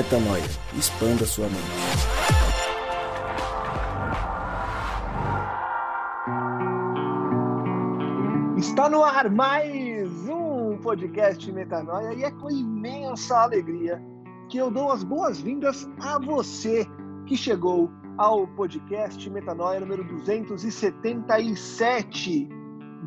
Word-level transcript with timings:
Metanoia. 0.00 0.48
Expanda 0.78 1.26
sua 1.26 1.46
mente. 1.46 1.60
Está 8.56 8.88
no 8.88 9.04
ar 9.04 9.30
mais 9.30 10.10
um 10.26 10.78
podcast 10.78 11.52
Metanoia 11.52 12.14
e 12.14 12.24
é 12.24 12.30
com 12.30 12.50
imensa 12.50 13.40
alegria 13.40 14.02
que 14.48 14.56
eu 14.56 14.70
dou 14.70 14.90
as 14.90 15.04
boas-vindas 15.04 15.86
a 16.00 16.18
você 16.18 16.86
que 17.26 17.36
chegou 17.36 17.90
ao 18.16 18.46
podcast 18.48 19.28
Metanoia 19.28 19.80
número 19.80 20.02
277. 20.04 22.48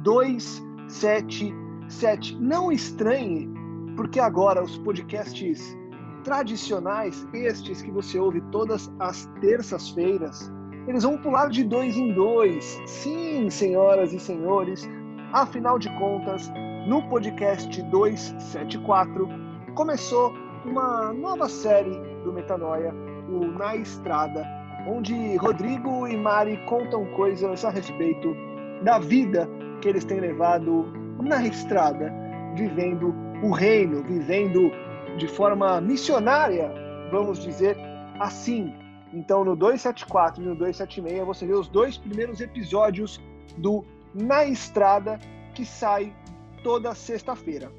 277. 0.04 2.38
Não 2.40 2.72
estranhe, 2.72 3.50
porque 3.98 4.20
agora 4.20 4.64
os 4.64 4.78
podcasts 4.78 5.76
tradicionais, 6.24 7.28
estes 7.34 7.82
que 7.82 7.92
você 7.92 8.18
ouve 8.18 8.42
todas 8.52 8.92
as 9.00 9.26
terças-feiras, 9.42 10.52
eles 10.88 11.04
vão 11.04 11.18
pular 11.18 11.50
de 11.50 11.64
dois 11.64 11.96
em 11.96 12.14
dois. 12.14 12.82
Sim, 12.86 13.50
senhoras 13.50 14.14
e 14.14 14.20
senhores, 14.20 14.90
afinal 15.32 15.78
de 15.78 15.90
contas, 15.98 16.52
no 16.88 17.02
podcast 17.10 17.82
274 17.84 19.28
começou 19.76 20.34
uma 20.66 21.14
nova 21.14 21.48
série 21.48 21.98
do 22.24 22.34
Metanoia, 22.34 22.94
o 23.30 23.46
Na 23.58 23.76
Estrada, 23.76 24.46
onde 24.88 25.36
Rodrigo 25.38 26.08
e 26.08 26.18
Mari 26.18 26.58
contam 26.68 27.06
coisas 27.14 27.64
a 27.64 27.70
respeito 27.70 28.36
da 28.84 29.00
vida 29.00 29.50
que 29.82 29.90
eles 29.90 30.04
têm 30.04 30.20
levado 30.20 30.86
na 31.22 31.46
estrada, 31.46 32.12
vivendo 32.56 33.14
o 33.42 33.52
reino, 33.52 34.04
vivendo 34.04 34.72
de 35.18 35.28
forma 35.28 35.80
missionária, 35.80 36.72
vamos 37.12 37.40
dizer 37.40 37.78
assim. 38.20 38.74
Então, 39.14 39.44
no 39.44 39.56
274 39.56 40.42
e 40.42 40.46
no 40.46 40.56
276, 40.56 41.26
você 41.26 41.46
vê 41.46 41.54
os 41.54 41.68
dois 41.68 41.98
primeiros 41.98 42.42
episódios 42.42 43.22
do 43.58 43.86
Na 44.14 44.44
Estrada, 44.46 45.20
que 45.54 45.66
sai 45.66 46.16
toda 46.64 46.96
sexta-feira. 46.96 47.72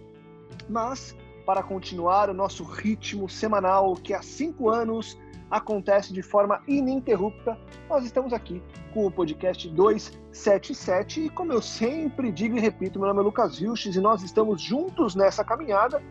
Mas, 0.68 1.16
para 1.44 1.62
continuar 1.62 2.30
o 2.30 2.34
nosso 2.34 2.62
ritmo 2.62 3.28
semanal, 3.28 3.94
que 3.94 4.14
há 4.14 4.22
cinco 4.22 4.70
anos 4.70 5.18
acontece 5.50 6.12
de 6.12 6.22
forma 6.22 6.62
ininterrupta, 6.66 7.58
nós 7.88 8.05
estamos 8.05 8.32
aqui 8.32 8.62
com 8.92 9.06
o 9.06 9.10
podcast 9.10 9.68
277 9.68 11.27
e 11.27 11.28
como 11.28 11.52
eu 11.52 11.60
sempre 11.60 12.30
digo 12.32 12.56
e 12.56 12.60
repito, 12.60 12.98
meu 12.98 13.08
nome 13.08 13.20
é 13.20 13.24
Lucas 13.24 13.58
Vilches 13.58 13.94
e 13.96 14.00
nós 14.00 14.22
estamos 14.22 14.62
juntos 14.62 15.14
nessa 15.14 15.44
caminhada 15.44 16.02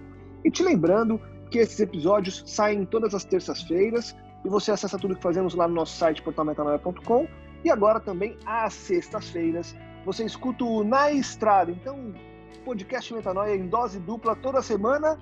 e 0.43 0.51
te 0.51 0.63
lembrando 0.63 1.19
que 1.49 1.59
esses 1.59 1.79
episódios 1.79 2.43
saem 2.45 2.85
todas 2.85 3.13
as 3.13 3.23
terças-feiras 3.23 4.15
e 4.43 4.49
você 4.49 4.71
acessa 4.71 4.97
tudo 4.97 5.15
que 5.15 5.21
fazemos 5.21 5.53
lá 5.53 5.67
no 5.67 5.75
nosso 5.75 5.95
site 5.97 6.21
portalmetanoia.com 6.21 7.27
e 7.63 7.69
agora 7.69 7.99
também 7.99 8.37
às 8.45 8.73
sextas-feiras 8.73 9.75
você 10.05 10.25
escuta 10.25 10.65
o 10.65 10.83
Na 10.83 11.11
Estrada. 11.11 11.71
Então, 11.71 12.13
podcast 12.65 13.13
Metanoia 13.13 13.55
em 13.55 13.67
dose 13.67 13.99
dupla 13.99 14.35
toda 14.35 14.61
semana 14.61 15.17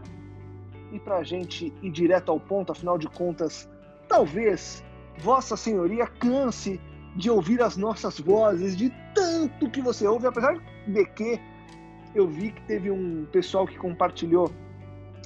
e 0.91 0.99
para 0.99 1.17
a 1.17 1.23
gente 1.23 1.73
ir 1.81 1.91
direto 1.91 2.31
ao 2.31 2.39
ponto, 2.39 2.71
afinal 2.71 2.97
de 2.97 3.07
contas, 3.07 3.69
talvez 4.07 4.83
Vossa 5.19 5.55
Senhoria 5.55 6.07
canse 6.07 6.79
de 7.15 7.29
ouvir 7.29 7.61
as 7.61 7.77
nossas 7.77 8.19
vozes, 8.19 8.75
de 8.75 8.91
tanto 9.13 9.69
que 9.69 9.81
você 9.81 10.07
ouve, 10.07 10.27
apesar 10.27 10.61
de 10.87 11.05
que 11.05 11.39
eu 12.15 12.27
vi 12.27 12.51
que 12.51 12.61
teve 12.63 12.89
um 12.89 13.25
pessoal 13.31 13.65
que 13.65 13.77
compartilhou 13.77 14.51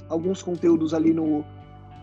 alguns 0.08 0.42
conteúdos 0.42 0.94
ali 0.94 1.12
no 1.12 1.44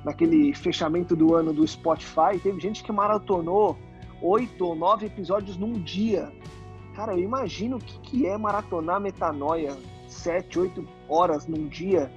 naquele 0.04 0.54
fechamento 0.54 1.16
do 1.16 1.34
ano 1.36 1.54
do 1.54 1.66
Spotify. 1.66 2.38
Teve 2.41 2.59
gente 2.59 2.84
que 2.84 2.91
maratonou 2.91 3.78
oito 4.22 4.66
ou 4.66 4.75
nove 4.75 5.06
episódios 5.06 5.58
num 5.58 5.74
dia. 5.74 6.31
Cara, 6.96 7.13
eu 7.13 7.19
imagino 7.19 7.78
o 7.78 7.80
que, 7.80 8.00
que 8.00 8.28
é 8.28 8.38
maratonar 8.38 9.00
metanoia 9.00 9.75
sete, 10.08 10.59
oito 10.59 10.88
horas 11.09 11.47
num 11.47 11.68
dia. 11.68 12.12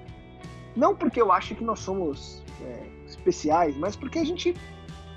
Não 0.76 0.94
porque 0.94 1.20
eu 1.20 1.32
acho 1.32 1.54
que 1.54 1.64
nós 1.64 1.80
somos 1.80 2.42
é, 2.62 2.86
especiais, 3.06 3.76
mas 3.76 3.96
porque 3.96 4.18
a 4.18 4.24
gente, 4.24 4.54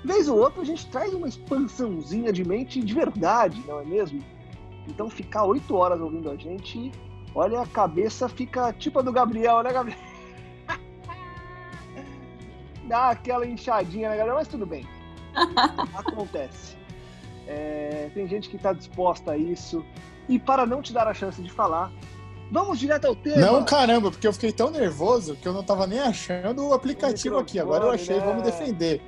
vez 0.04 0.28
ou 0.28 0.38
outra, 0.38 0.62
a 0.62 0.64
gente 0.64 0.88
traz 0.90 1.12
uma 1.12 1.28
expansãozinha 1.28 2.32
de 2.32 2.44
mente 2.44 2.80
de 2.80 2.94
verdade, 2.94 3.62
não 3.66 3.80
é 3.80 3.84
mesmo? 3.84 4.22
Então 4.88 5.10
ficar 5.10 5.44
oito 5.44 5.76
horas 5.76 6.00
ouvindo 6.00 6.30
a 6.30 6.36
gente, 6.36 6.90
olha, 7.34 7.60
a 7.60 7.66
cabeça 7.66 8.28
fica 8.28 8.72
tipo 8.72 8.98
a 8.98 9.02
do 9.02 9.12
Gabriel, 9.12 9.62
né, 9.62 9.72
Gabriel? 9.72 10.09
Dá 12.90 13.10
aquela 13.10 13.46
inchadinha, 13.46 14.10
né, 14.10 14.16
Gabriel? 14.16 14.34
Mas 14.34 14.48
tudo 14.48 14.66
bem. 14.66 14.84
Acontece. 15.94 16.76
É, 17.46 18.10
tem 18.12 18.26
gente 18.26 18.48
que 18.48 18.56
está 18.56 18.72
disposta 18.72 19.30
a 19.30 19.36
isso. 19.36 19.84
E 20.28 20.40
para 20.40 20.66
não 20.66 20.82
te 20.82 20.92
dar 20.92 21.06
a 21.06 21.14
chance 21.14 21.40
de 21.40 21.48
falar, 21.52 21.92
vamos 22.50 22.80
direto 22.80 23.04
ao 23.04 23.14
tema. 23.14 23.36
Não, 23.36 23.64
caramba, 23.64 24.10
porque 24.10 24.26
eu 24.26 24.32
fiquei 24.32 24.50
tão 24.50 24.72
nervoso 24.72 25.36
que 25.36 25.46
eu 25.46 25.52
não 25.52 25.60
estava 25.60 25.86
nem 25.86 26.00
achando 26.00 26.66
o 26.66 26.74
aplicativo 26.74 27.38
aqui. 27.38 27.60
Agora 27.60 27.84
eu 27.84 27.90
achei, 27.92 28.16
né? 28.16 28.24
vamos 28.26 28.42
defender. 28.42 29.00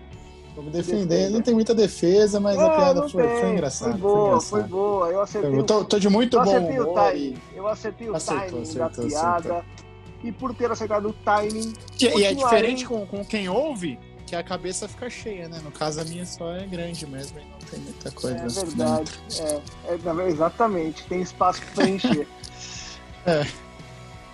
Vamos 0.55 0.71
defender. 0.71 1.07
defender. 1.07 1.31
Não 1.31 1.43
tem 1.43 1.53
muita 1.53 1.75
defesa, 1.75 2.39
mas 2.39 2.57
a 2.61 2.71
piada 2.71 3.09
foi, 3.09 3.27
foi 3.27 3.51
engraçada. 3.51 3.91
Foi 3.91 4.01
boa, 4.01 4.41
foi, 4.41 4.61
foi 4.61 4.69
boa. 4.69 5.09
Eu 5.09 5.21
acertei. 5.23 5.59
Eu 5.59 5.65
tô, 5.65 5.85
tô 5.85 5.99
de 5.99 6.09
muito 6.09 6.37
eu 6.37 6.45
bom 6.45 6.57
humor. 6.57 6.89
O 6.89 6.95
timing. 6.95 7.35
E... 7.53 7.57
Eu 7.57 7.67
acertei 7.67 8.09
o 8.09 8.15
acertou, 8.15 8.47
timing 8.47 8.63
acertou, 8.63 9.05
da 9.05 9.11
piada. 9.11 9.39
Acertou. 9.39 9.82
E 10.23 10.31
por 10.31 10.55
ter 10.55 10.71
acertado 10.71 11.09
o 11.09 11.13
timing. 11.13 11.73
E, 12.01 12.25
é 12.25 12.35
diferente 12.35 12.85
com, 12.85 13.07
com 13.07 13.25
quem 13.25 13.49
ouve, 13.49 13.99
que 14.27 14.37
a 14.37 14.43
cabeça 14.43 14.89
fica 14.89 15.11
cheia, 15.11 15.49
né? 15.49 15.61
No 15.63 15.71
caso, 15.71 16.01
a 16.01 16.05
minha 16.05 16.25
só 16.25 16.53
é 16.53 16.67
grande 16.67 17.07
mesmo 17.07 17.39
e 17.39 17.45
não 17.45 17.59
tem 17.59 17.81
muita 17.81 18.11
coisa. 18.11 18.39
É 18.39 18.65
verdade. 18.65 19.21
É, 19.41 19.61
é, 19.89 20.29
exatamente. 20.29 21.05
Tem 21.05 21.21
espaço 21.21 21.61
para 21.75 21.89
encher. 21.89 22.27
é. 23.27 23.47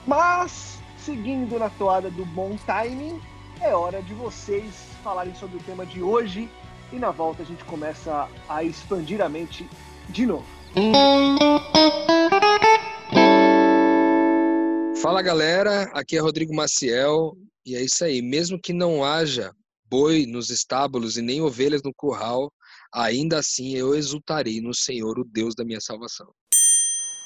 Mas, 0.07 0.79
seguindo 0.99 1.59
na 1.59 1.69
toada 1.71 2.11
do 2.11 2.25
bom 2.25 2.57
timing, 2.67 3.21
é 3.61 3.75
hora 3.75 4.01
de 4.03 4.15
vocês 4.15 4.73
falarem 5.03 5.35
sobre 5.35 5.57
o 5.57 5.61
tema 5.61 5.85
de 5.85 6.03
hoje 6.03 6.49
e 6.93 6.97
na 6.97 7.11
volta 7.11 7.43
a 7.43 7.47
gente 7.47 7.65
começa 7.65 8.29
a 8.49 8.63
expandir 8.63 9.21
a 9.21 9.29
mente 9.29 9.69
de 10.09 10.27
novo. 10.27 10.47
Fala 15.09 15.23
galera, 15.23 15.85
aqui 15.95 16.19
é 16.19 16.21
Rodrigo 16.21 16.55
Maciel 16.55 17.35
e 17.65 17.75
é 17.75 17.81
isso 17.81 18.05
aí. 18.05 18.21
Mesmo 18.21 18.61
que 18.61 18.75
não 18.75 19.03
haja 19.03 19.55
boi 19.89 20.27
nos 20.27 20.51
estábulos 20.51 21.17
e 21.17 21.23
nem 21.23 21.41
ovelhas 21.41 21.83
no 21.83 21.95
curral, 21.95 22.53
ainda 22.93 23.39
assim 23.39 23.75
eu 23.75 23.95
exultarei 23.95 24.61
no 24.61 24.75
Senhor, 24.75 25.19
o 25.19 25.25
Deus 25.25 25.55
da 25.55 25.65
minha 25.65 25.81
salvação. 25.81 26.31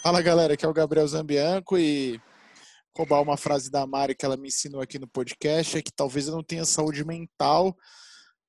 Fala 0.00 0.22
galera, 0.22 0.54
aqui 0.54 0.64
é 0.64 0.68
o 0.68 0.72
Gabriel 0.72 1.08
Zambianco 1.08 1.76
e 1.76 2.20
roubar 2.96 3.20
uma 3.20 3.36
frase 3.36 3.68
da 3.68 3.84
Mari 3.84 4.14
que 4.14 4.24
ela 4.24 4.36
me 4.36 4.46
ensinou 4.46 4.80
aqui 4.80 4.96
no 4.96 5.08
podcast, 5.08 5.76
é 5.76 5.82
que 5.82 5.90
talvez 5.92 6.28
eu 6.28 6.36
não 6.36 6.44
tenha 6.44 6.64
saúde 6.64 7.04
mental 7.04 7.76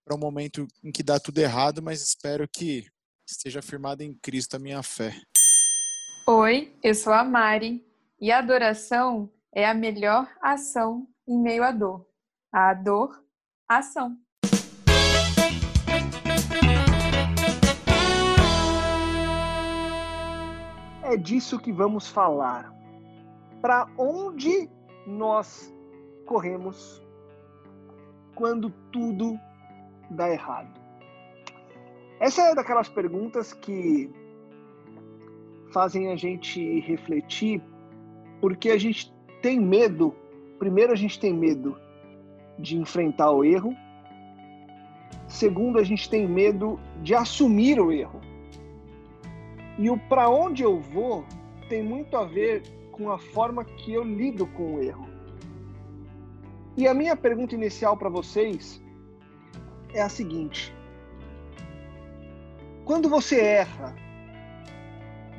para 0.05 0.15
um 0.15 0.19
momento 0.19 0.67
em 0.83 0.91
que 0.91 1.01
dá 1.01 1.19
tudo 1.19 1.39
errado, 1.39 1.81
mas 1.81 2.03
espero 2.03 2.47
que 2.47 2.85
esteja 3.27 3.63
firmada 3.63 4.03
em 4.03 4.13
Cristo 4.21 4.57
a 4.57 4.59
minha 4.59 4.83
fé. 4.83 5.19
Oi, 6.27 6.71
eu 6.83 6.93
sou 6.93 7.11
a 7.11 7.23
Mari 7.23 7.83
e 8.19 8.31
a 8.31 8.39
adoração 8.39 9.29
é 9.53 9.65
a 9.65 9.73
melhor 9.73 10.27
ação 10.41 11.07
em 11.27 11.39
meio 11.39 11.63
à 11.63 11.71
dor. 11.71 12.05
A 12.51 12.73
dor, 12.73 13.23
ação. 13.67 14.17
É 21.03 21.17
disso 21.17 21.59
que 21.59 21.71
vamos 21.71 22.07
falar 22.09 22.73
para 23.61 23.87
onde 23.97 24.69
nós 25.05 25.73
corremos 26.25 27.01
quando 28.35 28.69
tudo 28.91 29.39
dá 30.09 30.29
errado? 30.29 30.81
Essa 32.19 32.41
é 32.43 32.55
daquelas 32.55 32.89
perguntas 32.89 33.53
que 33.53 34.09
fazem 35.73 36.11
a 36.11 36.15
gente 36.15 36.79
refletir, 36.81 37.61
porque 38.43 38.71
a 38.71 38.77
gente 38.77 39.09
tem 39.41 39.57
medo. 39.57 40.13
Primeiro, 40.59 40.91
a 40.91 40.97
gente 40.97 41.17
tem 41.17 41.33
medo 41.33 41.77
de 42.59 42.75
enfrentar 42.75 43.31
o 43.31 43.41
erro. 43.41 43.73
Segundo, 45.29 45.79
a 45.79 45.83
gente 45.85 46.09
tem 46.09 46.27
medo 46.27 46.77
de 47.01 47.15
assumir 47.15 47.79
o 47.79 47.89
erro. 47.89 48.19
E 49.79 49.89
o 49.89 49.97
para 49.97 50.29
onde 50.29 50.61
eu 50.61 50.77
vou 50.77 51.23
tem 51.69 51.81
muito 51.81 52.17
a 52.17 52.25
ver 52.25 52.63
com 52.91 53.09
a 53.09 53.17
forma 53.17 53.63
que 53.63 53.93
eu 53.93 54.03
lido 54.03 54.45
com 54.47 54.75
o 54.75 54.83
erro. 54.83 55.07
E 56.75 56.85
a 56.85 56.93
minha 56.93 57.15
pergunta 57.15 57.55
inicial 57.55 57.95
para 57.95 58.09
vocês 58.09 58.83
é 59.93 60.01
a 60.01 60.09
seguinte: 60.09 60.75
quando 62.83 63.07
você 63.07 63.39
erra, 63.39 63.95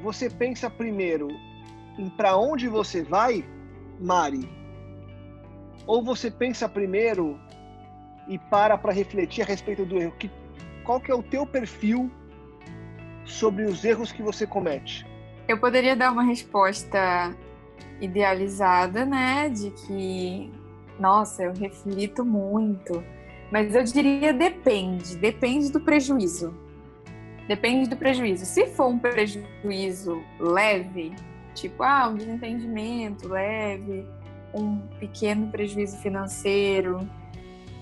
você 0.03 0.31
pensa 0.31 0.71
primeiro 0.71 1.29
para 2.17 2.37
onde 2.37 2.69
você 2.69 3.03
vai, 3.03 3.45
Mari? 4.01 4.49
Ou 5.87 6.03
você 6.03 6.31
pensa 6.31 6.69
primeiro 6.69 7.39
e 8.29 8.39
para 8.39 8.77
para 8.79 8.93
refletir 8.93 9.43
a 9.43 9.47
respeito 9.47 9.85
do 9.85 9.99
erro, 9.99 10.15
que, 10.19 10.31
qual 10.83 11.01
que 11.01 11.11
é 11.11 11.15
o 11.15 11.23
teu 11.23 11.47
perfil 11.47 12.11
sobre 13.25 13.65
os 13.65 13.85
erros 13.85 14.13
que 14.13 14.23
você 14.23 14.47
comete? 14.47 15.07
Eu 15.47 15.59
poderia 15.59 15.95
dar 15.95 16.11
uma 16.11 16.23
resposta 16.23 17.35
idealizada, 18.01 19.05
né, 19.05 19.49
de 19.49 19.71
que, 19.71 20.51
nossa, 20.99 21.45
eu 21.45 21.53
reflito 21.53 22.25
muito, 22.25 23.05
mas 23.51 23.75
eu 23.75 23.85
diria 23.85 24.33
depende, 24.33 25.17
depende 25.17 25.71
do 25.71 25.81
prejuízo. 25.81 26.55
Depende 27.47 27.91
do 27.91 27.97
prejuízo. 27.97 28.47
Se 28.47 28.67
for 28.69 28.87
um 28.87 28.99
prejuízo 28.99 30.23
leve, 30.41 31.15
tipo, 31.55 31.83
ah, 31.83 32.09
um 32.09 32.15
desentendimento 32.17 33.29
leve, 33.29 34.07
um 34.53 34.79
pequeno 34.99 35.49
prejuízo 35.49 35.97
financeiro, 35.99 37.09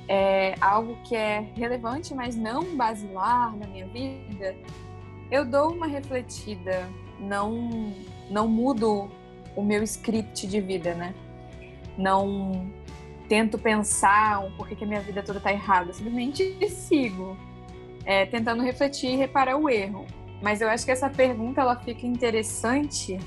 é 0.09 0.55
algo 0.61 0.97
que 1.05 1.15
é 1.15 1.41
relevante, 1.55 2.15
mas 2.15 2.37
não 2.37 2.77
basilar 2.77 3.57
na 3.57 3.67
minha 3.67 3.87
vida, 3.87 4.55
eu 5.31 5.45
dou 5.45 5.73
uma 5.73 5.87
refletida, 5.87 6.89
não 7.19 7.95
não 8.31 8.49
mudo 8.49 9.11
o 9.57 9.63
meu 9.63 9.83
script 9.83 10.47
de 10.47 10.61
vida, 10.61 10.95
né? 10.95 11.15
Não 11.97 12.71
tento 13.29 13.59
pensar 13.59 14.41
um 14.45 14.51
porquê 14.53 14.75
que 14.75 14.85
a 14.85 14.87
minha 14.87 15.01
vida 15.01 15.23
toda 15.23 15.41
tá 15.41 15.53
errada, 15.53 15.93
simplesmente 15.93 16.69
sigo, 16.69 17.37
é, 18.05 18.27
tentando 18.27 18.63
refletir 18.63 19.11
e 19.13 19.17
reparar 19.17 19.57
o 19.57 19.69
erro. 19.69 20.07
Mas 20.43 20.61
eu 20.61 20.69
acho 20.69 20.85
que 20.85 20.91
essa 20.91 21.09
pergunta 21.09 21.61
ela 21.61 21.77
fica 21.77 22.07
interessante 22.07 23.19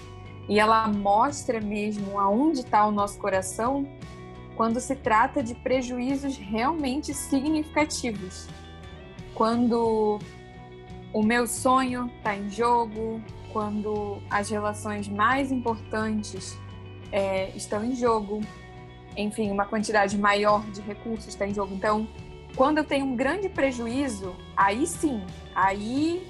e 0.47 0.59
ela 0.59 0.87
mostra 0.87 1.59
mesmo 1.59 2.19
aonde 2.19 2.59
está 2.59 2.85
o 2.85 2.91
nosso 2.91 3.17
coração 3.17 3.87
quando 4.55 4.79
se 4.79 4.95
trata 4.95 5.43
de 5.43 5.53
prejuízos 5.53 6.37
realmente 6.37 7.13
significativos. 7.13 8.47
Quando 9.33 10.19
o 11.11 11.21
meu 11.21 11.45
sonho 11.45 12.09
está 12.17 12.35
em 12.35 12.49
jogo, 12.49 13.21
quando 13.51 14.21
as 14.29 14.49
relações 14.49 15.07
mais 15.07 15.51
importantes 15.51 16.57
é, 17.11 17.49
estão 17.55 17.83
em 17.83 17.95
jogo, 17.95 18.41
enfim, 19.17 19.51
uma 19.51 19.65
quantidade 19.65 20.17
maior 20.17 20.65
de 20.71 20.81
recursos 20.81 21.27
está 21.27 21.47
em 21.47 21.53
jogo. 21.53 21.73
Então, 21.73 22.07
quando 22.55 22.77
eu 22.77 22.83
tenho 22.83 23.05
um 23.05 23.15
grande 23.15 23.49
prejuízo, 23.49 24.35
aí 24.55 24.87
sim, 24.87 25.21
aí 25.53 26.25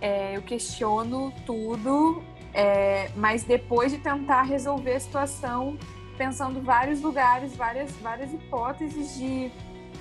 é, 0.00 0.36
eu 0.36 0.42
questiono 0.42 1.32
tudo, 1.46 2.22
é, 2.56 3.10
mas 3.14 3.44
depois 3.44 3.92
de 3.92 3.98
tentar 3.98 4.42
resolver 4.42 4.94
a 4.94 5.00
situação, 5.00 5.76
pensando 6.16 6.62
vários 6.62 7.02
lugares, 7.02 7.54
várias, 7.54 7.92
várias 7.96 8.32
hipóteses 8.32 9.14
de 9.14 9.52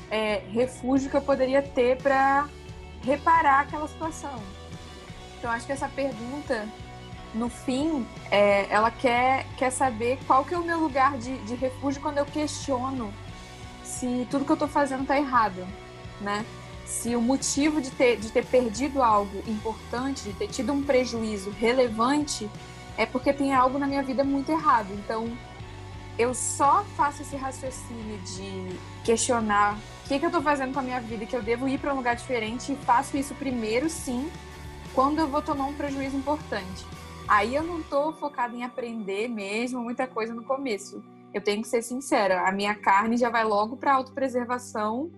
é, 0.09 0.41
refúgio 0.53 1.09
que 1.09 1.17
eu 1.17 1.21
poderia 1.21 1.61
ter 1.61 1.97
para 1.97 2.47
reparar 3.03 3.59
aquela 3.59 3.85
situação. 3.89 4.41
Então, 5.37 5.51
acho 5.51 5.65
que 5.65 5.73
essa 5.73 5.89
pergunta, 5.89 6.65
no 7.33 7.49
fim, 7.49 8.07
é, 8.31 8.65
ela 8.73 8.89
quer, 8.89 9.45
quer 9.57 9.69
saber 9.69 10.17
qual 10.25 10.45
que 10.45 10.53
é 10.53 10.57
o 10.57 10.63
meu 10.63 10.79
lugar 10.79 11.17
de, 11.17 11.37
de 11.39 11.55
refúgio 11.55 12.01
quando 12.01 12.19
eu 12.19 12.25
questiono 12.25 13.13
se 13.83 14.25
tudo 14.31 14.45
que 14.45 14.51
eu 14.51 14.55
estou 14.55 14.69
fazendo 14.69 15.01
está 15.01 15.17
errado, 15.17 15.67
né? 16.21 16.45
Se 16.85 17.15
o 17.15 17.21
motivo 17.21 17.81
de 17.81 17.89
ter, 17.91 18.17
de 18.17 18.31
ter 18.31 18.45
perdido 18.45 19.01
algo 19.01 19.43
importante, 19.47 20.23
de 20.23 20.33
ter 20.33 20.47
tido 20.47 20.71
um 20.71 20.83
prejuízo 20.83 21.49
relevante, 21.49 22.49
é 22.95 23.05
porque 23.05 23.33
tem 23.33 23.53
algo 23.53 23.79
na 23.79 23.87
minha 23.87 24.03
vida 24.03 24.23
muito 24.23 24.51
errado. 24.51 24.93
Então, 24.93 25.35
eu 26.17 26.33
só 26.33 26.85
faço 26.95 27.23
esse 27.23 27.35
raciocínio 27.35 28.17
de 28.19 28.79
questionar 29.03 29.77
o 30.05 30.07
que, 30.07 30.19
que 30.19 30.25
eu 30.25 30.29
estou 30.29 30.41
fazendo 30.41 30.73
com 30.73 30.79
a 30.79 30.83
minha 30.83 31.01
vida, 31.01 31.25
que 31.25 31.35
eu 31.35 31.41
devo 31.41 31.67
ir 31.67 31.79
para 31.79 31.91
um 31.91 31.97
lugar 31.97 32.15
diferente 32.15 32.71
e 32.71 32.75
faço 32.75 33.17
isso 33.17 33.33
primeiro, 33.33 33.89
sim, 33.89 34.29
quando 34.93 35.19
eu 35.19 35.27
vou 35.27 35.41
tomar 35.41 35.65
um 35.65 35.73
prejuízo 35.73 36.15
importante. 36.15 36.85
Aí 37.27 37.55
eu 37.55 37.63
não 37.63 37.79
estou 37.79 38.13
focada 38.13 38.55
em 38.55 38.63
aprender 38.63 39.27
mesmo 39.27 39.81
muita 39.81 40.05
coisa 40.05 40.33
no 40.33 40.43
começo. 40.43 41.03
Eu 41.33 41.41
tenho 41.41 41.63
que 41.63 41.67
ser 41.67 41.81
sincera, 41.81 42.47
a 42.47 42.51
minha 42.51 42.75
carne 42.75 43.17
já 43.17 43.29
vai 43.29 43.43
logo 43.43 43.75
para 43.75 43.95
autopreservação 43.95 45.11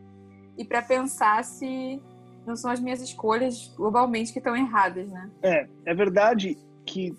e 0.57 0.65
para 0.65 0.81
pensar 0.81 1.43
se 1.43 2.01
não 2.45 2.55
são 2.55 2.71
as 2.71 2.79
minhas 2.79 3.01
escolhas 3.01 3.73
globalmente 3.75 4.31
que 4.31 4.39
estão 4.39 4.55
erradas, 4.55 5.09
né? 5.09 5.29
É, 5.43 5.67
é 5.85 5.93
verdade 5.93 6.57
que 6.85 7.13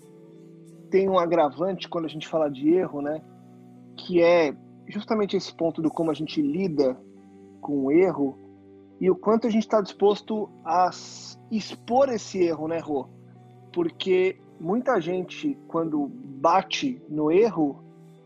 tem 0.89 1.07
um 1.07 1.19
agravante 1.19 1.87
quando 1.87 2.05
a 2.05 2.09
gente 2.09 2.27
fala 2.27 2.49
de 2.49 2.69
erro, 2.69 3.01
né? 3.01 3.21
Que 3.95 4.21
é 4.21 4.55
justamente 4.87 5.37
esse 5.37 5.53
ponto 5.53 5.81
do 5.81 5.91
como 5.91 6.09
a 6.09 6.15
gente 6.15 6.41
lida 6.41 6.99
com 7.61 7.85
o 7.85 7.91
erro 7.91 8.37
e 8.99 9.09
o 9.09 9.15
quanto 9.15 9.47
a 9.47 9.49
gente 9.49 9.63
está 9.63 9.81
disposto 9.81 10.49
a 10.65 10.89
expor 11.51 12.09
esse 12.09 12.43
erro, 12.43 12.67
né, 12.67 12.79
Rô? 12.79 13.07
Porque 13.71 14.37
muita 14.59 14.99
gente, 14.99 15.57
quando 15.67 16.07
bate 16.07 17.01
no 17.07 17.31
erro, 17.31 17.81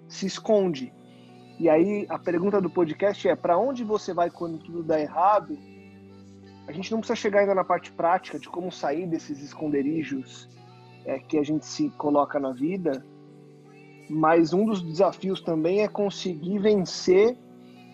se 0.08 0.26
esconde. 0.26 0.94
E 1.60 1.70
aí 1.70 2.06
a 2.10 2.18
pergunta 2.18 2.60
do 2.60 2.70
podcast 2.70 3.28
é: 3.28 3.36
para 3.36 3.58
onde 3.58 3.84
você 3.84 4.14
vai 4.14 4.30
quando 4.30 4.58
tudo 4.58 4.84
dá 4.84 5.00
errado? 5.00 5.58
A 6.68 6.72
gente 6.72 6.92
não 6.92 7.00
precisa 7.00 7.16
chegar 7.16 7.42
ainda 7.42 7.54
na 7.54 7.64
parte 7.64 7.92
prática 7.92 8.40
de 8.40 8.48
como 8.48 8.72
sair 8.72 9.06
desses 9.06 9.42
esconderijos 9.42 10.50
é, 11.06 11.20
que 11.20 11.38
a 11.38 11.44
gente 11.44 11.66
se 11.66 11.90
coloca 11.92 12.40
na 12.40 12.54
vida, 12.54 13.06
mas 14.10 14.54
um 14.54 14.66
dos 14.66 14.82
desafios 14.82 15.42
também 15.42 15.82
é 15.82 15.88
conseguir 15.88 16.60
vencer 16.60 17.38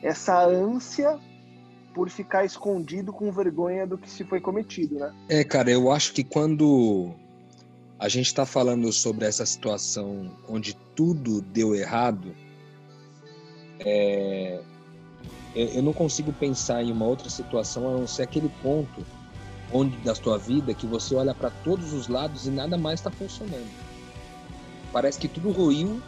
essa 0.03 0.45
ânsia 0.45 1.19
por 1.93 2.09
ficar 2.09 2.45
escondido 2.45 3.11
com 3.11 3.31
vergonha 3.31 3.85
do 3.85 3.97
que 3.97 4.09
se 4.09 4.23
foi 4.23 4.39
cometido, 4.39 4.95
né? 4.95 5.13
É, 5.27 5.43
cara, 5.43 5.71
eu 5.71 5.91
acho 5.91 6.13
que 6.13 6.23
quando 6.23 7.11
a 7.97 8.07
gente 8.07 8.27
está 8.27 8.45
falando 8.45 8.91
sobre 8.93 9.25
essa 9.25 9.45
situação 9.45 10.31
onde 10.47 10.75
tudo 10.95 11.41
deu 11.41 11.75
errado, 11.75 12.33
é, 13.79 14.59
eu 15.55 15.81
não 15.81 15.93
consigo 15.93 16.31
pensar 16.33 16.83
em 16.83 16.91
uma 16.91 17.05
outra 17.05 17.29
situação 17.29 17.87
a 17.87 17.91
não 17.91 18.07
ser 18.07 18.23
aquele 18.23 18.49
ponto 18.61 19.05
onde 19.71 19.95
da 19.97 20.15
sua 20.15 20.37
vida 20.37 20.73
que 20.73 20.85
você 20.85 21.15
olha 21.15 21.33
para 21.33 21.49
todos 21.49 21.93
os 21.93 22.07
lados 22.07 22.47
e 22.47 22.49
nada 22.49 22.77
mais 22.77 22.99
está 22.99 23.11
funcionando. 23.11 23.69
Parece 24.91 25.19
que 25.19 25.27
tudo 25.27 25.51
ruiu, 25.51 26.01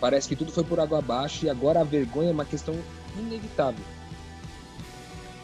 parece 0.00 0.28
que 0.28 0.36
tudo 0.36 0.52
foi 0.52 0.64
por 0.64 0.78
água 0.78 0.98
abaixo 0.98 1.46
e 1.46 1.50
agora 1.50 1.80
a 1.80 1.84
vergonha 1.84 2.30
é 2.30 2.32
uma 2.32 2.44
questão 2.44 2.74
inevitável. 3.18 3.84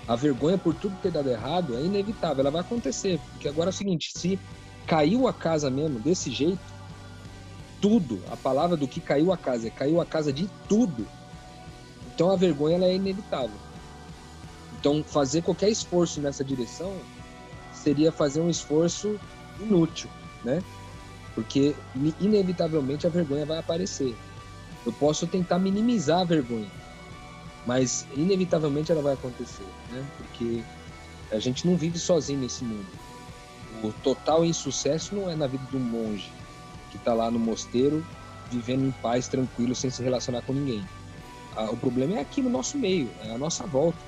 A 0.06 0.16
vergonha 0.16 0.58
por 0.58 0.74
tudo 0.74 0.96
ter 1.00 1.12
dado 1.12 1.30
errado 1.30 1.76
é 1.76 1.80
inevitável, 1.80 2.40
ela 2.40 2.50
vai 2.50 2.60
acontecer. 2.60 3.18
Porque 3.30 3.48
agora 3.48 3.68
é 3.68 3.72
o 3.72 3.74
seguinte: 3.74 4.12
se 4.14 4.38
caiu 4.86 5.26
a 5.26 5.32
casa 5.32 5.70
mesmo 5.70 6.00
desse 6.00 6.30
jeito, 6.30 6.60
tudo, 7.80 8.20
a 8.30 8.36
palavra 8.36 8.76
do 8.76 8.86
que 8.86 9.00
caiu 9.00 9.32
a 9.32 9.36
casa 9.36 9.68
é 9.68 9.70
caiu 9.70 10.00
a 10.00 10.06
casa 10.06 10.32
de 10.32 10.48
tudo, 10.68 11.06
então 12.14 12.30
a 12.30 12.36
vergonha 12.36 12.76
ela 12.76 12.86
é 12.86 12.94
inevitável. 12.94 13.56
Então 14.78 15.02
fazer 15.04 15.42
qualquer 15.42 15.70
esforço 15.70 16.20
nessa 16.20 16.44
direção 16.44 16.94
seria 17.72 18.12
fazer 18.12 18.40
um 18.40 18.50
esforço 18.50 19.18
inútil, 19.60 20.10
né? 20.44 20.62
Porque 21.34 21.74
inevitavelmente 22.20 23.06
a 23.06 23.10
vergonha 23.10 23.46
vai 23.46 23.58
aparecer. 23.58 24.14
Eu 24.84 24.92
posso 24.92 25.26
tentar 25.26 25.58
minimizar 25.58 26.20
a 26.20 26.24
vergonha, 26.24 26.70
mas 27.66 28.06
inevitavelmente 28.14 28.90
ela 28.90 29.02
vai 29.02 29.14
acontecer, 29.14 29.66
né? 29.90 30.04
Porque 30.18 30.62
a 31.30 31.38
gente 31.38 31.66
não 31.66 31.76
vive 31.76 31.98
sozinho 31.98 32.40
nesse 32.40 32.64
mundo. 32.64 32.86
O 33.82 33.92
total 34.02 34.44
insucesso 34.44 35.14
não 35.14 35.30
é 35.30 35.34
na 35.34 35.46
vida 35.46 35.64
de 35.70 35.76
um 35.76 35.80
monge 35.80 36.30
que 36.90 36.96
está 36.98 37.14
lá 37.14 37.30
no 37.30 37.38
mosteiro 37.38 38.04
vivendo 38.50 38.84
em 38.84 38.90
paz, 38.90 39.28
tranquilo, 39.28 39.74
sem 39.74 39.88
se 39.90 40.02
relacionar 40.02 40.42
com 40.42 40.52
ninguém. 40.52 40.86
O 41.70 41.76
problema 41.76 42.14
é 42.14 42.20
aqui 42.20 42.40
no 42.40 42.50
nosso 42.50 42.78
meio, 42.78 43.10
é 43.24 43.30
a 43.30 43.38
nossa 43.38 43.66
volta. 43.66 43.98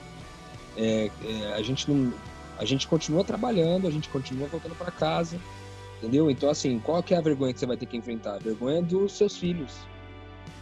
É, 0.77 1.11
é, 1.25 1.53
a 1.55 1.63
gente 1.63 1.91
não, 1.91 2.13
a 2.59 2.65
gente 2.65 2.89
continua 2.89 3.23
trabalhando, 3.23 3.87
a 3.87 3.91
gente 3.91 4.09
continua 4.09 4.49
voltando 4.49 4.75
para 4.75 4.91
casa, 4.91 5.39
entendeu? 5.99 6.31
Então 6.31 6.51
assim, 6.51 6.79
qual 6.81 7.03
que 7.03 7.15
é 7.15 7.19
a 7.19 7.21
vergonha 7.21 7.53
que 7.53 7.61
você 7.61 7.67
vai 7.67 7.77
ter 7.77 7.87
que 7.87 7.97
enfrentar? 7.97 8.35
A 8.35 8.39
vergonha 8.39 8.83
dos 8.83 9.13
seus 9.13 9.37
filhos 9.37 9.73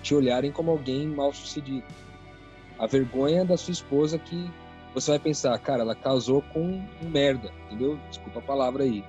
te 0.02 0.14
olharem 0.14 0.50
como 0.50 0.70
alguém 0.70 1.06
mal 1.06 1.32
sucedido 1.32 1.84
a 2.82 2.86
vergonha 2.86 3.44
da 3.44 3.56
sua 3.56 3.70
esposa 3.70 4.18
que 4.18 4.50
você 4.92 5.12
vai 5.12 5.20
pensar, 5.20 5.56
cara, 5.60 5.82
ela 5.82 5.94
casou 5.94 6.42
com 6.52 6.82
um 7.00 7.08
merda, 7.08 7.52
entendeu? 7.66 7.96
Desculpa 8.08 8.40
a 8.40 8.42
palavra 8.42 8.82
aí. 8.82 9.04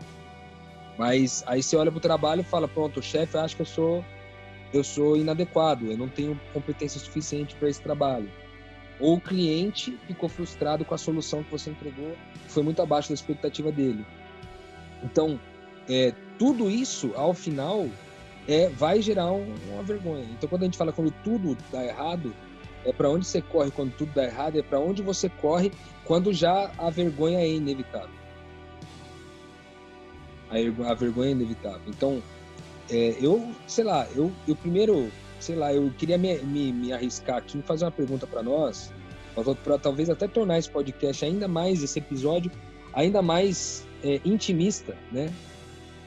Mas 0.96 1.44
aí 1.48 1.64
você 1.64 1.76
olha 1.76 1.92
pro 1.92 2.00
trabalho 2.00 2.42
e 2.42 2.44
fala, 2.44 2.68
pronto, 2.68 3.00
o 3.00 3.04
chefe 3.04 3.36
acha 3.36 3.56
que 3.56 3.64
eu 3.64 3.66
sou 3.66 4.06
eu 4.74 4.84
sou 4.84 5.16
inadequado, 5.16 5.86
eu 5.86 5.98
não 5.98 6.10
tenho 6.10 6.40
competência 6.52 7.00
suficiente 7.00 7.56
para 7.56 7.70
esse 7.70 7.82
trabalho. 7.82 8.30
Ou 9.00 9.16
o 9.16 9.22
cliente 9.22 9.98
ficou 10.08 10.28
frustrado 10.28 10.84
com 10.84 10.96
a 10.96 10.98
solução 10.98 11.44
que 11.44 11.52
você 11.52 11.70
entregou, 11.70 12.16
foi 12.48 12.64
muito 12.64 12.82
abaixo 12.82 13.10
da 13.10 13.14
expectativa 13.14 13.72
dele. 13.72 14.06
Então, 15.04 15.40
é, 15.88 16.14
tudo 16.40 16.70
isso, 16.70 17.12
ao 17.16 17.34
final, 17.34 17.88
é, 18.48 18.70
vai 18.70 19.02
gerar 19.02 19.32
um, 19.32 19.54
uma 19.72 19.84
vergonha. 19.84 20.26
Então, 20.32 20.50
quando 20.50 20.64
a 20.64 20.66
gente 20.66 20.78
fala 20.78 20.92
quando 20.92 21.12
tudo 21.24 21.58
dá 21.72 21.84
errado, 21.84 22.34
é 22.86 22.92
para 22.92 23.10
onde 23.10 23.26
você 23.26 23.42
corre 23.42 23.72
quando 23.72 23.94
tudo 23.96 24.12
dá 24.14 24.26
errado, 24.26 24.58
é 24.58 24.64
para 24.64 24.80
onde 24.80 25.02
você 25.02 25.30
corre 25.30 25.72
quando 26.06 26.34
já 26.34 26.72
a 26.78 26.90
vergonha 26.90 27.40
é 27.40 27.50
inevitável. 27.50 28.16
A, 30.50 30.92
a 30.92 30.94
vergonha 30.94 31.30
é 31.30 31.32
inevitável. 31.32 31.82
Então, 31.88 32.22
é, 32.90 33.18
eu, 33.22 33.50
sei 33.68 33.84
lá, 33.84 34.08
eu, 34.16 34.32
eu 34.48 34.56
primeiro, 34.56 35.12
sei 35.40 35.56
lá, 35.56 35.74
eu 35.74 35.92
queria 35.98 36.18
me, 36.18 36.38
me, 36.40 36.72
me 36.72 36.94
arriscar 36.94 37.38
aqui 37.38 37.58
em 37.58 37.62
fazer 37.62 37.86
uma 37.86 37.92
pergunta 37.92 38.28
para 38.28 38.44
nós, 38.44 38.92
para 39.64 39.78
talvez 39.78 40.10
até 40.10 40.28
tornar 40.28 40.60
esse 40.60 40.70
podcast 40.70 41.26
ainda 41.26 41.48
mais, 41.48 41.82
esse 41.82 42.00
episódio, 42.00 42.52
ainda 42.94 43.22
mais 43.22 43.86
é, 44.04 44.20
intimista, 44.26 44.96
né? 45.12 45.32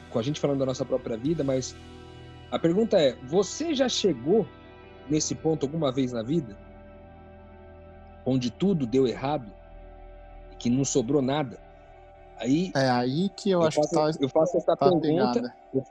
Com 0.09 0.19
a 0.19 0.23
gente 0.23 0.39
falando 0.39 0.59
da 0.59 0.65
nossa 0.65 0.85
própria 0.85 1.17
vida, 1.17 1.43
mas 1.43 1.75
a 2.51 2.57
pergunta 2.57 2.97
é: 2.97 3.15
você 3.23 3.73
já 3.73 3.89
chegou 3.89 4.47
nesse 5.09 5.35
ponto 5.35 5.65
alguma 5.65 5.91
vez 5.91 6.13
na 6.13 6.23
vida? 6.23 6.55
Onde 8.25 8.51
tudo 8.51 8.85
deu 8.85 9.07
errado 9.07 9.51
e 10.51 10.55
que 10.55 10.69
não 10.69 10.85
sobrou 10.85 11.21
nada? 11.21 11.59
Aí, 12.37 12.71
é 12.75 12.89
aí 12.89 13.29
que 13.29 13.49
eu, 13.49 13.61
eu 13.61 13.67
acho 13.67 13.81
faço, 13.81 13.89
que 13.89 13.95
tá, 13.95 14.11
eu 14.21 14.29
faço 14.29 14.57
essa 14.57 14.75
tá 14.75 14.89
pergunta. 14.89 15.55
Eu, 15.73 15.83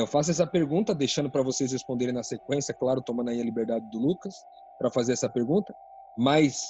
eu 0.00 0.06
faço 0.06 0.30
essa 0.30 0.46
pergunta, 0.46 0.94
deixando 0.94 1.30
para 1.30 1.42
vocês 1.42 1.72
responderem 1.72 2.14
na 2.14 2.22
sequência, 2.22 2.74
claro, 2.74 3.02
tomando 3.02 3.30
aí 3.30 3.40
a 3.40 3.44
liberdade 3.44 3.88
do 3.90 3.98
Lucas 3.98 4.34
para 4.78 4.90
fazer 4.90 5.12
essa 5.12 5.28
pergunta, 5.28 5.74
mas 6.18 6.60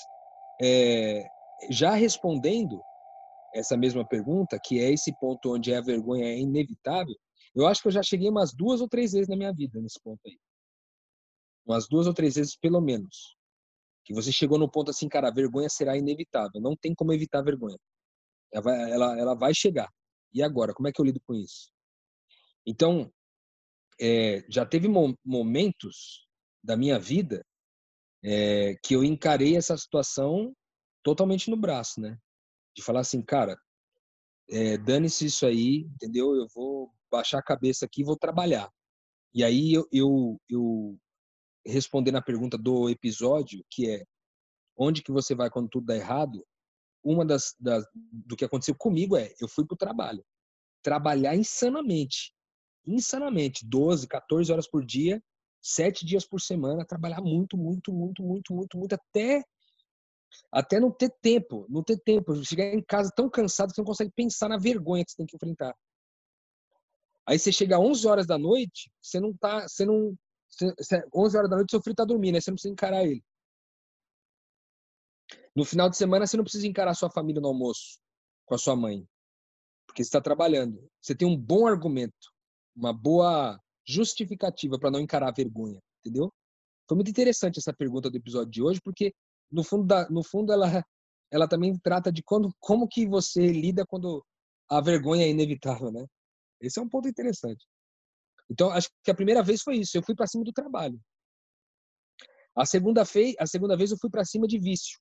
é, 0.61 1.27
já 1.71 1.95
respondendo 1.95 2.81
essa 3.55 3.77
mesma 3.77 4.07
pergunta, 4.07 4.59
que 4.63 4.79
é 4.79 4.93
esse 4.93 5.13
ponto 5.19 5.55
onde 5.55 5.75
a 5.75 5.81
vergonha 5.81 6.27
é 6.27 6.39
inevitável, 6.39 7.15
eu 7.55 7.67
acho 7.67 7.81
que 7.81 7.89
eu 7.89 7.93
já 7.93 8.03
cheguei 8.03 8.29
umas 8.29 8.53
duas 8.53 8.81
ou 8.81 8.89
três 8.89 9.13
vezes 9.13 9.29
na 9.29 9.37
minha 9.37 9.53
vida 9.53 9.81
nesse 9.81 9.99
ponto 10.03 10.21
aí. 10.27 10.39
Umas 11.67 11.89
duas 11.89 12.07
ou 12.07 12.13
três 12.13 12.35
vezes, 12.35 12.57
pelo 12.57 12.81
menos. 12.81 13.35
Que 14.05 14.15
você 14.15 14.31
chegou 14.31 14.59
no 14.59 14.71
ponto 14.71 14.91
assim, 14.91 15.09
cara, 15.09 15.29
a 15.29 15.35
vergonha 15.35 15.69
será 15.69 15.97
inevitável. 15.97 16.61
Não 16.61 16.77
tem 16.77 16.95
como 16.95 17.13
evitar 17.13 17.39
a 17.39 17.43
vergonha. 17.43 17.79
Ela 18.53 18.63
vai, 18.63 18.93
ela, 18.93 19.19
ela 19.19 19.35
vai 19.35 19.55
chegar. 19.55 19.91
E 20.33 20.43
agora? 20.43 20.75
Como 20.75 20.87
é 20.87 20.93
que 20.93 21.01
eu 21.01 21.05
lido 21.05 21.21
com 21.27 21.35
isso? 21.35 21.73
Então, 22.67 23.11
é, 24.01 24.45
já 24.49 24.65
teve 24.67 24.89
momentos 25.25 26.27
da 26.63 26.77
minha 26.77 26.99
vida 26.99 27.45
é, 28.25 28.75
que 28.83 28.95
eu 28.95 29.05
encarei 29.05 29.57
essa 29.57 29.77
situação 29.77 30.55
totalmente 31.03 31.51
no 31.51 31.57
braço, 31.57 32.01
né? 32.01 32.19
De 32.75 32.83
falar 32.83 33.01
assim, 33.01 33.23
cara, 33.23 33.57
é, 34.51 34.77
dane-se 34.77 35.27
isso 35.27 35.47
aí, 35.47 35.89
entendeu? 35.95 36.35
Eu 36.35 36.47
vou 36.55 36.93
baixar 37.11 37.39
a 37.39 37.43
cabeça 37.43 37.85
aqui 37.85 38.03
e 38.03 38.05
vou 38.05 38.17
trabalhar. 38.17 38.71
E 39.35 39.45
aí 39.45 39.73
eu, 39.73 39.87
eu, 39.93 40.41
eu 40.49 40.99
respondendo 41.65 42.17
a 42.17 42.23
pergunta 42.23 42.57
do 42.59 42.89
episódio, 42.89 43.65
que 43.71 43.91
é 43.91 44.05
onde 44.77 45.03
que 45.03 45.13
você 45.13 45.35
vai 45.35 45.51
quando 45.51 45.69
tudo 45.69 45.87
dá 45.87 45.97
errado, 45.97 46.45
uma 47.03 47.25
das, 47.25 47.55
das 47.59 47.85
do 47.95 48.37
que 48.37 48.45
aconteceu 48.45 48.75
comigo 48.75 49.17
é, 49.17 49.33
eu 49.41 49.49
fui 49.49 49.65
pro 49.65 49.77
trabalho. 49.77 50.25
Trabalhar 50.83 51.37
insanamente. 51.37 52.33
Insanamente. 52.87 53.67
12, 53.67 54.07
14 54.07 54.53
horas 54.53 54.69
por 54.69 54.85
dia, 54.85 55.23
sete 55.61 56.07
dias 56.07 56.25
por 56.25 56.41
semana, 56.41 56.87
trabalhar 56.87 57.21
muito, 57.21 57.57
muito, 57.57 57.93
muito, 57.93 58.23
muito, 58.23 58.55
muito, 58.55 58.79
muito, 58.79 58.95
até 58.95 59.43
até 60.53 60.79
não 60.79 60.91
ter 60.91 61.11
tempo, 61.23 61.67
não 61.69 61.83
ter 61.83 61.99
tempo, 61.99 62.45
chegar 62.45 62.65
em 62.75 62.83
casa 62.83 63.11
tão 63.15 63.29
cansado 63.29 63.71
que 63.71 63.77
você 63.77 63.81
não 63.81 63.87
consegue 63.87 64.13
pensar 64.15 64.49
na 64.49 64.59
vergonha 64.59 65.05
que 65.05 65.11
você 65.11 65.17
tem 65.17 65.27
que 65.27 65.37
enfrentar. 65.37 65.75
Aí 67.27 67.39
você 67.39 67.51
chega 67.51 67.77
às 67.77 67.83
11 67.83 68.07
horas 68.07 68.27
da 68.27 68.39
noite, 68.39 68.91
você 69.01 69.19
não 69.19 69.35
tá, 69.35 69.67
você 69.67 69.85
não, 69.85 70.17
você, 70.49 71.03
11 71.15 71.37
horas 71.37 71.51
da 71.51 71.57
noite 71.57 71.71
seu 71.71 71.83
filho 71.83 71.97
tá 71.97 72.05
dormindo, 72.05 72.37
aí 72.37 72.43
você 72.43 72.51
não 72.51 72.57
precisa 72.57 72.73
encarar 72.73 73.05
ele. 73.05 73.25
No 75.55 75.65
final 75.65 75.89
de 75.89 75.97
semana 75.97 76.27
você 76.27 76.37
não 76.37 76.45
precisa 76.45 76.67
encarar 76.67 76.95
sua 76.95 77.11
família 77.11 77.41
no 77.41 77.49
almoço 77.49 77.99
com 78.45 78.55
a 78.55 78.59
sua 78.59 78.77
mãe, 78.77 79.09
porque 79.87 80.05
você 80.05 80.09
está 80.09 80.21
trabalhando. 80.21 80.89
Você 81.01 81.15
tem 81.15 81.27
um 81.27 81.37
bom 81.37 81.67
argumento, 81.67 82.33
uma 82.77 82.93
boa 82.93 83.59
justificativa 83.87 84.79
para 84.79 84.91
não 84.91 85.01
encarar 85.01 85.29
a 85.29 85.35
vergonha, 85.35 85.81
entendeu? 86.01 86.33
Foi 86.89 86.97
muito 86.97 87.11
interessante 87.11 87.59
essa 87.59 87.73
pergunta 87.73 88.11
do 88.11 88.17
episódio 88.17 88.51
de 88.51 88.63
hoje, 88.63 88.81
porque 88.83 89.13
no 89.51 89.65
fundo, 89.65 89.87
da, 89.87 90.09
no 90.11 90.23
fundo 90.23 90.53
ela, 90.53 90.85
ela 91.31 91.49
também 91.49 91.77
trata 91.79 92.13
de 92.13 92.23
quando, 92.23 92.51
como 92.61 92.87
que 92.87 93.07
você 93.07 93.47
lida 93.47 93.85
quando 93.87 94.25
a 94.69 94.81
vergonha 94.81 95.25
é 95.25 95.31
inevitável, 95.31 95.91
né? 95.91 96.05
Esse 96.61 96.79
é 96.79 96.83
um 96.83 96.89
ponto 96.89 97.09
interessante. 97.09 97.65
Então, 98.51 98.71
acho 98.71 98.89
que 99.03 99.11
a 99.11 99.15
primeira 99.15 99.43
vez 99.43 99.63
foi 99.63 99.77
isso. 99.79 99.97
Eu 99.97 100.03
fui 100.03 100.15
para 100.15 100.27
cima 100.27 100.45
do 100.45 100.53
trabalho. 100.53 101.01
A 102.55 102.65
segunda, 102.65 103.05
vez, 103.05 103.35
a 103.39 103.47
segunda 103.47 103.77
vez 103.77 103.91
eu 103.91 103.99
fui 103.99 104.09
para 104.09 104.25
cima 104.25 104.47
de 104.47 104.59
vício. 104.59 104.99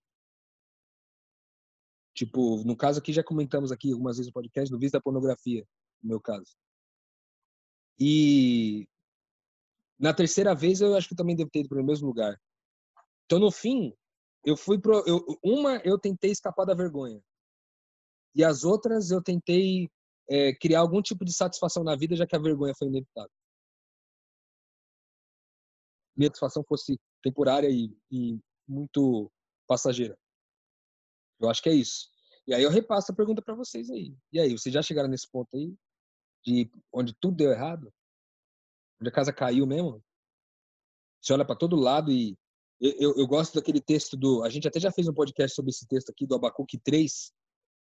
Tipo, 2.14 2.64
no 2.64 2.76
caso 2.76 3.00
aqui, 3.00 3.14
já 3.14 3.24
comentamos 3.24 3.72
aqui 3.72 3.92
algumas 3.92 4.18
vezes 4.18 4.28
no 4.28 4.34
podcast, 4.34 4.72
no 4.72 4.80
vício 4.80 4.94
da 4.94 5.02
pornografia, 5.02 5.66
no 6.02 6.10
meu 6.10 6.22
caso. 6.22 6.56
E 8.00 8.88
na 10.00 10.14
terceira 10.14 10.54
vez 10.54 10.82
eu 10.82 10.96
acho 10.96 11.08
que 11.08 11.14
eu 11.14 11.18
também 11.18 11.36
devo 11.36 11.50
ter 11.50 11.60
ido 11.60 11.70
para 11.70 11.82
o 11.82 11.86
mesmo 11.86 12.08
lugar. 12.08 12.40
Então, 13.26 13.40
no 13.40 13.52
fim, 13.52 13.94
eu 14.46 14.56
fui 14.56 14.80
pro. 14.80 15.04
Eu, 15.08 15.26
uma, 15.44 15.78
eu 15.78 15.98
tentei 15.98 16.32
escapar 16.32 16.66
da 16.66 16.76
vergonha. 16.76 17.22
E 18.36 18.44
as 18.44 18.64
outras, 18.64 19.12
eu 19.12 19.22
tentei 19.24 19.90
é, 20.30 20.54
criar 20.56 20.82
algum 20.82 21.02
tipo 21.02 21.24
de 21.24 21.34
satisfação 21.34 21.84
na 21.84 21.96
vida, 21.96 22.16
já 22.16 22.28
que 22.28 22.36
a 22.36 22.40
vergonha 22.40 22.74
foi 22.78 22.88
inevitável. 22.88 23.32
Minha 26.16 26.28
satisfação 26.28 26.64
fosse 26.68 27.00
temporária 27.24 27.70
e, 27.70 27.92
e 28.12 28.40
muito 28.68 29.32
passageira. 29.68 30.18
Eu 31.40 31.50
acho 31.50 31.62
que 31.62 31.70
é 31.70 31.74
isso. 31.74 32.10
E 32.48 32.54
aí 32.54 32.64
eu 32.64 32.70
repasso 32.70 33.12
a 33.12 33.16
pergunta 33.16 33.42
para 33.42 33.56
vocês 33.56 33.90
aí. 33.90 34.16
E 34.32 34.40
aí, 34.40 34.52
vocês 34.52 34.74
já 34.74 34.82
chegaram 34.82 35.10
nesse 35.10 35.30
ponto 35.30 35.56
aí? 35.56 35.74
De 36.46 36.70
onde 36.94 37.14
tudo 37.20 37.38
deu 37.38 37.52
errado? 37.52 37.92
Onde 39.02 39.10
a 39.10 39.14
casa 39.14 39.34
caiu 39.34 39.66
mesmo? 39.66 40.02
Você 41.22 41.34
olha 41.34 41.46
para 41.46 41.56
todo 41.56 41.76
lado 41.76 42.12
e. 42.12 42.38
Eu, 42.80 42.92
eu, 43.00 43.16
eu, 43.18 43.28
gosto 43.28 43.56
daquele 43.56 43.82
texto 43.82 44.18
do. 44.18 44.44
A 44.44 44.50
gente 44.50 44.68
até 44.68 44.80
já 44.80 44.92
fez 44.92 45.08
um 45.08 45.14
podcast 45.14 45.56
sobre 45.56 45.72
esse 45.72 45.88
texto 45.88 46.10
aqui, 46.10 46.28
do 46.28 46.36
Abacuque 46.36 46.78
3, 46.78 47.32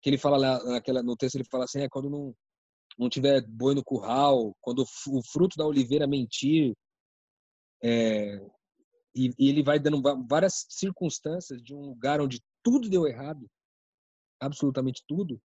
que 0.02 0.10
ele 0.10 0.18
fala 0.18 0.36
lá, 0.36 0.62
naquela, 0.64 1.02
no 1.02 1.16
texto, 1.16 1.36
ele 1.36 1.48
fala 1.50 1.64
assim: 1.64 1.80
é 1.80 1.88
quando 1.88 2.10
não, 2.10 2.34
não 2.98 3.08
tiver 3.08 3.44
boi 3.48 3.74
no 3.74 3.82
curral, 3.82 4.54
quando 4.60 4.84
o 5.08 5.22
fruto 5.24 5.56
da 5.56 5.66
oliveira 5.66 6.06
mentir. 6.06 6.74
É, 7.82 8.36
e, 9.14 9.34
e 9.38 9.48
ele 9.48 9.62
vai 9.62 9.78
dando 9.78 10.00
várias 10.28 10.66
circunstâncias 10.68 11.62
de 11.62 11.74
um 11.74 11.80
lugar 11.80 12.20
onde 12.20 12.40
tudo 12.62 12.88
deu 12.88 13.06
errado, 13.06 13.46
absolutamente 14.40 15.02
tudo. 15.06 15.40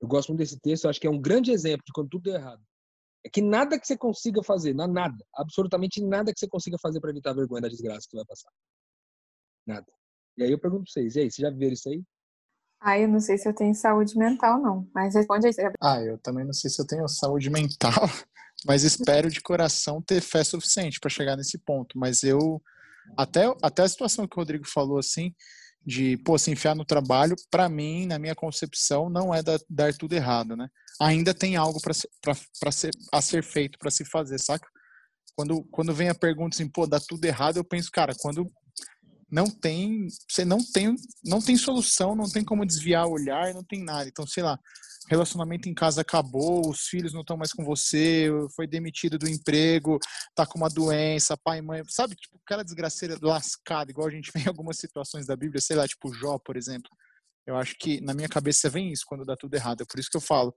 Eu 0.00 0.08
gosto 0.08 0.28
muito 0.28 0.38
desse 0.38 0.58
texto, 0.58 0.84
eu 0.84 0.90
acho 0.90 1.00
que 1.00 1.06
é 1.06 1.10
um 1.10 1.20
grande 1.20 1.50
exemplo 1.50 1.82
de 1.84 1.92
quando 1.92 2.08
tudo 2.08 2.22
deu 2.22 2.34
errado. 2.34 2.62
É 3.24 3.28
que 3.28 3.42
nada 3.42 3.78
que 3.78 3.86
você 3.86 3.96
consiga 3.96 4.42
fazer, 4.42 4.74
não 4.74 4.86
nada, 4.86 5.16
absolutamente 5.34 6.00
nada 6.02 6.32
que 6.32 6.38
você 6.38 6.46
consiga 6.46 6.78
fazer 6.78 7.00
para 7.00 7.10
evitar 7.10 7.30
a 7.30 7.34
vergonha 7.34 7.62
da 7.62 7.68
desgraça 7.68 8.06
que 8.08 8.16
vai 8.16 8.24
passar. 8.24 8.50
Nada. 9.66 9.86
E 10.36 10.44
aí 10.44 10.52
eu 10.52 10.58
pergunto 10.58 10.84
para 10.84 10.92
vocês, 10.92 11.16
e 11.16 11.20
aí, 11.20 11.30
vocês 11.30 11.48
já 11.48 11.50
viram 11.50 11.72
isso 11.72 11.88
aí? 11.88 12.02
Ah, 12.80 12.98
eu 12.98 13.08
não 13.08 13.18
sei 13.18 13.36
se 13.36 13.48
eu 13.48 13.54
tenho 13.54 13.74
saúde 13.74 14.16
mental, 14.16 14.60
não. 14.62 14.88
Mas 14.94 15.14
responde 15.14 15.48
aí, 15.48 15.52
Gabriel. 15.52 15.74
Ah, 15.80 16.00
eu 16.00 16.16
também 16.18 16.44
não 16.44 16.52
sei 16.52 16.70
se 16.70 16.80
eu 16.80 16.86
tenho 16.86 17.08
saúde 17.08 17.50
mental, 17.50 17.90
mas 18.64 18.84
espero 18.84 19.28
de 19.28 19.40
coração 19.40 20.00
ter 20.00 20.20
fé 20.20 20.44
suficiente 20.44 21.00
para 21.00 21.10
chegar 21.10 21.36
nesse 21.36 21.58
ponto. 21.58 21.98
Mas 21.98 22.22
eu, 22.22 22.62
até, 23.16 23.52
até 23.62 23.82
a 23.82 23.88
situação 23.88 24.28
que 24.28 24.36
o 24.36 24.40
Rodrigo 24.40 24.66
falou, 24.66 24.98
assim, 24.98 25.34
de, 25.84 26.16
pô, 26.18 26.36
se 26.38 26.50
enfiar 26.50 26.74
no 26.74 26.84
trabalho, 26.84 27.34
para 27.50 27.68
mim, 27.68 28.06
na 28.06 28.18
minha 28.18 28.34
concepção, 28.34 29.08
não 29.08 29.34
é 29.34 29.42
dar, 29.42 29.58
dar 29.68 29.94
tudo 29.94 30.14
errado, 30.14 30.56
né? 30.56 30.68
Ainda 31.00 31.32
tem 31.32 31.56
algo 31.56 31.80
para 31.80 31.94
ser, 31.94 32.08
ser, 32.72 32.90
a 33.12 33.22
ser 33.22 33.42
feito, 33.42 33.78
para 33.78 33.90
se 33.90 34.04
fazer, 34.04 34.38
saca? 34.38 34.68
Quando, 35.36 35.62
quando 35.70 35.94
vem 35.94 36.08
a 36.08 36.14
pergunta 36.14 36.56
assim, 36.56 36.68
pô, 36.68 36.86
dá 36.86 36.98
tudo 36.98 37.24
errado, 37.24 37.56
eu 37.58 37.64
penso, 37.64 37.90
cara, 37.92 38.12
quando 38.20 38.50
não 39.30 39.46
tem, 39.46 40.08
você 40.28 40.44
não 40.44 40.58
tem, 40.58 40.94
não 41.24 41.40
tem 41.40 41.56
solução, 41.56 42.16
não 42.16 42.28
tem 42.28 42.44
como 42.44 42.66
desviar 42.66 43.06
o 43.06 43.12
olhar, 43.12 43.54
não 43.54 43.62
tem 43.62 43.84
nada. 43.84 44.08
Então, 44.08 44.26
sei 44.26 44.42
lá, 44.42 44.58
relacionamento 45.08 45.68
em 45.68 45.74
casa 45.74 46.02
acabou, 46.02 46.68
os 46.68 46.82
filhos 46.86 47.12
não 47.12 47.22
estão 47.22 47.36
mais 47.36 47.52
com 47.52 47.64
você, 47.64 48.28
foi 48.54 48.66
demitido 48.66 49.18
do 49.18 49.28
emprego, 49.28 49.98
tá 50.34 50.46
com 50.46 50.58
uma 50.58 50.68
doença, 50.68 51.36
pai 51.36 51.58
e 51.58 51.62
mãe, 51.62 51.82
sabe, 51.88 52.14
tipo, 52.14 52.38
aquela 52.44 52.62
desgraceira 52.62 53.16
lascada, 53.20 53.90
igual 53.90 54.06
a 54.06 54.10
gente 54.10 54.30
vê 54.34 54.40
em 54.40 54.48
algumas 54.48 54.76
situações 54.76 55.26
da 55.26 55.36
Bíblia, 55.36 55.60
sei 55.60 55.76
lá, 55.76 55.88
tipo 55.88 56.12
Jó, 56.12 56.38
por 56.38 56.56
exemplo. 56.56 56.90
Eu 57.46 57.56
acho 57.56 57.74
que 57.78 58.00
na 58.02 58.12
minha 58.12 58.28
cabeça 58.28 58.68
vem 58.68 58.92
isso 58.92 59.04
quando 59.06 59.24
dá 59.24 59.34
tudo 59.34 59.54
errado. 59.54 59.82
É 59.82 59.86
por 59.86 59.98
isso 59.98 60.10
que 60.10 60.18
eu 60.18 60.20
falo, 60.20 60.54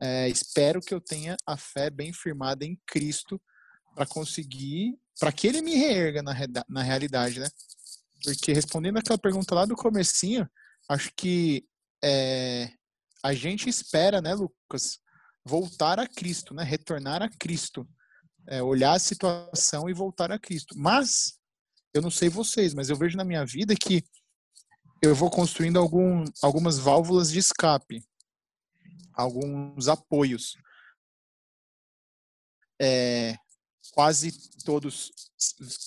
é, 0.00 0.28
espero 0.28 0.80
que 0.80 0.92
eu 0.92 1.00
tenha 1.00 1.34
a 1.46 1.56
fé 1.56 1.88
bem 1.88 2.12
firmada 2.12 2.64
em 2.64 2.78
Cristo 2.86 3.40
para 3.94 4.04
conseguir, 4.04 4.98
para 5.18 5.32
que 5.32 5.46
Ele 5.46 5.62
me 5.62 5.74
reerga 5.74 6.22
na, 6.22 6.34
na 6.68 6.82
realidade, 6.82 7.40
né? 7.40 7.48
Porque 8.22 8.52
respondendo 8.52 8.98
aquela 8.98 9.18
pergunta 9.18 9.54
lá 9.54 9.64
do 9.64 9.74
comecinho, 9.74 10.46
acho 10.88 11.10
que 11.16 11.66
é, 12.04 12.70
a 13.26 13.34
gente 13.34 13.68
espera, 13.68 14.22
né, 14.22 14.34
Lucas, 14.34 14.98
voltar 15.44 15.98
a 15.98 16.06
Cristo, 16.06 16.54
né, 16.54 16.62
retornar 16.62 17.22
a 17.22 17.28
Cristo, 17.28 17.86
é, 18.48 18.62
olhar 18.62 18.92
a 18.92 18.98
situação 18.98 19.88
e 19.88 19.94
voltar 19.94 20.30
a 20.30 20.38
Cristo. 20.38 20.74
Mas 20.78 21.38
eu 21.92 22.00
não 22.00 22.10
sei 22.10 22.28
vocês, 22.28 22.72
mas 22.72 22.88
eu 22.88 22.96
vejo 22.96 23.16
na 23.16 23.24
minha 23.24 23.44
vida 23.44 23.74
que 23.74 24.04
eu 25.02 25.14
vou 25.14 25.28
construindo 25.28 25.78
algum, 25.78 26.24
algumas 26.40 26.78
válvulas 26.78 27.30
de 27.30 27.40
escape, 27.40 28.04
alguns 29.12 29.88
apoios. 29.88 30.56
É, 32.80 33.36
quase 33.92 34.32
todos 34.64 35.10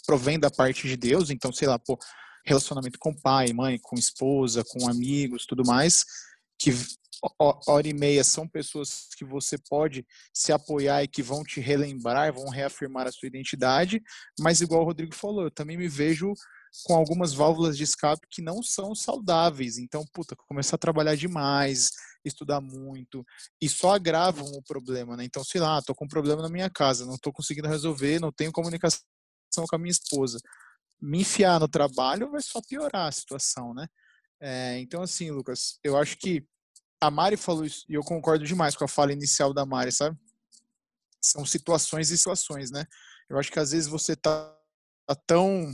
provém 0.05 0.37
da 0.37 0.51
parte 0.51 0.87
de 0.87 0.97
Deus, 0.97 1.29
então, 1.29 1.53
sei 1.53 1.67
lá, 1.67 1.79
pô, 1.79 1.97
relacionamento 2.45 2.99
com 2.99 3.15
pai, 3.15 3.53
mãe, 3.53 3.79
com 3.79 3.95
esposa, 3.95 4.63
com 4.63 4.89
amigos, 4.89 5.45
tudo 5.45 5.63
mais, 5.65 6.03
que 6.57 6.71
hora 7.67 7.87
e 7.87 7.93
meia 7.93 8.23
são 8.23 8.47
pessoas 8.47 9.07
que 9.17 9.25
você 9.25 9.57
pode 9.57 10.05
se 10.33 10.51
apoiar 10.51 11.03
e 11.03 11.07
que 11.07 11.21
vão 11.21 11.43
te 11.43 11.59
relembrar, 11.59 12.33
vão 12.33 12.49
reafirmar 12.49 13.07
a 13.07 13.11
sua 13.11 13.27
identidade, 13.27 14.01
mas 14.39 14.61
igual 14.61 14.81
o 14.81 14.85
Rodrigo 14.85 15.13
falou, 15.13 15.43
eu 15.43 15.51
também 15.51 15.77
me 15.77 15.87
vejo 15.87 16.33
com 16.83 16.95
algumas 16.95 17.33
válvulas 17.33 17.77
de 17.77 17.83
escape 17.83 18.27
que 18.29 18.41
não 18.41 18.61
são 18.61 18.93
saudáveis. 18.93 19.77
Então, 19.77 20.05
puta, 20.13 20.35
começar 20.35 20.75
a 20.75 20.79
trabalhar 20.79 21.15
demais, 21.15 21.91
estudar 22.23 22.61
muito, 22.61 23.25
e 23.61 23.67
só 23.67 23.95
agravam 23.95 24.45
o 24.45 24.61
problema, 24.63 25.17
né? 25.17 25.23
Então, 25.23 25.43
sei 25.43 25.59
lá, 25.61 25.81
tô 25.81 25.95
com 25.95 26.05
um 26.05 26.09
problema 26.09 26.41
na 26.41 26.49
minha 26.49 26.69
casa, 26.69 27.05
não 27.05 27.17
tô 27.17 27.31
conseguindo 27.31 27.67
resolver, 27.67 28.19
não 28.19 28.31
tenho 28.31 28.51
comunicação 28.51 29.01
com 29.67 29.75
a 29.75 29.79
minha 29.79 29.91
esposa. 29.91 30.39
Me 31.01 31.21
enfiar 31.21 31.59
no 31.59 31.67
trabalho 31.67 32.29
vai 32.31 32.41
só 32.41 32.61
piorar 32.61 33.07
a 33.07 33.11
situação, 33.11 33.73
né? 33.73 33.87
É, 34.39 34.79
então, 34.79 35.01
assim, 35.01 35.31
Lucas, 35.31 35.79
eu 35.83 35.97
acho 35.97 36.17
que 36.17 36.45
a 37.01 37.09
Mari 37.09 37.37
falou 37.37 37.65
isso, 37.65 37.85
e 37.87 37.93
eu 37.93 38.03
concordo 38.03 38.45
demais 38.45 38.75
com 38.75 38.83
a 38.83 38.87
fala 38.87 39.13
inicial 39.13 39.53
da 39.53 39.65
Mari, 39.65 39.91
sabe? 39.91 40.17
São 41.21 41.45
situações 41.45 42.11
e 42.11 42.17
situações, 42.17 42.71
né? 42.71 42.85
Eu 43.29 43.37
acho 43.37 43.51
que 43.51 43.59
às 43.59 43.71
vezes 43.71 43.87
você 43.87 44.15
tá, 44.15 44.55
tá 45.07 45.15
tão 45.27 45.73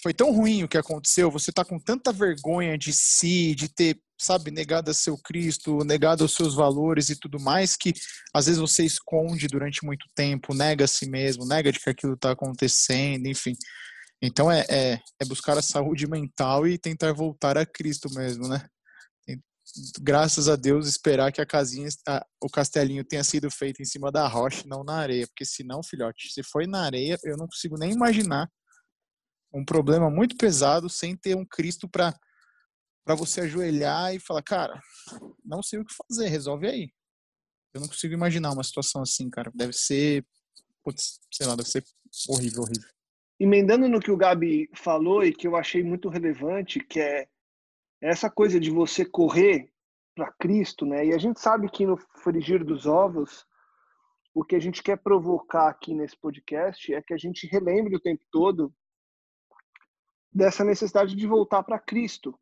foi 0.00 0.14
tão 0.14 0.32
ruim 0.32 0.62
o 0.62 0.68
que 0.68 0.78
aconteceu, 0.78 1.30
você 1.30 1.50
tá 1.50 1.64
com 1.64 1.78
tanta 1.78 2.12
vergonha 2.12 2.78
de 2.78 2.92
si, 2.92 3.54
de 3.54 3.68
ter, 3.68 4.00
sabe, 4.16 4.50
negado 4.50 4.90
a 4.90 4.94
seu 4.94 5.18
Cristo, 5.18 5.84
negado 5.84 6.24
os 6.24 6.34
seus 6.34 6.54
valores 6.54 7.08
e 7.08 7.16
tudo 7.16 7.40
mais, 7.40 7.76
que 7.76 7.92
às 8.32 8.46
vezes 8.46 8.60
você 8.60 8.84
esconde 8.84 9.48
durante 9.48 9.84
muito 9.84 10.06
tempo, 10.14 10.54
nega 10.54 10.84
a 10.84 10.88
si 10.88 11.08
mesmo, 11.10 11.44
nega 11.44 11.72
de 11.72 11.80
que 11.80 11.90
aquilo 11.90 12.16
tá 12.16 12.30
acontecendo, 12.30 13.26
enfim. 13.26 13.54
Então 14.22 14.50
é, 14.50 14.64
é, 14.68 15.00
é 15.20 15.24
buscar 15.24 15.58
a 15.58 15.62
saúde 15.62 16.06
mental 16.06 16.66
e 16.66 16.78
tentar 16.78 17.12
voltar 17.12 17.58
a 17.58 17.66
Cristo 17.66 18.08
mesmo, 18.14 18.46
né? 18.48 18.68
Graças 20.00 20.48
a 20.48 20.56
Deus, 20.56 20.86
esperar 20.86 21.32
que 21.32 21.40
a 21.40 21.46
casinha, 21.46 21.88
a, 22.06 22.24
o 22.42 22.48
castelinho 22.48 23.04
tenha 23.04 23.24
sido 23.24 23.50
feito 23.50 23.82
em 23.82 23.84
cima 23.84 24.10
da 24.10 24.26
rocha, 24.26 24.64
não 24.66 24.84
na 24.84 24.96
areia. 24.96 25.26
Porque 25.26 25.44
senão, 25.44 25.82
filhote, 25.82 26.32
se 26.32 26.42
foi 26.42 26.66
na 26.66 26.82
areia, 26.82 27.18
eu 27.24 27.36
não 27.36 27.46
consigo 27.46 27.76
nem 27.78 27.92
imaginar 27.92 28.50
um 29.52 29.64
problema 29.64 30.10
muito 30.10 30.36
pesado 30.36 30.88
sem 30.88 31.16
ter 31.16 31.34
um 31.36 31.44
Cristo 31.44 31.88
para 31.88 32.14
para 33.04 33.14
você 33.14 33.40
ajoelhar 33.40 34.14
e 34.14 34.20
falar, 34.20 34.42
cara, 34.42 34.78
não 35.42 35.62
sei 35.62 35.78
o 35.78 35.84
que 35.84 35.94
fazer, 35.94 36.28
resolve 36.28 36.66
aí. 36.66 36.92
Eu 37.72 37.80
não 37.80 37.88
consigo 37.88 38.12
imaginar 38.12 38.52
uma 38.52 38.62
situação 38.62 39.00
assim, 39.00 39.30
cara. 39.30 39.50
Deve 39.54 39.72
ser, 39.72 40.26
putz, 40.84 41.18
sei 41.32 41.46
lá, 41.46 41.56
deve 41.56 41.70
ser 41.70 41.82
horrível, 42.28 42.64
horrível. 42.64 42.86
Emendando 43.40 43.88
no 43.88 43.98
que 43.98 44.10
o 44.10 44.16
Gabi 44.16 44.68
falou 44.74 45.24
e 45.24 45.32
que 45.32 45.46
eu 45.46 45.56
achei 45.56 45.82
muito 45.82 46.10
relevante, 46.10 46.80
que 46.80 47.00
é 47.00 47.26
essa 48.00 48.30
coisa 48.30 48.60
de 48.60 48.70
você 48.70 49.04
correr 49.04 49.70
para 50.14 50.32
Cristo, 50.32 50.84
né? 50.84 51.06
E 51.06 51.14
a 51.14 51.18
gente 51.18 51.40
sabe 51.40 51.70
que 51.70 51.86
no 51.86 51.96
frigir 52.22 52.64
dos 52.64 52.86
ovos, 52.86 53.46
o 54.34 54.44
que 54.44 54.56
a 54.56 54.60
gente 54.60 54.82
quer 54.82 54.98
provocar 54.98 55.68
aqui 55.68 55.94
nesse 55.94 56.16
podcast 56.16 56.92
é 56.92 57.02
que 57.02 57.14
a 57.14 57.16
gente 57.16 57.46
relembre 57.46 57.96
o 57.96 58.00
tempo 58.00 58.24
todo 58.30 58.72
dessa 60.32 60.64
necessidade 60.64 61.16
de 61.16 61.26
voltar 61.26 61.62
para 61.62 61.78
Cristo. 61.78 62.38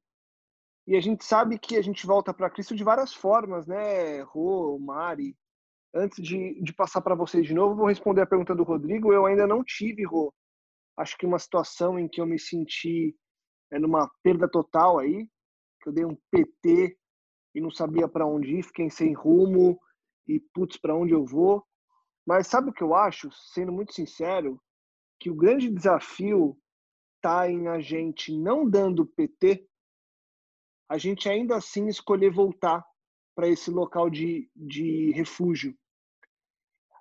E 0.87 0.97
a 0.97 1.01
gente 1.01 1.25
sabe 1.25 1.59
que 1.59 1.77
a 1.77 1.83
gente 1.83 2.07
volta 2.07 2.33
para 2.33 2.51
Cristo 2.51 2.75
de 2.75 2.85
várias 2.85 3.13
formas, 3.13 3.67
né, 3.67 4.23
Rô, 4.23 4.79
Mari? 4.79 5.37
Antes 5.95 6.23
de, 6.23 6.61
de 6.63 6.73
passar 6.75 7.01
para 7.01 7.15
vocês 7.15 7.47
de 7.47 7.55
novo, 7.55 7.75
vou 7.75 7.87
responder 7.87 8.21
a 8.21 8.27
pergunta 8.27 8.55
do 8.55 8.63
Rodrigo. 8.63 9.13
Eu 9.13 9.25
ainda 9.25 9.47
não 9.47 9.65
tive, 9.65 10.05
Rô, 10.05 10.33
acho 10.97 11.17
que 11.17 11.27
uma 11.27 11.39
situação 11.39 11.99
em 11.99 12.07
que 12.07 12.21
eu 12.21 12.27
me 12.27 12.39
senti 12.39 13.17
é, 13.73 13.79
numa 13.79 14.11
perda 14.23 14.49
total 14.49 14.99
aí, 14.99 15.29
que 15.87 15.91
eu 15.91 15.93
dei 15.93 16.05
um 16.05 16.17
PT 16.33 16.99
e 17.55 17.61
não 17.61 17.71
sabia 17.71 18.09
para 18.09 18.27
onde 18.27 18.57
ir, 18.57 18.63
fiquei 18.65 18.91
sem 18.91 19.15
rumo 19.15 19.81
e 20.27 20.41
putz, 20.53 20.77
para 20.77 20.97
onde 20.97 21.13
eu 21.13 21.25
vou. 21.25 21.65
Mas 22.27 22.49
sabe 22.49 22.71
o 22.71 22.73
que 22.73 22.83
eu 22.83 22.93
acho, 22.93 23.31
sendo 23.53 23.71
muito 23.71 23.95
sincero, 23.95 24.61
que 25.21 25.31
o 25.31 25.37
grande 25.37 25.71
desafio 25.71 26.59
está 27.17 27.49
em 27.49 27.69
a 27.69 27.81
gente 27.81 28.37
não 28.37 28.69
dando 28.69 29.07
PT, 29.07 29.69
a 30.89 30.99
gente 30.99 31.29
ainda 31.29 31.57
assim 31.57 31.87
escolher 31.87 32.31
voltar 32.31 32.85
para 33.35 33.49
esse 33.49 33.71
local 33.71 34.11
de, 34.11 34.51
de 34.55 35.13
refúgio. 35.13 35.77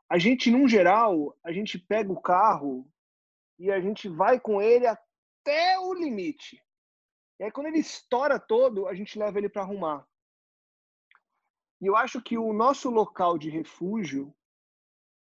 A 0.07 0.19
gente, 0.19 0.51
num 0.51 0.67
geral, 0.67 1.35
a 1.43 1.51
gente 1.51 1.79
pega 1.79 2.11
o 2.11 2.21
carro 2.21 2.87
e 3.57 3.71
a 3.71 3.79
gente 3.79 4.07
vai 4.07 4.39
com 4.39 4.61
ele 4.61 4.85
até 4.85 5.79
o 5.79 5.93
limite. 5.93 6.63
E 7.39 7.43
aí, 7.43 7.51
quando 7.51 7.67
ele 7.67 7.79
estoura 7.79 8.39
todo, 8.39 8.87
a 8.87 8.93
gente 8.93 9.19
leva 9.19 9.37
ele 9.37 9.49
para 9.49 9.61
arrumar. 9.61 10.07
E 11.81 11.87
eu 11.87 11.95
acho 11.95 12.21
que 12.21 12.37
o 12.37 12.53
nosso 12.53 12.89
local 12.89 13.37
de 13.37 13.49
refúgio, 13.49 14.33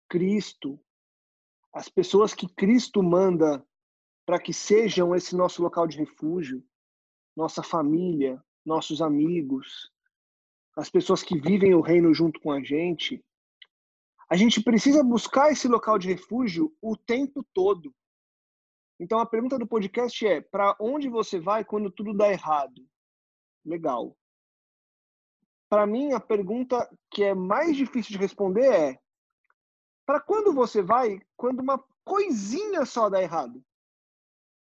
Cristo, 0.09 0.79
as 1.73 1.89
pessoas 1.89 2.35
que 2.35 2.49
Cristo 2.49 3.03
manda 3.03 3.65
para 4.27 4.41
que 4.41 4.53
sejam 4.53 5.15
esse 5.15 5.35
nosso 5.37 5.63
local 5.63 5.87
de 5.87 5.99
refúgio, 5.99 6.65
nossa 7.37 7.63
família, 7.63 8.43
nossos 8.65 9.01
amigos, 9.01 9.91
as 10.77 10.91
pessoas 10.91 11.23
que 11.23 11.39
vivem 11.39 11.75
o 11.75 11.81
reino 11.81 12.13
junto 12.15 12.41
com 12.41 12.53
a 12.53 12.63
gente, 12.63 13.25
a 14.29 14.37
gente 14.37 14.63
precisa 14.63 15.03
buscar 15.03 15.51
esse 15.51 15.69
local 15.69 15.99
de 15.99 16.09
refúgio 16.09 16.75
o 16.81 16.97
tempo 16.97 17.45
todo. 17.53 17.95
Então 19.03 19.19
a 19.19 19.27
pergunta 19.27 19.59
do 19.59 19.67
podcast 19.67 20.25
é: 20.25 20.41
para 20.41 20.77
onde 20.79 21.09
você 21.09 21.41
vai 21.41 21.65
quando 21.65 21.91
tudo 21.91 22.15
dá 22.15 22.31
errado? 22.31 22.89
Legal. 23.65 24.17
Para 25.69 25.85
mim, 25.89 26.13
a 26.13 26.21
pergunta 26.21 26.89
que 27.11 27.25
é 27.25 27.35
mais 27.35 27.77
difícil 27.77 28.13
de 28.13 28.19
responder 28.19 28.73
é: 28.73 29.01
para 30.07 30.21
quando 30.21 30.55
você 30.55 30.81
vai 30.81 31.21
quando 31.37 31.59
uma 31.59 31.85
coisinha 32.05 32.87
só 32.87 33.11
dá 33.11 33.21
errado? 33.21 33.61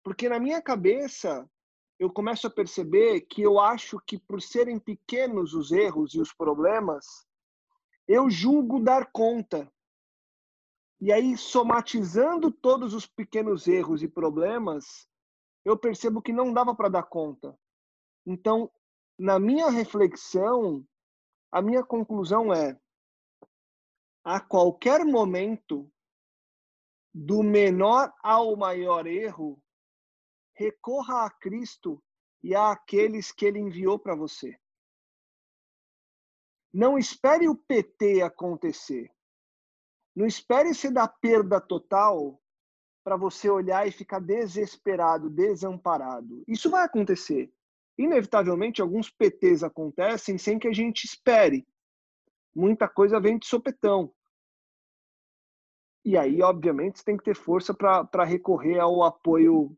Porque 0.01 0.29
na 0.29 0.39
minha 0.39 0.61
cabeça, 0.61 1.45
eu 1.99 2.09
começo 2.09 2.47
a 2.47 2.49
perceber 2.49 3.21
que 3.27 3.41
eu 3.41 3.59
acho 3.59 3.99
que 4.07 4.17
por 4.17 4.41
serem 4.41 4.79
pequenos 4.79 5.53
os 5.53 5.69
erros 5.69 6.13
e 6.13 6.21
os 6.21 6.33
problemas, 6.33 7.27
eu 8.07 8.29
julgo 8.29 8.81
dar 8.81 9.11
conta 9.11 9.69
e 11.05 11.11
aí, 11.11 11.37
somatizando 11.37 12.49
todos 12.49 12.93
os 12.93 13.05
pequenos 13.05 13.67
erros 13.67 14.01
e 14.01 14.07
problemas, 14.07 15.05
eu 15.65 15.77
percebo 15.77 16.21
que 16.21 16.31
não 16.31 16.53
dava 16.53 16.73
para 16.73 16.87
dar 16.87 17.03
conta. 17.03 17.59
Então, 18.25 18.71
na 19.19 19.37
minha 19.37 19.69
reflexão, 19.69 20.87
a 21.51 21.61
minha 21.61 21.83
conclusão 21.83 22.53
é: 22.53 22.79
a 24.23 24.39
qualquer 24.39 25.03
momento, 25.03 25.91
do 27.13 27.43
menor 27.43 28.13
ao 28.23 28.55
maior 28.55 29.05
erro, 29.05 29.61
recorra 30.55 31.25
a 31.25 31.29
Cristo 31.29 32.01
e 32.41 32.55
a 32.55 32.71
aqueles 32.71 33.29
que 33.29 33.45
ele 33.45 33.59
enviou 33.59 33.99
para 33.99 34.15
você. 34.15 34.57
Não 36.71 36.97
espere 36.97 37.49
o 37.49 37.57
PT 37.57 38.21
acontecer. 38.21 39.13
Não 40.15 40.25
espere 40.25 40.73
se 40.73 40.91
dar 40.91 41.07
perda 41.07 41.59
total 41.59 42.39
para 43.03 43.17
você 43.17 43.49
olhar 43.49 43.87
e 43.87 43.91
ficar 43.91 44.19
desesperado, 44.19 45.29
desamparado. 45.29 46.43
Isso 46.47 46.69
vai 46.69 46.85
acontecer. 46.85 47.51
Inevitavelmente, 47.97 48.81
alguns 48.81 49.09
PTs 49.09 49.63
acontecem 49.63 50.37
sem 50.37 50.57
que 50.57 50.67
a 50.67 50.73
gente 50.73 51.03
espere. 51.03 51.67
Muita 52.55 52.87
coisa 52.87 53.19
vem 53.19 53.37
de 53.37 53.45
sopetão. 53.45 54.13
E 56.05 56.17
aí, 56.17 56.41
obviamente, 56.41 56.99
você 56.99 57.05
tem 57.05 57.17
que 57.17 57.23
ter 57.23 57.35
força 57.35 57.73
para 57.73 58.23
recorrer 58.23 58.79
ao 58.79 59.03
apoio 59.03 59.75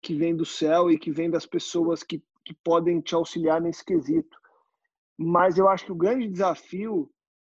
que 0.00 0.14
vem 0.14 0.34
do 0.34 0.44
céu 0.44 0.90
e 0.90 0.98
que 0.98 1.10
vem 1.10 1.30
das 1.30 1.46
pessoas 1.46 2.02
que, 2.02 2.22
que 2.44 2.54
podem 2.54 3.00
te 3.00 3.14
auxiliar 3.14 3.60
nesse 3.60 3.84
quesito. 3.84 4.36
Mas 5.16 5.58
eu 5.58 5.68
acho 5.68 5.86
que 5.86 5.92
o 5.92 5.96
grande 5.96 6.28
desafio 6.28 7.10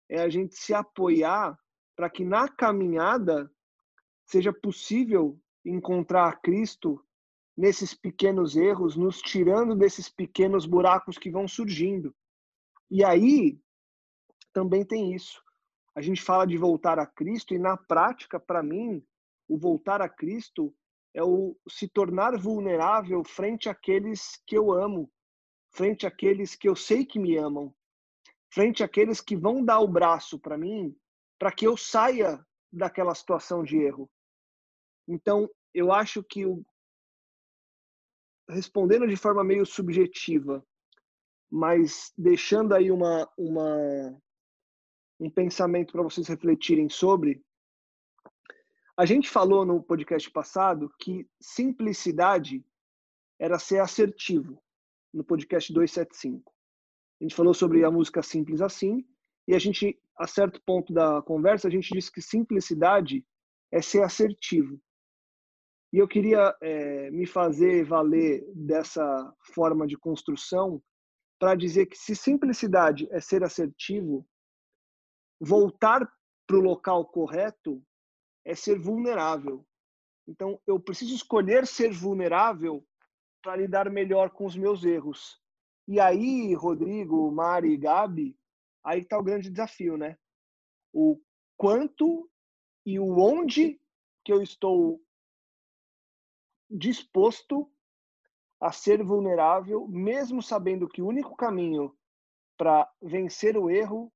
é 0.08 0.20
a 0.20 0.28
gente 0.28 0.54
se 0.54 0.72
apoiar 0.72 1.58
para 1.98 2.08
que 2.08 2.24
na 2.24 2.48
caminhada 2.48 3.52
seja 4.24 4.52
possível 4.52 5.36
encontrar 5.64 6.40
Cristo 6.40 7.04
nesses 7.56 7.92
pequenos 7.92 8.54
erros, 8.54 8.94
nos 8.94 9.20
tirando 9.20 9.74
desses 9.74 10.08
pequenos 10.08 10.64
buracos 10.64 11.18
que 11.18 11.28
vão 11.28 11.48
surgindo. 11.48 12.14
E 12.88 13.02
aí 13.02 13.60
também 14.52 14.84
tem 14.84 15.12
isso. 15.12 15.42
A 15.92 16.00
gente 16.00 16.22
fala 16.22 16.46
de 16.46 16.56
voltar 16.56 17.00
a 17.00 17.06
Cristo 17.06 17.52
e 17.52 17.58
na 17.58 17.76
prática, 17.76 18.38
para 18.38 18.62
mim, 18.62 19.04
o 19.48 19.58
voltar 19.58 20.00
a 20.00 20.08
Cristo 20.08 20.72
é 21.12 21.24
o 21.24 21.58
se 21.68 21.88
tornar 21.88 22.38
vulnerável 22.38 23.24
frente 23.24 23.68
àqueles 23.68 24.40
que 24.46 24.56
eu 24.56 24.70
amo, 24.70 25.10
frente 25.72 26.06
àqueles 26.06 26.54
que 26.54 26.68
eu 26.68 26.76
sei 26.76 27.04
que 27.04 27.18
me 27.18 27.36
amam, 27.36 27.74
frente 28.52 28.84
àqueles 28.84 29.20
que 29.20 29.34
vão 29.34 29.64
dar 29.64 29.80
o 29.80 29.88
braço 29.88 30.38
para 30.38 30.56
mim, 30.56 30.96
para 31.38 31.52
que 31.52 31.66
eu 31.66 31.76
saia 31.76 32.44
daquela 32.72 33.14
situação 33.14 33.62
de 33.62 33.76
erro. 33.76 34.10
Então, 35.06 35.48
eu 35.72 35.92
acho 35.92 36.22
que 36.22 36.44
o 36.44 36.64
respondendo 38.48 39.06
de 39.06 39.16
forma 39.16 39.44
meio 39.44 39.66
subjetiva, 39.66 40.64
mas 41.50 42.12
deixando 42.16 42.74
aí 42.74 42.90
uma, 42.90 43.30
uma 43.36 44.18
um 45.20 45.30
pensamento 45.30 45.92
para 45.92 46.02
vocês 46.02 46.28
refletirem 46.28 46.88
sobre. 46.88 47.42
A 48.96 49.04
gente 49.04 49.28
falou 49.28 49.64
no 49.64 49.82
podcast 49.82 50.30
passado 50.30 50.92
que 50.98 51.28
simplicidade 51.40 52.64
era 53.38 53.58
ser 53.58 53.80
assertivo, 53.80 54.62
no 55.12 55.24
podcast 55.24 55.72
275. 55.72 56.52
A 57.20 57.24
gente 57.24 57.34
falou 57.34 57.54
sobre 57.54 57.84
a 57.84 57.90
música 57.90 58.22
Simples 58.22 58.60
Assim, 58.60 59.06
e 59.46 59.54
a 59.54 59.58
gente, 59.58 60.00
a 60.18 60.26
certo 60.26 60.60
ponto 60.66 60.92
da 60.92 61.22
conversa, 61.22 61.68
a 61.68 61.70
gente 61.70 61.92
disse 61.92 62.10
que 62.10 62.20
simplicidade 62.20 63.24
é 63.70 63.80
ser 63.80 64.02
assertivo. 64.02 64.80
E 65.92 65.98
eu 65.98 66.08
queria 66.08 66.54
é, 66.60 67.10
me 67.10 67.26
fazer 67.26 67.84
valer 67.84 68.44
dessa 68.54 69.34
forma 69.54 69.86
de 69.86 69.96
construção 69.96 70.82
para 71.38 71.54
dizer 71.54 71.86
que 71.86 71.96
se 71.96 72.16
simplicidade 72.16 73.08
é 73.10 73.20
ser 73.20 73.44
assertivo, 73.44 74.26
voltar 75.40 76.06
para 76.46 76.56
o 76.56 76.60
local 76.60 77.06
correto 77.06 77.82
é 78.44 78.54
ser 78.54 78.78
vulnerável. 78.78 79.64
Então, 80.26 80.60
eu 80.66 80.80
preciso 80.80 81.14
escolher 81.14 81.66
ser 81.66 81.92
vulnerável 81.92 82.84
para 83.42 83.56
lidar 83.56 83.90
melhor 83.90 84.30
com 84.30 84.44
os 84.44 84.56
meus 84.56 84.84
erros. 84.84 85.40
E 85.86 86.00
aí, 86.00 86.54
Rodrigo, 86.54 87.30
Mari, 87.30 87.76
Gabi, 87.76 88.37
aí 88.88 89.00
está 89.02 89.18
o 89.18 89.22
grande 89.22 89.50
desafio, 89.50 89.98
né? 89.98 90.16
O 90.94 91.20
quanto 91.58 92.28
e 92.86 92.98
o 92.98 93.18
onde 93.18 93.78
que 94.24 94.32
eu 94.32 94.42
estou 94.42 94.98
disposto 96.70 97.70
a 98.58 98.72
ser 98.72 99.04
vulnerável, 99.04 99.86
mesmo 99.86 100.42
sabendo 100.42 100.88
que 100.88 101.02
o 101.02 101.06
único 101.06 101.36
caminho 101.36 101.94
para 102.56 102.90
vencer 103.00 103.58
o 103.58 103.70
erro 103.70 104.10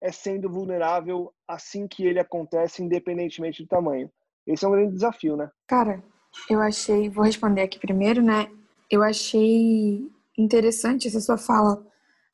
é 0.00 0.10
sendo 0.10 0.50
vulnerável 0.50 1.32
assim 1.46 1.86
que 1.86 2.04
ele 2.04 2.18
acontece, 2.18 2.82
independentemente 2.82 3.62
do 3.62 3.68
tamanho. 3.68 4.12
Esse 4.44 4.64
é 4.64 4.68
um 4.68 4.72
grande 4.72 4.94
desafio, 4.94 5.36
né? 5.36 5.48
Cara, 5.68 6.02
eu 6.50 6.60
achei, 6.60 7.08
vou 7.08 7.24
responder 7.24 7.62
aqui 7.62 7.78
primeiro, 7.78 8.20
né? 8.20 8.50
Eu 8.90 9.02
achei 9.02 10.10
interessante 10.36 11.06
essa 11.06 11.20
sua 11.20 11.38
fala 11.38 11.91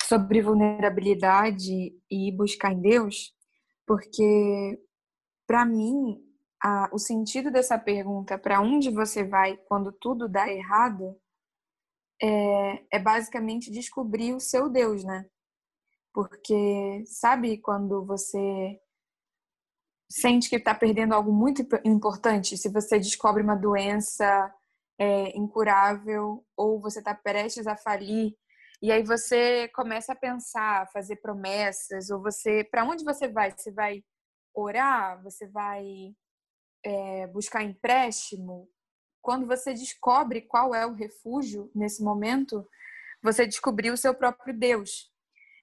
sobre 0.08 0.40
vulnerabilidade 0.40 1.92
e 2.10 2.32
buscar 2.32 2.72
em 2.72 2.80
Deus, 2.80 3.34
porque 3.86 4.80
para 5.46 5.66
mim 5.66 6.18
a, 6.62 6.88
o 6.92 6.98
sentido 6.98 7.50
dessa 7.50 7.78
pergunta, 7.78 8.38
para 8.38 8.60
onde 8.62 8.90
você 8.90 9.22
vai 9.22 9.58
quando 9.68 9.92
tudo 9.92 10.26
dá 10.26 10.50
errado, 10.50 11.14
é, 12.20 12.96
é 12.96 12.98
basicamente 12.98 13.70
descobrir 13.70 14.32
o 14.32 14.40
seu 14.40 14.70
Deus, 14.70 15.04
né? 15.04 15.26
Porque 16.12 17.04
sabe 17.06 17.58
quando 17.58 18.04
você 18.04 18.80
sente 20.10 20.48
que 20.48 20.56
está 20.56 20.74
perdendo 20.74 21.14
algo 21.14 21.30
muito 21.30 21.62
importante? 21.84 22.56
Se 22.56 22.70
você 22.70 22.98
descobre 22.98 23.42
uma 23.42 23.54
doença 23.54 24.52
é, 24.98 25.36
incurável 25.36 26.44
ou 26.56 26.80
você 26.80 26.98
está 26.98 27.14
prestes 27.14 27.66
a 27.66 27.76
falir 27.76 28.34
e 28.80 28.92
aí 28.92 29.02
você 29.02 29.68
começa 29.68 30.12
a 30.12 30.16
pensar, 30.16 30.90
fazer 30.92 31.16
promessas 31.16 32.10
ou 32.10 32.22
você, 32.22 32.62
para 32.62 32.84
onde 32.84 33.04
você 33.04 33.26
vai? 33.26 33.50
Você 33.50 33.72
vai 33.72 34.04
orar? 34.54 35.20
Você 35.22 35.48
vai 35.48 36.14
é, 36.84 37.26
buscar 37.26 37.64
empréstimo? 37.64 38.68
Quando 39.20 39.46
você 39.46 39.74
descobre 39.74 40.42
qual 40.42 40.74
é 40.74 40.86
o 40.86 40.94
refúgio 40.94 41.70
nesse 41.74 42.02
momento, 42.02 42.64
você 43.22 43.46
descobriu 43.46 43.94
o 43.94 43.96
seu 43.96 44.14
próprio 44.14 44.56
Deus. 44.56 45.10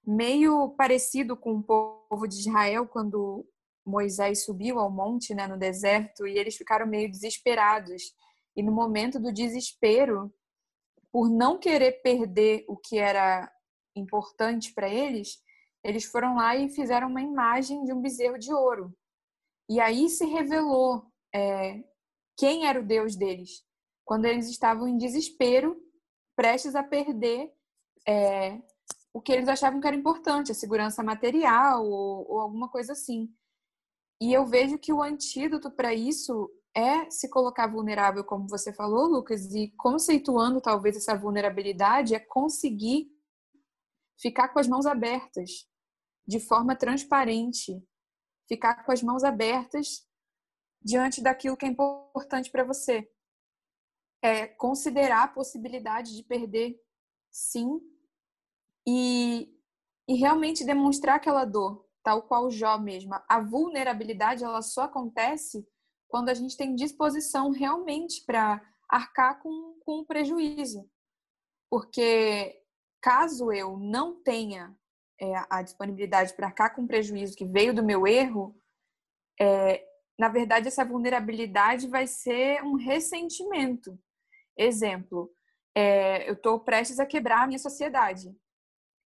Meio 0.06 0.68
parecido 0.76 1.36
com 1.36 1.54
o 1.54 1.62
povo 1.62 2.28
de 2.28 2.36
Israel 2.36 2.86
quando 2.86 3.46
Moisés 3.84 4.44
subiu 4.44 4.78
ao 4.78 4.90
monte, 4.90 5.34
né, 5.34 5.46
no 5.46 5.56
deserto, 5.56 6.26
e 6.26 6.38
eles 6.38 6.56
ficaram 6.56 6.86
meio 6.86 7.10
desesperados. 7.10 8.02
E 8.54 8.62
no 8.62 8.72
momento 8.72 9.18
do 9.18 9.32
desespero, 9.32 10.32
por 11.12 11.28
não 11.28 11.58
querer 11.58 12.02
perder 12.02 12.64
o 12.68 12.76
que 12.76 12.98
era 12.98 13.50
importante 13.94 14.72
para 14.74 14.88
eles, 14.88 15.38
eles 15.82 16.04
foram 16.04 16.36
lá 16.36 16.56
e 16.56 16.68
fizeram 16.68 17.08
uma 17.08 17.22
imagem 17.22 17.84
de 17.84 17.92
um 17.92 18.00
bezerro 18.00 18.38
de 18.38 18.52
ouro. 18.52 18.94
E 19.68 19.80
aí 19.80 20.08
se 20.08 20.26
revelou 20.26 21.04
é, 21.34 21.82
quem 22.36 22.66
era 22.66 22.80
o 22.80 22.86
Deus 22.86 23.16
deles, 23.16 23.64
quando 24.04 24.26
eles 24.26 24.48
estavam 24.48 24.86
em 24.86 24.96
desespero, 24.96 25.80
prestes 26.36 26.74
a 26.74 26.82
perder 26.82 27.52
é, 28.06 28.60
o 29.12 29.20
que 29.20 29.32
eles 29.32 29.48
achavam 29.48 29.80
que 29.80 29.86
era 29.86 29.96
importante, 29.96 30.52
a 30.52 30.54
segurança 30.54 31.02
material 31.02 31.84
ou, 31.84 32.30
ou 32.30 32.40
alguma 32.40 32.68
coisa 32.68 32.92
assim. 32.92 33.32
E 34.20 34.32
eu 34.32 34.46
vejo 34.46 34.78
que 34.78 34.92
o 34.92 35.02
antídoto 35.02 35.70
para 35.70 35.94
isso 35.94 36.50
é 36.76 37.10
se 37.10 37.30
colocar 37.30 37.66
vulnerável, 37.66 38.22
como 38.22 38.46
você 38.46 38.70
falou, 38.70 39.06
Lucas, 39.06 39.54
e 39.54 39.70
conceituando 39.78 40.60
talvez 40.60 40.94
essa 40.94 41.16
vulnerabilidade 41.16 42.14
é 42.14 42.20
conseguir 42.20 43.10
ficar 44.20 44.48
com 44.48 44.58
as 44.58 44.68
mãos 44.68 44.84
abertas, 44.84 45.66
de 46.28 46.38
forma 46.38 46.76
transparente, 46.76 47.82
ficar 48.46 48.84
com 48.84 48.92
as 48.92 49.02
mãos 49.02 49.24
abertas 49.24 50.06
diante 50.82 51.22
daquilo 51.22 51.56
que 51.56 51.64
é 51.64 51.68
importante 51.68 52.50
para 52.50 52.62
você. 52.62 53.10
É 54.22 54.46
considerar 54.46 55.24
a 55.24 55.28
possibilidade 55.28 56.14
de 56.14 56.22
perder, 56.24 56.78
sim, 57.30 57.80
e, 58.86 59.50
e 60.06 60.14
realmente 60.14 60.62
demonstrar 60.62 61.16
aquela 61.16 61.46
dor, 61.46 61.88
tal 62.02 62.22
qual 62.22 62.50
Jó 62.50 62.76
mesmo. 62.78 63.14
A 63.26 63.40
vulnerabilidade 63.40 64.44
ela 64.44 64.60
só 64.60 64.82
acontece 64.82 65.66
quando 66.16 66.30
a 66.30 66.34
gente 66.34 66.56
tem 66.56 66.74
disposição 66.74 67.50
realmente 67.50 68.24
para 68.24 68.66
arcar 68.88 69.38
com, 69.42 69.78
com 69.84 69.98
o 69.98 70.06
prejuízo. 70.06 70.90
Porque 71.70 72.58
caso 73.02 73.52
eu 73.52 73.76
não 73.76 74.22
tenha 74.22 74.74
é, 75.20 75.34
a 75.50 75.60
disponibilidade 75.60 76.32
para 76.32 76.46
arcar 76.46 76.74
com 76.74 76.84
o 76.84 76.86
prejuízo 76.86 77.36
que 77.36 77.44
veio 77.44 77.74
do 77.74 77.84
meu 77.84 78.06
erro, 78.06 78.58
é, 79.38 79.86
na 80.18 80.30
verdade, 80.30 80.68
essa 80.68 80.86
vulnerabilidade 80.86 81.86
vai 81.86 82.06
ser 82.06 82.64
um 82.64 82.76
ressentimento. 82.76 83.98
Exemplo, 84.56 85.30
é, 85.76 86.26
eu 86.26 86.32
estou 86.32 86.58
prestes 86.60 86.98
a 86.98 87.04
quebrar 87.04 87.42
a 87.42 87.46
minha 87.46 87.58
sociedade. 87.58 88.34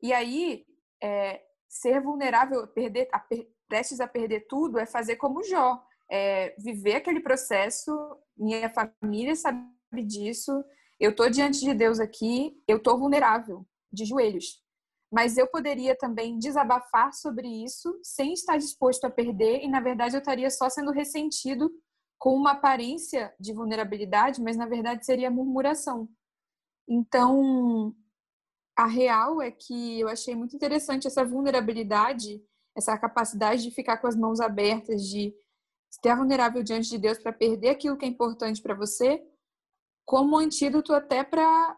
E 0.01 0.11
aí, 0.11 0.65
é, 1.03 1.45
ser 1.69 2.01
vulnerável, 2.01 2.67
perder, 2.67 3.07
a 3.11 3.23
prestes 3.67 3.99
a 3.99 4.07
perder 4.07 4.47
tudo, 4.47 4.79
é 4.79 4.87
fazer 4.87 5.17
como 5.17 5.43
Jó. 5.43 5.84
É, 6.09 6.55
viver 6.59 6.95
aquele 6.95 7.19
processo, 7.19 7.91
minha 8.37 8.69
família 8.69 9.35
sabe 9.35 9.65
disso, 10.05 10.63
eu 10.99 11.11
estou 11.11 11.29
diante 11.29 11.59
de 11.59 11.73
Deus 11.73 11.99
aqui, 11.99 12.55
eu 12.67 12.77
estou 12.77 12.97
vulnerável, 12.97 13.65
de 13.91 14.05
joelhos 14.05 14.65
mas 15.15 15.37
eu 15.37 15.47
poderia 15.47 15.95
também 15.95 16.37
desabafar 16.37 17.13
sobre 17.13 17.47
isso 17.47 17.97
sem 18.03 18.33
estar 18.33 18.57
disposto 18.57 19.05
a 19.05 19.09
perder 19.09 19.61
e 19.63 19.67
na 19.69 19.79
verdade 19.79 20.15
eu 20.15 20.19
estaria 20.19 20.49
só 20.49 20.69
sendo 20.69 20.91
ressentido 20.91 21.71
com 22.19 22.35
uma 22.35 22.51
aparência 22.51 23.33
de 23.39 23.53
vulnerabilidade, 23.53 24.41
mas 24.41 24.57
na 24.57 24.65
verdade 24.65 25.05
seria 25.05 25.31
murmuração. 25.31 26.09
Então, 26.85 27.95
a 28.75 28.87
real 28.87 29.41
é 29.41 29.51
que 29.51 30.01
eu 30.01 30.09
achei 30.09 30.35
muito 30.35 30.53
interessante 30.55 31.07
essa 31.07 31.23
vulnerabilidade, 31.23 32.43
essa 32.75 32.97
capacidade 32.97 33.63
de 33.63 33.71
ficar 33.71 33.97
com 33.97 34.07
as 34.07 34.17
mãos 34.17 34.41
abertas, 34.41 35.03
de 35.03 35.33
estar 35.95 36.15
vulnerável 36.15 36.61
diante 36.61 36.89
de 36.89 36.97
Deus 36.97 37.17
para 37.17 37.33
perder 37.33 37.69
aquilo 37.69 37.97
que 37.97 38.05
é 38.05 38.07
importante 38.07 38.61
para 38.61 38.75
você, 38.75 39.23
como 40.05 40.37
antídoto 40.37 40.93
até 40.93 41.23
para 41.23 41.77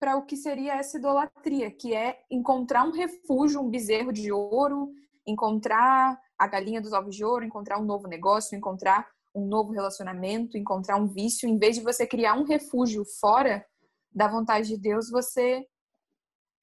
para 0.00 0.16
o 0.16 0.26
que 0.26 0.36
seria 0.36 0.74
essa 0.74 0.98
idolatria, 0.98 1.70
que 1.70 1.94
é 1.94 2.24
encontrar 2.28 2.84
um 2.84 2.90
refúgio, 2.90 3.60
um 3.60 3.70
bezerro 3.70 4.12
de 4.12 4.32
ouro, 4.32 4.92
encontrar 5.24 6.20
a 6.36 6.46
galinha 6.48 6.80
dos 6.80 6.92
ovos 6.92 7.14
de 7.14 7.24
ouro, 7.24 7.44
encontrar 7.44 7.78
um 7.78 7.84
novo 7.84 8.08
negócio, 8.08 8.56
encontrar 8.56 9.08
um 9.32 9.46
novo 9.46 9.70
relacionamento, 9.70 10.58
encontrar 10.58 10.96
um 10.96 11.06
vício, 11.06 11.48
em 11.48 11.56
vez 11.56 11.76
de 11.76 11.82
você 11.82 12.04
criar 12.04 12.34
um 12.34 12.42
refúgio 12.42 13.04
fora 13.20 13.64
da 14.12 14.26
vontade 14.26 14.66
de 14.66 14.76
Deus, 14.76 15.08
você 15.08 15.64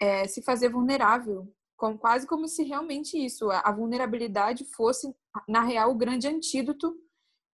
é, 0.01 0.27
se 0.27 0.41
fazer 0.43 0.67
vulnerável, 0.67 1.47
com, 1.79 1.97
quase 1.97 2.27
como 2.27 2.45
se 2.47 2.63
realmente 2.63 3.17
isso, 3.17 3.49
a, 3.49 3.61
a 3.61 3.71
vulnerabilidade 3.71 4.65
fosse, 4.65 5.15
na 5.47 5.63
real, 5.63 5.91
o 5.91 5.95
grande 5.95 6.27
antídoto 6.27 6.93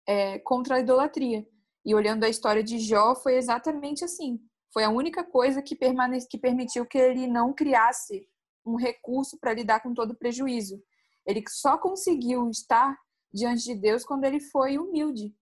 é, 0.08 0.40
contra 0.40 0.76
a 0.76 0.80
idolatria. 0.80 1.48
E 1.86 1.94
olhando 1.94 2.24
a 2.24 2.30
história 2.30 2.64
de 2.64 2.80
Jó, 2.80 3.14
foi 3.14 3.36
exatamente 3.36 4.04
assim. 4.04 4.42
Foi 4.74 4.84
a 4.84 4.90
única 4.90 5.24
coisa 5.24 5.62
que, 5.62 5.76
permane 5.76 6.26
que 6.28 6.40
permitiu 6.40 6.88
que 6.88 6.98
ele 6.98 7.28
não 7.28 7.54
criasse 7.54 8.28
um 8.66 8.76
recurso 8.76 9.38
para 9.40 9.54
lidar 9.54 9.82
com 9.82 9.94
todo 9.94 10.12
o 10.12 10.18
prejuízo. 10.18 10.82
Ele 11.24 11.44
só 11.48 11.78
conseguiu 11.78 12.50
estar 12.50 12.98
diante 13.32 13.64
de 13.64 13.76
Deus 13.76 14.04
quando 14.04 14.26
ele 14.26 14.40
foi 14.40 14.80
humilde 14.80 15.36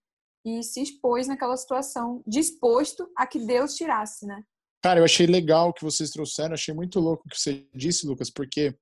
e 0.45 0.61
se 0.61 0.81
expôs 0.81 1.25
naquela 1.25 1.55
situação, 1.55 2.21
disposto 2.27 3.09
a 3.15 3.25
que 3.25 3.39
Deus 3.39 3.75
tirasse, 3.75 4.25
né? 4.25 4.43
Cara, 4.83 4.99
eu 4.99 5.05
achei 5.05 5.25
legal 5.25 5.69
o 5.69 5.73
que 5.73 5.81
vocês 5.81 6.09
trouxeram, 6.09 6.55
achei 6.55 6.73
muito 6.73 6.99
louco 6.99 7.23
o 7.25 7.29
que 7.29 7.39
você 7.39 7.65
disse, 7.73 8.05
Lucas, 8.05 8.29
porque 8.29 8.75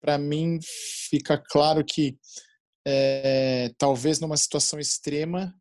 para 0.00 0.16
mim 0.16 0.60
fica 1.10 1.36
claro 1.36 1.84
que 1.84 2.16
é, 2.86 3.72
talvez 3.76 4.20
numa 4.20 4.36
situação 4.36 4.78
extrema 4.78 5.52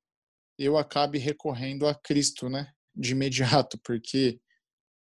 eu 0.60 0.78
acabe 0.78 1.18
recorrendo 1.18 1.88
a 1.88 1.96
Cristo, 1.96 2.50
né? 2.50 2.72
De 2.96 3.14
imediato, 3.14 3.80
porque 3.84 4.40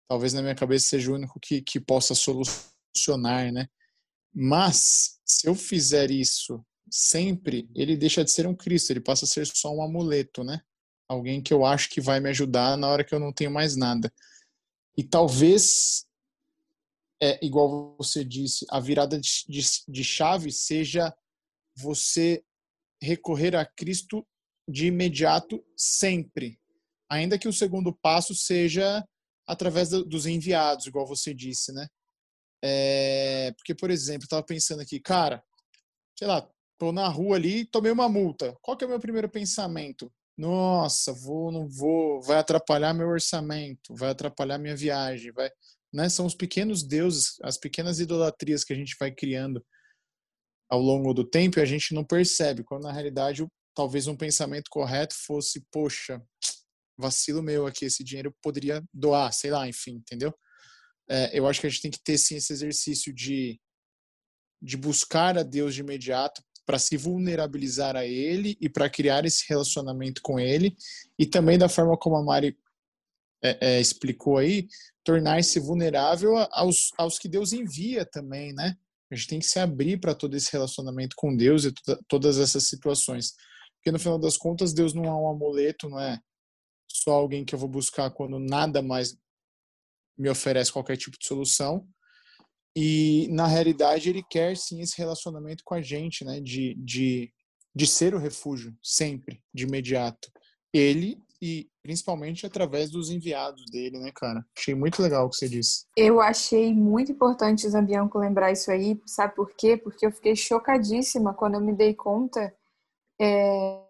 talvez 0.07 0.31
na 0.31 0.41
minha 0.41 0.55
cabeça 0.55 0.87
seja 0.87 1.11
o 1.11 1.15
único 1.15 1.37
que, 1.41 1.61
que 1.61 1.77
possa 1.77 2.15
solucionar, 2.15 3.51
né? 3.51 3.67
Mas 4.33 5.19
se 5.25 5.49
eu 5.49 5.53
fizer 5.53 6.09
isso 6.09 6.65
sempre, 6.89 7.69
ele 7.75 7.97
deixa 7.97 8.23
de 8.23 8.31
ser 8.31 8.47
um 8.47 8.55
Cristo, 8.55 8.91
ele 8.91 9.01
passa 9.01 9.25
a 9.25 9.27
ser 9.27 9.45
só 9.47 9.69
um 9.75 9.83
amuleto, 9.83 10.45
né? 10.45 10.61
Alguém 11.09 11.41
que 11.41 11.53
eu 11.53 11.65
acho 11.65 11.89
que 11.89 11.99
vai 11.99 12.21
me 12.21 12.29
ajudar 12.29 12.77
na 12.77 12.87
hora 12.87 13.03
que 13.03 13.13
eu 13.13 13.19
não 13.19 13.33
tenho 13.33 13.51
mais 13.51 13.75
nada. 13.75 14.09
E 14.97 15.03
talvez, 15.03 16.05
é, 17.21 17.43
igual 17.45 17.95
você 17.97 18.23
disse, 18.23 18.65
a 18.69 18.79
virada 18.79 19.19
de, 19.19 19.45
de, 19.47 19.61
de 19.87 20.03
chave 20.03 20.51
seja 20.51 21.13
você 21.75 22.43
recorrer 23.01 23.55
a 23.55 23.65
Cristo 23.65 24.25
de 24.67 24.87
imediato 24.87 25.63
sempre. 25.75 26.59
Ainda 27.09 27.37
que 27.37 27.47
o 27.47 27.53
segundo 27.53 27.93
passo 27.93 28.33
seja 28.35 29.05
através 29.45 29.89
dos 29.89 30.25
enviados, 30.25 30.85
igual 30.85 31.05
você 31.05 31.33
disse, 31.33 31.73
né? 31.73 31.87
É, 32.63 33.51
porque, 33.57 33.73
por 33.73 33.89
exemplo, 33.89 34.25
eu 34.25 34.29
tava 34.29 34.43
pensando 34.43 34.81
aqui, 34.81 34.99
cara, 34.99 35.43
sei 36.17 36.27
lá, 36.27 36.47
tô 36.77 36.91
na 36.91 37.07
rua 37.07 37.35
ali 37.35 37.65
tomei 37.65 37.91
uma 37.91 38.07
multa. 38.07 38.55
Qual 38.61 38.77
que 38.77 38.83
é 38.83 38.87
o 38.87 38.89
meu 38.89 38.99
primeiro 38.99 39.29
pensamento? 39.29 40.11
Nossa, 40.41 41.13
vou, 41.13 41.51
não 41.51 41.69
vou, 41.69 42.19
vai 42.19 42.39
atrapalhar 42.39 42.95
meu 42.95 43.07
orçamento, 43.09 43.93
vai 43.93 44.09
atrapalhar 44.09 44.57
minha 44.57 44.75
viagem, 44.75 45.31
vai, 45.31 45.51
né? 45.93 46.09
São 46.09 46.25
os 46.25 46.33
pequenos 46.33 46.81
deuses, 46.81 47.35
as 47.43 47.59
pequenas 47.59 47.99
idolatrias 47.99 48.63
que 48.63 48.73
a 48.73 48.75
gente 48.75 48.95
vai 48.99 49.11
criando 49.11 49.63
ao 50.67 50.81
longo 50.81 51.13
do 51.13 51.23
tempo 51.23 51.59
e 51.59 51.61
a 51.61 51.65
gente 51.65 51.93
não 51.93 52.03
percebe, 52.03 52.63
quando 52.63 52.85
na 52.85 52.91
realidade 52.91 53.45
talvez 53.75 54.07
um 54.07 54.17
pensamento 54.17 54.67
correto 54.71 55.13
fosse, 55.13 55.63
poxa, 55.71 56.19
vacilo 56.97 57.43
meu 57.43 57.67
aqui, 57.67 57.85
esse 57.85 58.03
dinheiro 58.03 58.35
poderia 58.41 58.83
doar, 58.91 59.31
sei 59.31 59.51
lá, 59.51 59.67
enfim, 59.67 59.97
entendeu? 59.97 60.33
É, 61.07 61.37
eu 61.37 61.45
acho 61.45 61.61
que 61.61 61.67
a 61.67 61.69
gente 61.69 61.83
tem 61.83 61.91
que 61.91 62.03
ter 62.03 62.17
sim 62.17 62.37
esse 62.37 62.51
exercício 62.51 63.13
de, 63.13 63.61
de 64.59 64.75
buscar 64.75 65.37
a 65.37 65.43
Deus 65.43 65.75
de 65.75 65.81
imediato 65.81 66.41
para 66.71 66.79
se 66.79 66.95
vulnerabilizar 66.95 67.97
a 67.97 68.05
Ele 68.05 68.57
e 68.61 68.69
para 68.69 68.89
criar 68.89 69.25
esse 69.25 69.43
relacionamento 69.49 70.21
com 70.21 70.39
Ele 70.39 70.73
e 71.19 71.25
também 71.25 71.57
da 71.57 71.67
forma 71.67 71.97
como 71.97 72.15
a 72.15 72.23
Mari 72.23 72.57
é, 73.43 73.57
é, 73.73 73.81
explicou 73.81 74.37
aí, 74.37 74.69
tornar-se 75.03 75.59
vulnerável 75.59 76.37
aos, 76.49 76.93
aos 76.97 77.19
que 77.19 77.27
Deus 77.27 77.51
envia 77.51 78.05
também, 78.05 78.53
né? 78.53 78.77
A 79.11 79.15
gente 79.15 79.27
tem 79.27 79.39
que 79.39 79.47
se 79.47 79.59
abrir 79.59 79.99
para 79.99 80.15
todo 80.15 80.33
esse 80.33 80.49
relacionamento 80.49 81.13
com 81.17 81.35
Deus 81.35 81.65
e 81.65 81.73
todas 82.07 82.39
essas 82.39 82.63
situações. 82.63 83.33
Porque 83.75 83.91
no 83.91 83.99
final 83.99 84.17
das 84.17 84.37
contas, 84.37 84.71
Deus 84.71 84.93
não 84.93 85.03
é 85.03 85.13
um 85.13 85.27
amuleto, 85.27 85.89
não 85.89 85.99
é 85.99 86.21
só 86.89 87.11
alguém 87.11 87.43
que 87.43 87.53
eu 87.53 87.59
vou 87.59 87.67
buscar 87.67 88.09
quando 88.11 88.39
nada 88.39 88.81
mais 88.81 89.17
me 90.17 90.29
oferece 90.29 90.71
qualquer 90.71 90.95
tipo 90.95 91.19
de 91.19 91.27
solução. 91.27 91.85
E 92.75 93.27
na 93.31 93.47
realidade 93.47 94.09
ele 94.09 94.23
quer 94.23 94.55
sim 94.55 94.81
esse 94.81 94.97
relacionamento 94.97 95.63
com 95.63 95.73
a 95.73 95.81
gente, 95.81 96.23
né? 96.23 96.39
De, 96.39 96.75
de, 96.75 97.31
de 97.75 97.87
ser 97.87 98.15
o 98.15 98.19
refúgio, 98.19 98.75
sempre, 98.81 99.41
de 99.53 99.63
imediato. 99.63 100.31
Ele 100.73 101.17
e 101.41 101.67
principalmente 101.81 102.45
através 102.45 102.91
dos 102.91 103.09
enviados 103.09 103.65
dele, 103.71 103.99
né, 103.99 104.11
cara? 104.13 104.45
Achei 104.55 104.75
muito 104.75 105.01
legal 105.01 105.25
o 105.25 105.29
que 105.29 105.37
você 105.37 105.49
disse. 105.49 105.85
Eu 105.97 106.21
achei 106.21 106.71
muito 106.71 107.11
importante, 107.11 107.67
Zambianco, 107.67 108.19
lembrar 108.19 108.51
isso 108.51 108.71
aí. 108.71 109.01
Sabe 109.07 109.35
por 109.35 109.51
quê? 109.55 109.75
Porque 109.75 110.05
eu 110.05 110.11
fiquei 110.11 110.35
chocadíssima 110.35 111.33
quando 111.33 111.55
eu 111.55 111.61
me 111.61 111.73
dei 111.73 111.95
conta 111.95 112.55
é, 113.19 113.81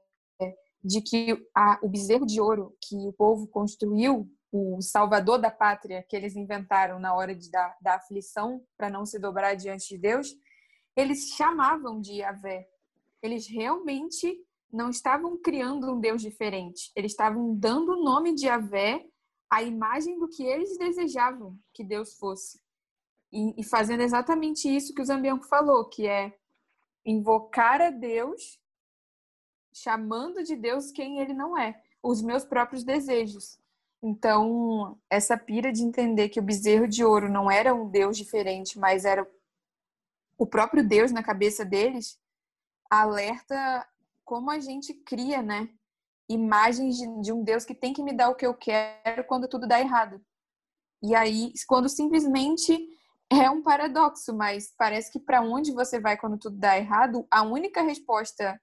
de 0.83 1.01
que 1.01 1.37
a, 1.55 1.79
o 1.83 1.89
bezerro 1.89 2.25
de 2.25 2.39
ouro 2.39 2.75
que 2.81 2.95
o 2.95 3.13
povo 3.13 3.45
construiu, 3.47 4.27
o 4.51 4.81
salvador 4.81 5.39
da 5.39 5.49
pátria 5.49 6.03
que 6.03 6.15
eles 6.15 6.35
inventaram 6.35 6.99
na 6.99 7.13
hora 7.13 7.33
de, 7.33 7.49
da, 7.49 7.75
da 7.81 7.95
aflição 7.95 8.61
para 8.77 8.89
não 8.89 9.05
se 9.05 9.17
dobrar 9.17 9.55
diante 9.55 9.87
de 9.89 9.97
Deus, 9.97 10.35
eles 10.95 11.29
chamavam 11.29 12.01
de 12.01 12.15
Yahvé. 12.15 12.67
Eles 13.21 13.47
realmente 13.47 14.37
não 14.71 14.89
estavam 14.89 15.37
criando 15.37 15.91
um 15.91 15.99
Deus 15.99 16.21
diferente. 16.21 16.91
Eles 16.95 17.11
estavam 17.11 17.55
dando 17.55 17.93
o 17.93 18.03
nome 18.03 18.33
de 18.33 18.47
Yahvé 18.47 19.05
à 19.49 19.63
imagem 19.63 20.19
do 20.19 20.27
que 20.27 20.43
eles 20.43 20.77
desejavam 20.77 21.57
que 21.73 21.83
Deus 21.83 22.17
fosse. 22.17 22.61
E, 23.31 23.61
e 23.61 23.63
fazendo 23.63 24.01
exatamente 24.01 24.67
isso 24.67 24.93
que 24.93 25.01
o 25.01 25.05
Zambianco 25.05 25.45
falou, 25.45 25.87
que 25.87 26.07
é 26.07 26.37
invocar 27.05 27.81
a 27.81 27.89
Deus 27.89 28.59
chamando 29.73 30.43
de 30.43 30.55
Deus 30.55 30.91
quem 30.91 31.19
ele 31.19 31.33
não 31.33 31.57
é, 31.57 31.81
os 32.03 32.21
meus 32.21 32.43
próprios 32.43 32.83
desejos. 32.83 33.60
Então, 34.03 34.97
essa 35.09 35.37
pira 35.37 35.71
de 35.71 35.83
entender 35.83 36.29
que 36.29 36.39
o 36.39 36.43
bezerro 36.43 36.87
de 36.87 37.03
ouro 37.05 37.29
não 37.29 37.51
era 37.51 37.73
um 37.73 37.87
Deus 37.87 38.17
diferente, 38.17 38.79
mas 38.79 39.05
era 39.05 39.27
o 40.37 40.47
próprio 40.47 40.83
Deus 40.83 41.11
na 41.11 41.21
cabeça 41.21 41.63
deles, 41.63 42.19
alerta 42.89 43.87
como 44.25 44.49
a 44.49 44.59
gente 44.59 44.93
cria, 44.93 45.43
né? 45.43 45.69
Imagens 46.27 46.97
de, 47.21 47.31
um 47.31 47.43
Deus 47.43 47.63
que 47.63 47.75
tem 47.75 47.93
que 47.93 48.01
me 48.01 48.11
dar 48.11 48.29
o 48.29 48.35
que 48.35 48.45
eu 48.45 48.55
quero 48.55 49.23
quando 49.25 49.47
tudo 49.47 49.67
dá 49.67 49.79
errado. 49.79 50.19
E 51.03 51.13
aí, 51.13 51.53
quando 51.67 51.87
simplesmente 51.87 52.87
é 53.29 53.49
um 53.51 53.61
paradoxo, 53.61 54.35
mas 54.35 54.73
parece 54.75 55.11
que 55.11 55.19
para 55.19 55.41
onde 55.41 55.71
você 55.71 55.99
vai 55.99 56.17
quando 56.17 56.39
tudo 56.39 56.57
dá 56.57 56.77
errado, 56.77 57.27
a 57.29 57.43
única 57.43 57.81
resposta 57.81 58.59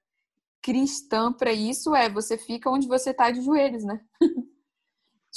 cristã 0.61 1.33
para 1.33 1.53
isso 1.53 1.94
é 1.94 2.11
você 2.11 2.37
fica 2.37 2.68
onde 2.68 2.88
você 2.88 3.14
tá 3.14 3.31
de 3.31 3.40
joelhos, 3.40 3.85
né? 3.85 4.05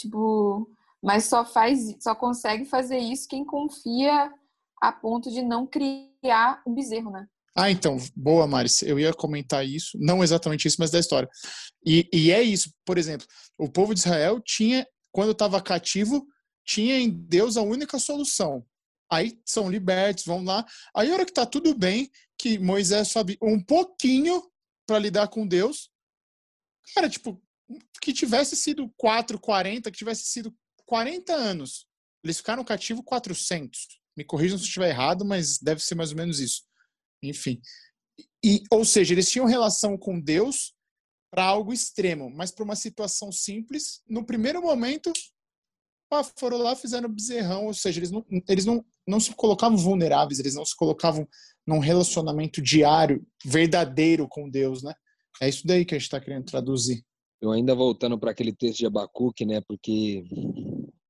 tipo, 0.01 0.69
mas 1.01 1.25
só 1.25 1.45
faz, 1.45 1.95
só 1.99 2.13
consegue 2.13 2.65
fazer 2.65 2.97
isso 2.97 3.27
quem 3.27 3.45
confia 3.45 4.31
a 4.81 4.91
ponto 4.91 5.31
de 5.31 5.41
não 5.41 5.65
criar 5.65 6.61
um 6.65 6.73
bezerro, 6.73 7.11
né? 7.11 7.27
Ah, 7.55 7.69
então, 7.69 7.97
boa, 8.15 8.47
Maris. 8.47 8.81
Eu 8.81 8.97
ia 8.97 9.13
comentar 9.13 9.65
isso, 9.65 9.97
não 9.99 10.23
exatamente 10.23 10.67
isso, 10.67 10.77
mas 10.79 10.89
da 10.89 10.99
história. 10.99 11.29
E, 11.85 12.07
e 12.13 12.31
é 12.31 12.41
isso, 12.41 12.73
por 12.85 12.97
exemplo, 12.97 13.27
o 13.57 13.69
povo 13.69 13.93
de 13.93 13.99
Israel 13.99 14.39
tinha, 14.39 14.87
quando 15.11 15.31
estava 15.31 15.61
cativo, 15.61 16.25
tinha 16.65 16.97
em 16.97 17.09
Deus 17.09 17.57
a 17.57 17.61
única 17.61 17.99
solução. 17.99 18.65
Aí 19.11 19.37
são 19.45 19.69
libertos, 19.69 20.23
vão 20.23 20.43
lá. 20.43 20.65
Aí, 20.95 21.11
a 21.11 21.13
hora 21.13 21.25
que 21.25 21.33
tá 21.33 21.45
tudo 21.45 21.75
bem, 21.75 22.09
que 22.37 22.57
Moisés 22.57 23.09
sobe 23.09 23.37
um 23.41 23.61
pouquinho, 23.61 24.41
para 24.91 24.99
lidar 24.99 25.29
com 25.29 25.47
Deus. 25.47 25.89
Cara, 26.93 27.09
tipo, 27.09 27.41
que 28.01 28.13
tivesse 28.13 28.55
sido 28.55 28.91
4, 28.97 29.39
40, 29.39 29.91
que 29.91 29.97
tivesse 29.97 30.25
sido 30.25 30.55
40 30.85 31.33
anos. 31.33 31.85
Eles 32.23 32.37
ficaram 32.37 32.63
cativo 32.63 33.03
400. 33.03 33.87
Me 34.17 34.23
corrijam 34.23 34.57
se 34.57 34.65
estiver 34.65 34.89
errado, 34.89 35.25
mas 35.25 35.57
deve 35.59 35.81
ser 35.81 35.95
mais 35.95 36.11
ou 36.11 36.17
menos 36.17 36.39
isso. 36.39 36.63
Enfim. 37.23 37.61
E, 38.43 38.63
ou 38.71 38.83
seja, 38.83 39.13
eles 39.13 39.29
tinham 39.29 39.45
relação 39.45 39.97
com 39.97 40.19
Deus 40.19 40.73
para 41.31 41.45
algo 41.45 41.71
extremo, 41.71 42.29
mas 42.29 42.51
para 42.51 42.63
uma 42.63 42.75
situação 42.75 43.31
simples, 43.31 44.01
no 44.07 44.25
primeiro 44.25 44.61
momento, 44.61 45.13
ah, 46.11 46.23
foram 46.23 46.57
lá, 46.57 46.75
fizeram 46.75 47.07
bezerrão, 47.07 47.67
ou 47.67 47.73
seja, 47.73 47.99
eles 47.99 48.11
não, 48.11 48.25
eles 48.49 48.65
não, 48.65 48.83
não 49.07 49.19
se 49.19 49.33
colocavam 49.33 49.77
vulneráveis, 49.77 50.39
eles 50.39 50.55
não 50.55 50.65
se 50.65 50.75
colocavam 50.75 51.25
num 51.65 51.79
relacionamento 51.79 52.61
diário, 52.61 53.25
verdadeiro 53.45 54.27
com 54.27 54.49
Deus, 54.49 54.83
né? 54.83 54.93
É 55.41 55.47
isso 55.47 55.65
daí 55.65 55.85
que 55.85 55.95
a 55.95 55.97
gente 55.97 56.07
está 56.07 56.19
querendo 56.19 56.45
traduzir. 56.45 57.05
Eu 57.41 57.51
ainda 57.51 57.73
voltando 57.73 58.19
para 58.19 58.31
aquele 58.31 58.53
texto 58.53 58.79
de 58.79 58.85
Abacuque, 58.85 59.45
né? 59.45 59.61
Porque 59.61 60.23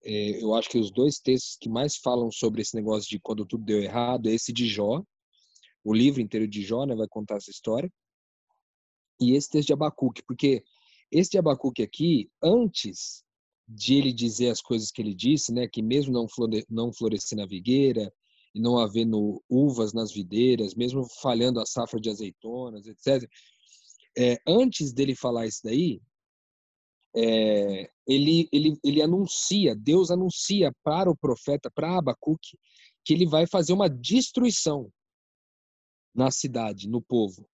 é, 0.04 0.42
eu 0.42 0.56
acho 0.56 0.70
que 0.70 0.80
os 0.80 0.90
dois 0.90 1.20
textos 1.20 1.58
que 1.60 1.68
mais 1.68 1.98
falam 1.98 2.32
sobre 2.32 2.62
esse 2.62 2.76
negócio 2.76 3.10
de 3.10 3.20
quando 3.20 3.46
tudo 3.46 3.66
deu 3.66 3.82
errado 3.82 4.30
é 4.30 4.34
esse 4.34 4.54
de 4.54 4.66
Jó. 4.66 5.04
O 5.84 5.94
livro 5.94 6.22
inteiro 6.22 6.48
de 6.48 6.62
Jó, 6.62 6.86
né? 6.86 6.96
Vai 6.96 7.08
contar 7.08 7.36
essa 7.36 7.52
história. 7.52 7.92
E 9.20 9.36
esse 9.36 9.50
texto 9.50 9.68
de 9.68 9.74
Abacuque, 9.74 10.24
porque 10.24 10.64
esse 11.12 11.32
de 11.32 11.38
Abacuque 11.38 11.84
aqui, 11.84 12.32
antes 12.42 13.24
de 13.68 13.96
ele 13.96 14.14
dizer 14.14 14.50
as 14.50 14.62
coisas 14.62 14.90
que 14.90 15.02
ele 15.02 15.14
disse, 15.14 15.54
né? 15.54 15.68
Que 15.68 15.82
mesmo 15.82 16.14
não, 16.14 16.30
flore 16.30 16.66
não 16.70 16.94
florescer 16.94 17.38
na 17.38 17.46
vigueira, 17.46 18.12
e 18.54 18.60
não 18.60 18.78
havendo 18.78 19.42
uvas 19.50 19.94
nas 19.94 20.12
videiras, 20.12 20.76
mesmo 20.76 21.08
falhando 21.22 21.60
a 21.60 21.66
safra 21.66 22.00
de 22.00 22.10
azeitonas, 22.10 22.86
etc. 22.86 23.30
é, 24.18 24.38
antes 24.46 24.92
dele 24.92 25.16
falar 25.16 25.48
isso 25.48 25.62
daí, 25.64 26.02
é, 27.16 27.90
ele, 28.08 28.48
ele, 28.52 28.78
ele 28.84 29.02
anuncia, 29.02 29.76
Deus 29.76 30.12
anuncia 30.12 30.72
para 30.84 31.10
o 31.10 31.16
profeta, 31.16 31.70
para 31.70 31.98
Abacuque, 31.98 32.58
que 33.04 33.14
ele 33.14 33.26
vai 33.26 33.48
fazer 33.48 33.74
uma 33.74 33.90
destruição 33.90 34.92
na 36.14 36.30
cidade, 36.32 36.88
no 36.88 37.02
povo. 37.02 37.48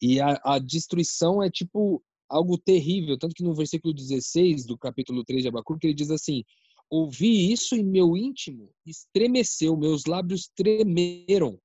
E 0.00 0.20
a, 0.20 0.40
a 0.44 0.58
destruição 0.58 1.42
é 1.42 1.50
tipo 1.50 2.02
algo 2.28 2.56
terrível, 2.56 3.18
tanto 3.18 3.34
que 3.34 3.42
no 3.42 3.54
versículo 3.54 3.92
16 3.92 4.64
do 4.64 4.78
capítulo 4.78 5.24
3 5.24 5.42
de 5.42 5.48
Abacuque, 5.48 5.86
ele 5.86 5.94
diz 5.94 6.10
assim: 6.10 6.44
Ouvi 6.88 7.52
isso 7.52 7.76
e 7.76 7.82
meu 7.82 8.16
íntimo 8.16 8.72
estremeceu, 8.86 9.76
meus 9.76 10.06
lábios 10.06 10.48
tremeram, 10.54 11.60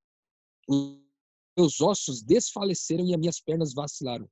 meus 1.57 1.79
ossos 1.79 2.21
desfaleceram 2.21 3.05
e 3.05 3.13
as 3.13 3.19
minhas 3.19 3.39
pernas 3.39 3.73
vacilaram. 3.73 4.27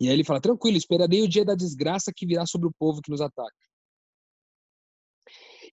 E 0.00 0.08
aí 0.08 0.14
ele 0.14 0.24
fala: 0.24 0.40
tranquilo, 0.40 0.76
esperarei 0.76 1.22
o 1.22 1.28
dia 1.28 1.44
da 1.44 1.54
desgraça 1.54 2.12
que 2.14 2.26
virá 2.26 2.46
sobre 2.46 2.68
o 2.68 2.74
povo 2.78 3.00
que 3.00 3.10
nos 3.10 3.20
ataca. 3.20 3.52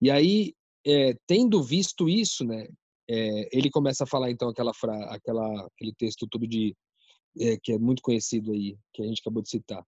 E 0.01 0.10
aí, 0.10 0.53
é, 0.86 1.13
tendo 1.27 1.62
visto 1.63 2.10
isso, 2.10 2.43
né, 2.43 2.67
é, 3.10 3.57
ele 3.57 3.69
começa 3.69 4.03
a 4.03 4.07
falar 4.07 4.31
então 4.31 4.49
aquela, 4.49 4.71
aquela 5.10 5.65
aquele 5.67 5.93
texto 5.97 6.27
todo 6.27 6.47
de 6.47 6.75
é, 7.39 7.57
que 7.62 7.73
é 7.73 7.77
muito 7.77 8.01
conhecido 8.01 8.51
aí, 8.51 8.77
que 8.93 9.03
a 9.03 9.05
gente 9.05 9.21
acabou 9.21 9.43
de 9.43 9.49
citar. 9.49 9.84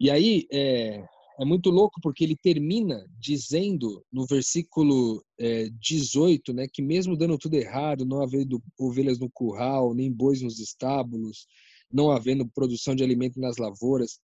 E 0.00 0.10
aí 0.10 0.46
é, 0.52 1.04
é 1.40 1.44
muito 1.44 1.70
louco 1.70 2.00
porque 2.02 2.24
ele 2.24 2.36
termina 2.36 3.06
dizendo 3.18 4.04
no 4.12 4.26
versículo 4.26 5.24
é, 5.38 5.68
18, 5.80 6.52
né, 6.52 6.66
que 6.72 6.82
mesmo 6.82 7.16
dando 7.16 7.38
tudo 7.38 7.54
errado, 7.54 8.04
não 8.04 8.22
havendo 8.22 8.62
ovelhas 8.78 9.18
no 9.18 9.30
curral, 9.30 9.94
nem 9.94 10.12
bois 10.12 10.40
nos 10.42 10.58
estábulos, 10.58 11.46
não 11.92 12.10
havendo 12.10 12.48
produção 12.48 12.94
de 12.94 13.04
alimento 13.04 13.38
nas 13.38 13.56
lavouras, 13.56 14.18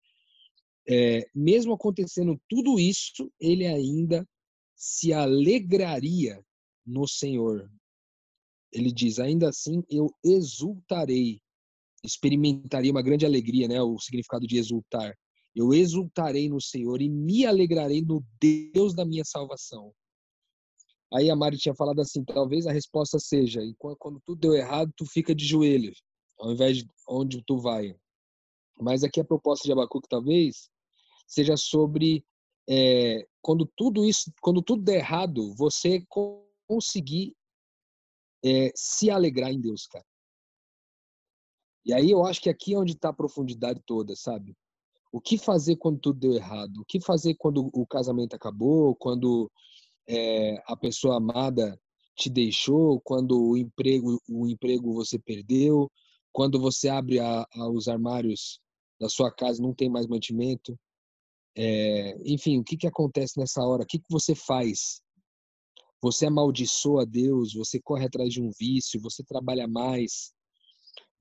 é, 0.89 1.27
mesmo 1.35 1.73
acontecendo 1.73 2.41
tudo 2.49 2.79
isso, 2.79 3.31
ele 3.41 3.67
ainda 3.67 4.27
se 4.77 5.13
alegraria 5.13 6.41
no 6.87 7.09
Senhor. 7.09 7.69
Ele 8.73 8.93
diz: 8.93 9.19
ainda 9.19 9.49
assim 9.49 9.83
eu 9.91 10.09
exultarei, 10.25 11.41
experimentaria 12.05 12.93
uma 12.93 13.03
grande 13.03 13.27
alegria, 13.27 13.67
né? 13.67 13.83
O 13.83 13.99
significado 13.99 14.47
de 14.47 14.59
exultar. 14.59 15.17
Eu 15.55 15.73
exultarei 15.73 16.49
no 16.49 16.61
Senhor 16.61 17.01
e 17.01 17.09
me 17.09 17.47
alegrarei 17.47 18.03
no 18.03 18.23
Deus 18.41 18.95
da 18.95 19.05
minha 19.07 19.25
salvação. 19.25 19.93
Aí 21.13 21.31
a 21.31 21.37
Mari 21.37 21.57
tinha 21.57 21.75
falado 21.75 22.01
assim, 22.01 22.25
talvez 22.25 22.67
a 22.67 22.73
resposta 22.73 23.19
seja, 23.19 23.61
quando 23.99 24.21
tudo 24.25 24.41
deu 24.41 24.55
errado, 24.55 24.93
tu 24.97 25.07
fica 25.07 25.35
de 25.35 25.47
joelhos, 25.47 26.03
ao 26.39 26.53
invés 26.53 26.79
de 26.79 26.91
onde 27.09 27.43
tu 27.43 27.59
vai. 27.59 27.95
Mas 28.81 29.03
aqui 29.03 29.21
a 29.21 29.25
proposta 29.25 29.65
de 29.65 29.73
Abacuque 29.73 30.09
talvez 30.09 30.71
seja 31.27 31.57
sobre 31.57 32.25
é, 32.69 33.27
quando 33.41 33.67
tudo 33.77 34.05
isso, 34.05 34.33
quando 34.41 34.63
tudo 34.63 34.83
der 34.83 34.99
errado, 34.99 35.55
você 35.55 36.05
conseguir 36.67 37.35
é, 38.45 38.71
se 38.75 39.11
alegrar 39.11 39.51
em 39.51 39.61
Deus, 39.61 39.87
cara. 39.87 40.05
E 41.85 41.93
aí 41.93 42.11
eu 42.11 42.27
acho 42.27 42.41
que 42.41 42.51
aqui 42.51 42.75
é 42.75 42.79
onde 42.79 42.93
está 42.93 43.11
a 43.11 43.15
profundidade 43.15 43.81
toda, 43.87 44.17
sabe? 44.17 44.57
O 45.13 45.21
que 45.21 45.39
fazer 45.39 45.77
quando 45.77 46.01
tudo 46.01 46.19
deu 46.19 46.33
errado? 46.33 46.81
O 46.81 46.85
que 46.85 47.01
fazer 47.01 47.35
quando 47.37 47.71
o 47.73 47.87
casamento 47.87 48.35
acabou? 48.35 48.95
Quando 48.97 49.51
é, 50.09 50.61
a 50.67 50.77
pessoa 50.77 51.17
amada 51.17 51.81
te 52.17 52.29
deixou? 52.29 53.01
Quando 53.01 53.41
o 53.41 53.57
emprego, 53.57 54.21
o 54.29 54.49
emprego 54.49 54.93
você 54.93 55.19
perdeu? 55.19 55.91
Quando 56.37 56.61
você 56.61 56.91
abre 56.91 57.19
a, 57.19 57.47
a, 57.51 57.71
os 57.71 57.89
armários 57.89 58.61
da 59.01 59.09
sua 59.09 59.33
casa 59.33 59.63
não 59.63 59.73
tem 59.73 59.89
mais 59.89 60.07
mantimento? 60.07 60.79
É, 61.57 62.15
enfim, 62.31 62.59
o 62.59 62.63
que, 62.63 62.77
que 62.77 62.87
acontece 62.87 63.41
nessa 63.41 63.63
hora? 63.65 63.85
O 63.85 63.87
que, 63.87 63.99
que 63.99 64.05
você 64.11 64.35
faz? 64.35 65.01
Você 66.03 66.27
amaldiçoa 66.27 67.07
Deus? 67.07 67.55
Você 67.55 67.81
corre 67.81 68.05
atrás 68.05 68.31
de 68.31 68.43
um 68.43 68.51
vício? 68.51 69.01
Você 69.01 69.25
trabalha 69.25 69.67
mais? 69.67 70.35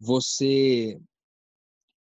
Você 0.02 1.00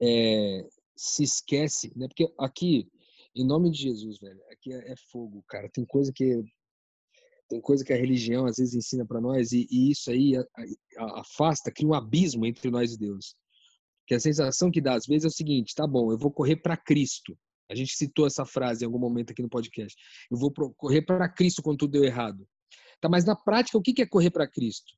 é, 0.03 0.67
se 0.97 1.23
esquece, 1.23 1.93
né? 1.95 2.09
Porque 2.09 2.35
aqui, 2.37 2.91
em 3.33 3.47
nome 3.47 3.71
de 3.71 3.81
Jesus, 3.81 4.19
velho, 4.19 4.43
aqui 4.51 4.73
é, 4.73 4.91
é 4.91 4.97
fogo, 5.13 5.45
cara. 5.47 5.71
Tem 5.71 5.85
coisa 5.85 6.13
que 6.13 6.43
tem 7.49 7.61
coisa 7.61 7.85
que 7.85 7.93
a 7.93 7.97
religião 7.97 8.47
às 8.47 8.57
vezes 8.57 8.75
ensina 8.75 9.07
para 9.07 9.21
nós 9.21 9.53
e, 9.53 9.67
e, 9.71 9.91
isso 9.91 10.11
aí 10.11 10.37
a, 10.37 10.45
a, 10.99 11.21
afasta, 11.21 11.71
cria 11.71 11.89
um 11.89 11.95
abismo 11.95 12.47
entre 12.47 12.71
nós 12.71 12.93
e 12.95 12.99
Deus. 12.99 13.37
Que 14.07 14.15
a 14.15 14.21
sensação 14.21 14.71
que 14.71 14.81
dá 14.81 14.95
às 14.95 15.07
vezes 15.07 15.25
é 15.25 15.29
o 15.29 15.31
seguinte: 15.31 15.75
tá 15.75 15.87
bom, 15.87 16.13
eu 16.13 16.19
vou 16.19 16.31
correr 16.31 16.57
para 16.57 16.77
Cristo. 16.77 17.37
A 17.71 17.75
gente 17.75 17.97
citou 17.97 18.27
essa 18.27 18.45
frase 18.45 18.85
em 18.85 18.87
algum 18.87 18.99
momento 18.99 19.31
aqui 19.31 19.43
no 19.43 19.49
podcast. 19.49 19.99
Eu 20.31 20.37
vou 20.37 20.53
correr 20.77 21.03
para 21.03 21.29
Cristo 21.29 21.63
quando 21.63 21.79
tudo 21.79 21.93
deu 21.93 22.05
errado. 22.05 22.47
Tá, 23.01 23.09
mas 23.09 23.25
na 23.25 23.35
prática, 23.35 23.79
o 23.79 23.83
que 23.83 24.03
é 24.03 24.07
correr 24.07 24.31
para 24.31 24.47
Cristo? 24.47 24.93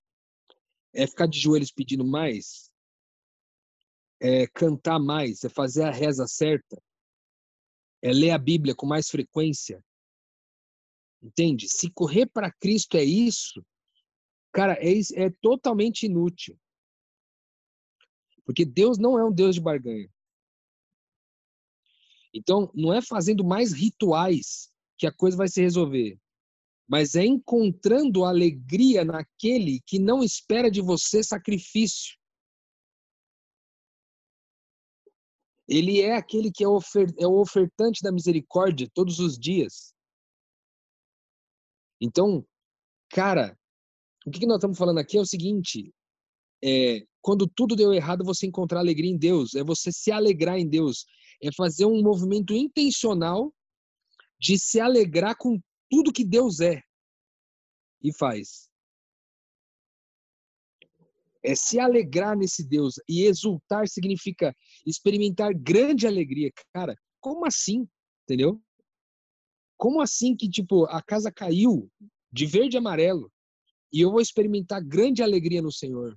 É 0.93 1.07
ficar 1.07 1.27
de 1.27 1.39
joelhos 1.39 1.71
pedindo 1.71 2.05
mais? 2.05 2.71
é 4.21 4.47
cantar 4.47 4.99
mais, 4.99 5.45
é 5.45 5.49
fazer 5.49 5.85
a 5.85 5.91
reza 5.91 6.27
certa, 6.27 6.81
é 8.03 8.13
ler 8.13 8.31
a 8.31 8.39
Bíblia 8.39 8.75
com 8.75 8.87
mais 8.87 9.09
frequência. 9.09 9.83
Entende? 11.27 11.69
Se 11.69 11.91
correr 11.91 12.27
para 12.27 12.53
Cristo 12.53 12.97
é 12.97 13.03
isso, 13.03 13.61
cara, 14.53 14.75
é, 14.75 14.93
é 15.17 15.31
totalmente 15.43 16.07
inútil. 16.07 16.57
Porque 18.45 18.65
Deus 18.65 18.97
não 18.97 19.19
é 19.19 19.25
um 19.25 19.33
Deus 19.33 19.57
de 19.57 19.61
barganha. 19.61 20.09
Então, 22.33 22.71
não 22.73 22.95
é 22.95 23.03
fazendo 23.03 23.45
mais 23.45 23.73
rituais 23.73 24.71
que 24.97 25.05
a 25.05 25.13
coisa 25.13 25.37
vai 25.37 25.49
se 25.49 25.61
resolver, 25.61 26.17
mas 26.87 27.17
é 27.17 27.25
encontrando 27.25 28.25
alegria 28.25 29.05
naquele 29.05 29.81
que 29.85 29.99
não 29.99 30.23
espera 30.23 30.71
de 30.71 30.81
você 30.81 31.25
sacrifício. 31.25 32.17
Ele 35.67 36.01
é 36.01 36.15
aquele 36.15 36.53
que 36.53 36.63
é, 36.63 36.69
é 37.19 37.27
o 37.27 37.41
ofertante 37.41 38.01
da 38.01 38.13
misericórdia 38.13 38.89
todos 38.95 39.19
os 39.19 39.37
dias. 39.37 39.96
Então, 42.01 42.47
cara, 43.11 43.59
o 44.27 44.31
que, 44.31 44.47
nós 44.47 44.57
estamos 44.57 44.79
falando 44.79 44.99
aqui 44.99 45.17
é 45.17 45.21
o 45.21 45.27
seguinte: 45.27 45.93
é, 46.63 47.07
quando 47.21 47.47
tudo 47.47 47.77
deu 47.77 47.93
errado, 47.93 48.25
você 48.25 48.47
encontrar 48.47 48.81
alegria 48.81 49.11
em 49.11 49.19
Deus, 49.19 49.55
é 49.55 49.65
você 49.65 49.91
se 49.93 50.11
alegrar 50.11 50.59
em 50.59 50.69
Deus, 50.69 51.07
é 51.43 51.53
fazer 51.53 51.87
um 51.87 52.03
movimento 52.03 52.53
intencional 52.53 53.53
de 54.39 54.59
se 54.59 54.81
alegrar 54.81 55.37
com 55.39 55.61
tudo 55.91 56.13
que 56.13 56.25
Deus 56.25 56.61
é 56.61 56.81
e 58.03 58.13
faz 58.13 58.69
é 61.47 61.55
se 61.55 61.79
alegrar 61.79 62.37
nesse 62.37 62.67
Deus 62.67 62.97
e 63.09 63.23
exultar 63.23 63.89
significa 63.89 64.55
experimentar 64.85 65.55
grande 65.55 66.07
alegria. 66.07 66.51
Cara, 66.75 66.97
como 67.21 67.47
assim? 67.47 67.89
Entendeu? 68.25 68.61
Como 69.77 70.01
assim 70.01 70.35
que, 70.35 70.49
tipo, 70.49 70.85
a 70.87 71.03
casa 71.03 71.31
caiu 71.31 71.91
de 72.33 72.47
verde 72.47 72.77
e 72.77 72.79
amarelo 72.79 73.31
e 73.93 74.01
eu 74.01 74.11
vou 74.11 74.21
experimentar 74.21 74.83
grande 74.83 75.23
alegria 75.23 75.63
no 75.63 75.73
Senhor? 75.73 76.17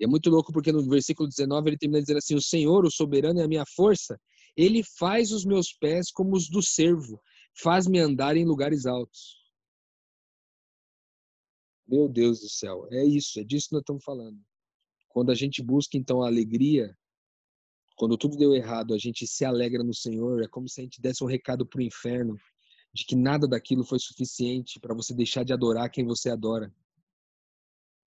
E 0.00 0.04
é 0.04 0.06
muito 0.06 0.30
louco 0.30 0.52
porque 0.52 0.70
no 0.70 0.88
versículo 0.88 1.28
19 1.28 1.70
ele 1.70 1.78
termina 1.78 2.00
dizendo 2.00 2.18
assim: 2.18 2.34
O 2.34 2.42
Senhor, 2.42 2.84
o 2.84 2.90
soberano, 2.90 3.40
é 3.40 3.44
a 3.44 3.48
minha 3.48 3.64
força. 3.74 4.18
Ele 4.56 4.82
faz 4.82 5.32
os 5.32 5.44
meus 5.44 5.72
pés 5.72 6.10
como 6.10 6.36
os 6.36 6.48
do 6.48 6.62
servo, 6.62 7.20
faz-me 7.60 7.98
andar 7.98 8.36
em 8.36 8.44
lugares 8.44 8.86
altos. 8.86 9.38
Meu 11.86 12.08
Deus 12.08 12.40
do 12.40 12.48
céu, 12.48 12.86
é 12.90 13.04
isso, 13.04 13.40
é 13.40 13.44
disso 13.44 13.68
que 13.68 13.74
nós 13.74 13.80
estamos 13.80 14.04
falando. 14.04 14.38
Quando 15.08 15.30
a 15.30 15.34
gente 15.34 15.62
busca 15.62 15.96
então 15.96 16.22
a 16.22 16.26
alegria, 16.26 16.96
quando 17.98 18.16
tudo 18.16 18.36
deu 18.36 18.54
errado, 18.54 18.94
a 18.94 18.98
gente 18.98 19.26
se 19.26 19.44
alegra 19.44 19.82
no 19.82 19.92
Senhor, 19.92 20.40
é 20.40 20.46
como 20.46 20.68
se 20.68 20.80
a 20.80 20.84
gente 20.84 21.00
desse 21.00 21.24
um 21.24 21.26
recado 21.26 21.66
para 21.66 21.80
o 21.80 21.82
inferno 21.82 22.38
de 22.94 23.04
que 23.04 23.16
nada 23.16 23.46
daquilo 23.48 23.84
foi 23.84 23.98
suficiente 23.98 24.78
para 24.78 24.94
você 24.94 25.12
deixar 25.12 25.44
de 25.44 25.52
adorar 25.52 25.90
quem 25.90 26.06
você 26.06 26.30
adora. 26.30 26.72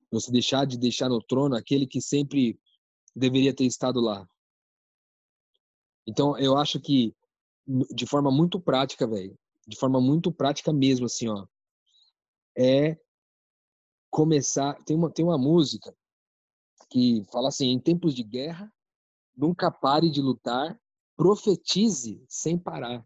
Você 0.09 0.31
deixar 0.31 0.65
de 0.65 0.77
deixar 0.77 1.09
no 1.09 1.21
trono 1.21 1.57
aquele 1.57 1.85
que 1.85 2.01
sempre 2.01 2.57
deveria 3.13 3.53
ter 3.53 3.65
estado 3.65 3.99
lá. 3.99 4.25
Então, 6.07 6.37
eu 6.37 6.57
acho 6.57 6.79
que 6.79 7.13
de 7.93 8.05
forma 8.05 8.31
muito 8.31 8.61
prática, 8.61 9.05
velho, 9.05 9.37
de 9.67 9.77
forma 9.77 9.99
muito 9.99 10.31
prática 10.31 10.71
mesmo 10.71 11.05
assim, 11.05 11.27
ó, 11.27 11.45
é 12.57 12.97
começar. 14.09 14.73
Tem 14.85 14.95
uma, 14.95 15.11
tem 15.11 15.25
uma 15.25 15.37
música 15.37 15.93
que 16.89 17.25
fala 17.29 17.49
assim: 17.49 17.67
em 17.67 17.79
tempos 17.79 18.15
de 18.15 18.23
guerra, 18.23 18.71
nunca 19.41 19.71
pare 19.71 20.11
de 20.11 20.21
lutar, 20.21 20.79
profetize 21.17 22.23
sem 22.29 22.57
parar. 22.57 23.03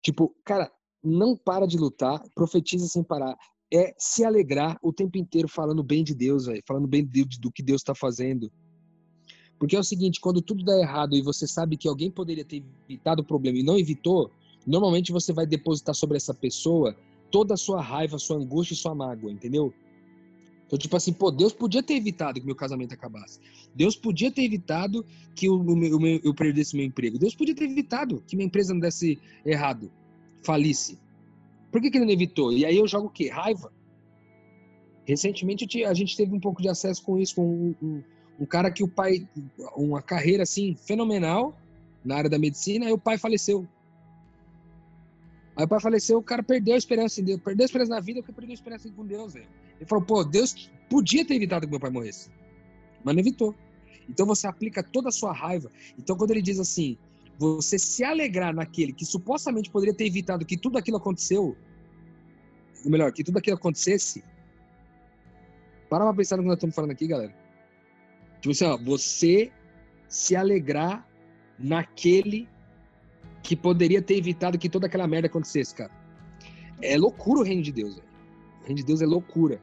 Tipo, 0.00 0.32
cara, 0.44 0.70
não 1.02 1.36
para 1.36 1.66
de 1.66 1.76
lutar, 1.76 2.22
profetize 2.34 2.88
sem 2.88 3.02
parar. 3.02 3.36
é 3.72 3.92
se 3.98 4.24
alegrar 4.24 4.78
o 4.80 4.92
tempo 4.92 5.18
inteiro 5.18 5.48
falando 5.48 5.82
bem 5.82 6.04
de 6.04 6.14
Deus, 6.14 6.46
véio, 6.46 6.62
falando 6.64 6.86
bem 6.86 7.04
de, 7.04 7.24
do 7.40 7.50
que 7.50 7.62
Deus 7.62 7.80
está 7.80 7.94
fazendo. 7.94 8.52
Porque 9.58 9.74
é 9.74 9.78
o 9.80 9.84
seguinte, 9.84 10.20
quando 10.20 10.40
tudo 10.40 10.64
dá 10.64 10.78
errado 10.78 11.16
e 11.16 11.22
você 11.22 11.48
sabe 11.48 11.76
que 11.76 11.88
alguém 11.88 12.10
poderia 12.10 12.44
ter 12.44 12.62
evitado 12.88 13.22
o 13.22 13.24
problema 13.24 13.58
e 13.58 13.62
não 13.62 13.76
evitou, 13.76 14.30
normalmente 14.64 15.10
você 15.10 15.32
vai 15.32 15.46
depositar 15.46 15.94
sobre 15.94 16.16
essa 16.16 16.34
pessoa 16.34 16.96
toda 17.30 17.54
a 17.54 17.56
sua 17.56 17.80
raiva, 17.80 18.18
sua 18.18 18.36
angústia 18.36 18.74
e 18.74 18.76
sua 18.76 18.94
mágoa, 18.94 19.32
entendeu? 19.32 19.74
Então, 20.74 20.82
tipo 20.82 20.96
assim, 20.96 21.12
pô, 21.12 21.30
Deus 21.30 21.52
podia 21.52 21.84
ter 21.84 21.94
evitado 21.94 22.40
que 22.40 22.46
meu 22.46 22.56
casamento 22.56 22.92
acabasse. 22.92 23.38
Deus 23.72 23.94
podia 23.94 24.28
ter 24.32 24.42
evitado 24.42 25.06
que 25.32 25.48
meu, 25.48 26.20
eu 26.24 26.34
perdesse 26.34 26.74
meu 26.74 26.84
emprego. 26.84 27.16
Deus 27.16 27.32
podia 27.32 27.54
ter 27.54 27.66
evitado 27.66 28.20
que 28.26 28.34
minha 28.34 28.46
empresa 28.46 28.74
não 28.74 28.80
desse 28.80 29.20
errado, 29.46 29.88
falisse. 30.42 30.98
Por 31.70 31.80
que, 31.80 31.92
que 31.92 31.98
ele 31.98 32.06
não 32.06 32.12
evitou? 32.12 32.52
E 32.52 32.66
aí 32.66 32.76
eu 32.76 32.88
jogo 32.88 33.06
o 33.06 33.10
quê? 33.10 33.28
Raiva. 33.28 33.72
Recentemente 35.06 35.84
a 35.84 35.94
gente 35.94 36.16
teve 36.16 36.34
um 36.34 36.40
pouco 36.40 36.60
de 36.60 36.68
acesso 36.68 37.04
com 37.04 37.20
isso, 37.20 37.36
com 37.36 37.46
um, 37.46 37.74
um, 37.80 38.02
um 38.40 38.44
cara 38.44 38.68
que 38.68 38.82
o 38.82 38.88
pai, 38.88 39.28
uma 39.76 40.02
carreira 40.02 40.42
assim 40.42 40.74
fenomenal 40.74 41.56
na 42.04 42.16
área 42.16 42.30
da 42.30 42.38
medicina, 42.38 42.86
aí 42.86 42.92
o 42.92 42.98
pai 42.98 43.16
faleceu. 43.16 43.64
Aí 45.54 45.66
o 45.66 45.68
pai 45.68 45.78
faleceu, 45.78 46.18
o 46.18 46.22
cara 46.22 46.42
perdeu 46.42 46.74
a 46.74 46.78
esperança 46.78 47.20
em 47.20 47.24
Deus, 47.24 47.40
perdeu 47.40 47.62
a 47.62 47.66
esperança 47.66 47.90
na 47.94 48.00
vida 48.00 48.20
porque 48.20 48.32
perdeu 48.32 48.50
a 48.50 48.54
esperança 48.54 48.90
com 48.90 49.06
Deus, 49.06 49.34
velho. 49.34 49.46
Ele 49.78 49.88
falou, 49.88 50.04
pô, 50.04 50.24
Deus 50.24 50.70
podia 50.88 51.24
ter 51.24 51.34
evitado 51.34 51.66
que 51.66 51.70
meu 51.70 51.80
pai 51.80 51.90
morresse, 51.90 52.30
mas 53.02 53.14
não 53.14 53.20
evitou. 53.20 53.54
Então 54.08 54.26
você 54.26 54.46
aplica 54.46 54.82
toda 54.82 55.08
a 55.08 55.12
sua 55.12 55.32
raiva. 55.32 55.70
Então 55.98 56.16
quando 56.16 56.30
ele 56.32 56.42
diz 56.42 56.58
assim, 56.58 56.96
você 57.38 57.78
se 57.78 58.04
alegrar 58.04 58.54
naquele 58.54 58.92
que 58.92 59.04
supostamente 59.04 59.70
poderia 59.70 59.94
ter 59.94 60.06
evitado 60.06 60.44
que 60.44 60.56
tudo 60.56 60.78
aquilo 60.78 60.98
aconteceu, 60.98 61.56
ou 62.84 62.90
melhor, 62.90 63.12
que 63.12 63.24
tudo 63.24 63.38
aquilo 63.38 63.56
acontecesse, 63.56 64.22
para 65.88 66.04
pra 66.04 66.14
pensar 66.14 66.36
no 66.36 66.42
que 66.42 66.48
nós 66.48 66.56
estamos 66.56 66.74
falando 66.74 66.90
aqui, 66.90 67.06
galera. 67.06 67.34
Tipo 68.40 68.52
assim, 68.52 68.64
ó, 68.64 68.76
você 68.76 69.50
se 70.08 70.36
alegrar 70.36 71.08
naquele 71.58 72.48
que 73.42 73.56
poderia 73.56 74.00
ter 74.02 74.16
evitado 74.16 74.58
que 74.58 74.68
toda 74.68 74.86
aquela 74.86 75.06
merda 75.06 75.28
acontecesse, 75.28 75.74
cara. 75.74 75.90
É 76.80 76.96
loucura 76.96 77.40
o 77.40 77.42
reino 77.42 77.62
de 77.62 77.72
Deus, 77.72 77.96
velho. 77.96 78.13
O 78.64 78.66
reino 78.66 78.76
de 78.76 78.84
Deus 78.84 79.02
é 79.02 79.06
loucura. 79.06 79.60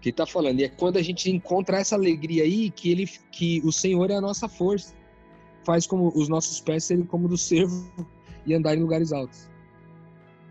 Que 0.00 0.08
ele 0.08 0.16
tá 0.16 0.26
falando. 0.26 0.58
E 0.58 0.64
é 0.64 0.68
quando 0.68 0.96
a 0.96 1.02
gente 1.02 1.30
encontra 1.30 1.78
essa 1.78 1.94
alegria 1.94 2.42
aí 2.42 2.70
que 2.70 2.90
ele 2.90 3.08
que 3.30 3.62
o 3.64 3.70
Senhor 3.70 4.10
é 4.10 4.16
a 4.16 4.20
nossa 4.20 4.48
força. 4.48 4.92
Faz 5.64 5.86
como 5.86 6.12
os 6.14 6.28
nossos 6.28 6.60
pés 6.60 6.84
serem 6.84 7.04
como 7.04 7.28
do 7.28 7.38
servo 7.38 7.88
e 8.44 8.52
andar 8.52 8.76
em 8.76 8.80
lugares 8.80 9.12
altos. 9.12 9.48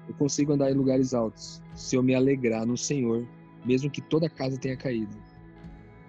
Eu 0.08 0.16
consigo 0.16 0.54
andar 0.54 0.72
em 0.72 0.74
lugares 0.74 1.14
altos 1.14 1.62
se 1.76 1.98
eu 1.98 2.04
me 2.04 2.16
alegrar 2.16 2.66
no 2.66 2.78
Senhor, 2.78 3.28
mesmo 3.66 3.90
que 3.90 4.02
toda 4.02 4.28
a 4.28 4.30
casa 4.30 4.58
tenha 4.58 4.78
caído. 4.78 5.16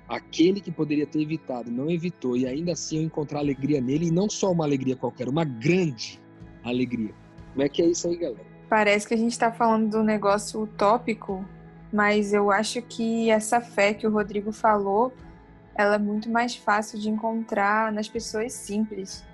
Aquele 0.09 0.61
que 0.61 0.71
poderia 0.71 1.07
ter 1.07 1.23
evitado, 1.23 1.71
não 1.71 1.91
evitou, 1.91 2.37
e 2.37 2.47
ainda 2.47 2.73
assim 2.73 2.99
eu 2.99 3.03
encontrar 3.03 3.41
alegria 3.41 3.81
nele, 3.81 4.07
e 4.07 4.11
não 4.11 4.29
só 4.29 4.53
uma 4.53 4.65
alegria 4.65 4.95
qualquer, 4.95 5.29
uma 5.29 5.45
grande 5.45 6.21
alegria. 6.63 7.15
Como 7.53 7.63
é 7.63 7.69
que 7.69 7.83
é 7.83 7.87
isso 7.87 8.09
aí, 8.09 8.17
galera? 8.17 8.52
Parece 8.73 9.07
que 9.07 9.13
a 9.13 9.19
gente 9.19 9.33
está 9.33 9.53
falando 9.53 9.99
um 9.99 10.03
negócio 10.03 10.63
utópico, 10.63 11.45
mas 11.93 12.33
eu 12.33 12.51
acho 12.51 12.81
que 12.81 13.29
essa 13.29 13.61
fé 13.61 13.93
que 13.93 14.07
o 14.07 14.11
Rodrigo 14.11 14.51
falou, 14.51 15.13
ela 15.75 15.97
é 15.97 15.99
muito 15.99 16.31
mais 16.31 16.57
fácil 16.57 16.99
de 16.99 17.11
encontrar 17.11 17.93
nas 17.93 18.09
pessoas 18.09 18.55
simples. 18.55 19.27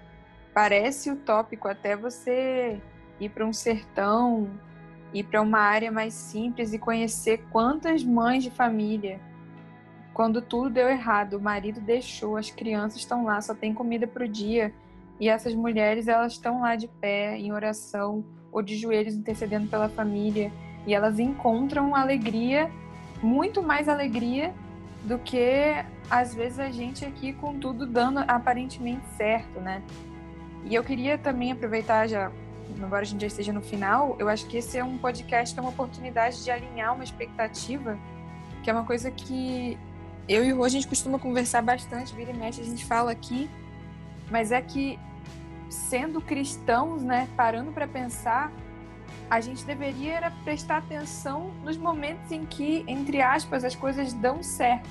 Parece 0.53 1.09
utópico 1.09 1.68
até 1.68 1.95
você 1.95 2.82
ir 3.20 3.28
para 3.28 3.47
um 3.47 3.53
sertão, 3.53 4.51
ir 5.14 5.22
para 5.22 5.41
uma 5.41 5.61
área 5.61 5.93
mais 5.93 6.14
simples 6.14 6.72
e 6.72 6.78
conhecer 6.80 7.45
quantas 7.53 8.03
mães 8.03 8.43
de 8.43 8.51
família 8.51 9.20
quando 10.12 10.43
tudo 10.43 10.68
deu 10.68 10.89
errado, 10.89 11.34
o 11.34 11.41
marido 11.41 11.80
deixou, 11.80 12.36
as 12.36 12.51
crianças 12.51 12.99
estão 12.99 13.22
lá, 13.22 13.41
só 13.41 13.55
tem 13.55 13.72
comida 13.72 14.05
para 14.05 14.24
o 14.24 14.28
dia. 14.28 14.74
E 15.20 15.28
essas 15.28 15.55
mulheres, 15.55 16.09
elas 16.09 16.32
estão 16.32 16.62
lá 16.62 16.74
de 16.74 16.89
pé, 16.89 17.39
em 17.39 17.53
oração, 17.53 18.24
ou 18.59 18.62
de 18.62 18.76
joelhos, 18.76 19.14
intercedendo 19.14 19.68
pela 19.68 19.88
família. 19.88 20.52
E 20.86 20.94
elas 20.94 21.18
encontram 21.18 21.94
alegria, 21.94 22.70
muito 23.22 23.62
mais 23.62 23.88
alegria 23.88 24.52
do 25.04 25.18
que, 25.18 25.74
às 26.11 26.34
vezes, 26.34 26.59
a 26.59 26.70
gente 26.70 27.04
aqui 27.04 27.32
com 27.32 27.59
tudo 27.59 27.86
dando 27.86 28.18
aparentemente 28.18 29.02
certo, 29.16 29.61
né? 29.61 29.82
E 30.64 30.74
eu 30.74 30.82
queria 30.82 31.16
também 31.16 31.52
aproveitar, 31.52 32.06
já, 32.09 32.30
embora 32.76 33.02
a 33.02 33.04
gente 33.04 33.20
já 33.20 33.26
esteja 33.28 33.52
no 33.52 33.62
final, 33.62 34.16
eu 34.18 34.28
acho 34.28 34.46
que 34.46 34.56
esse 34.56 34.76
é 34.76 34.84
um 34.84 34.98
podcast 34.98 35.54
que 35.54 35.61
é 35.61 35.62
uma 35.62 35.70
oportunidade 35.70 36.42
de 36.42 36.50
alinhar 36.50 36.94
uma 36.94 37.04
expectativa, 37.04 37.96
que 38.62 38.70
é 38.70 38.72
uma 38.72 38.84
coisa 38.84 39.11
que 39.11 39.78
eu 40.28 40.44
e 40.44 40.52
o 40.52 40.56
Rô, 40.56 40.64
a 40.64 40.68
gente 40.68 40.86
costuma 40.86 41.18
conversar 41.18 41.62
bastante, 41.62 42.14
vira 42.14 42.30
e 42.32 42.36
mexe, 42.36 42.61
a 42.61 42.64
gente 42.64 42.84
fala 42.84 43.11
aqui, 43.11 43.48
mas 44.30 44.52
é 44.52 44.61
que, 44.61 44.98
sendo 45.69 46.21
cristãos, 46.21 47.03
né, 47.03 47.29
parando 47.37 47.73
para 47.73 47.87
pensar, 47.87 48.53
a 49.31 49.41
gente 49.41 49.64
deveria 49.64 50.33
prestar 50.43 50.79
atenção 50.79 51.51
nos 51.62 51.77
momentos 51.77 52.33
em 52.33 52.47
que, 52.47 52.85
entre 52.87 53.21
aspas, 53.21 53.64
as 53.64 53.75
coisas 53.75 54.12
dão 54.12 54.43
certo. 54.43 54.89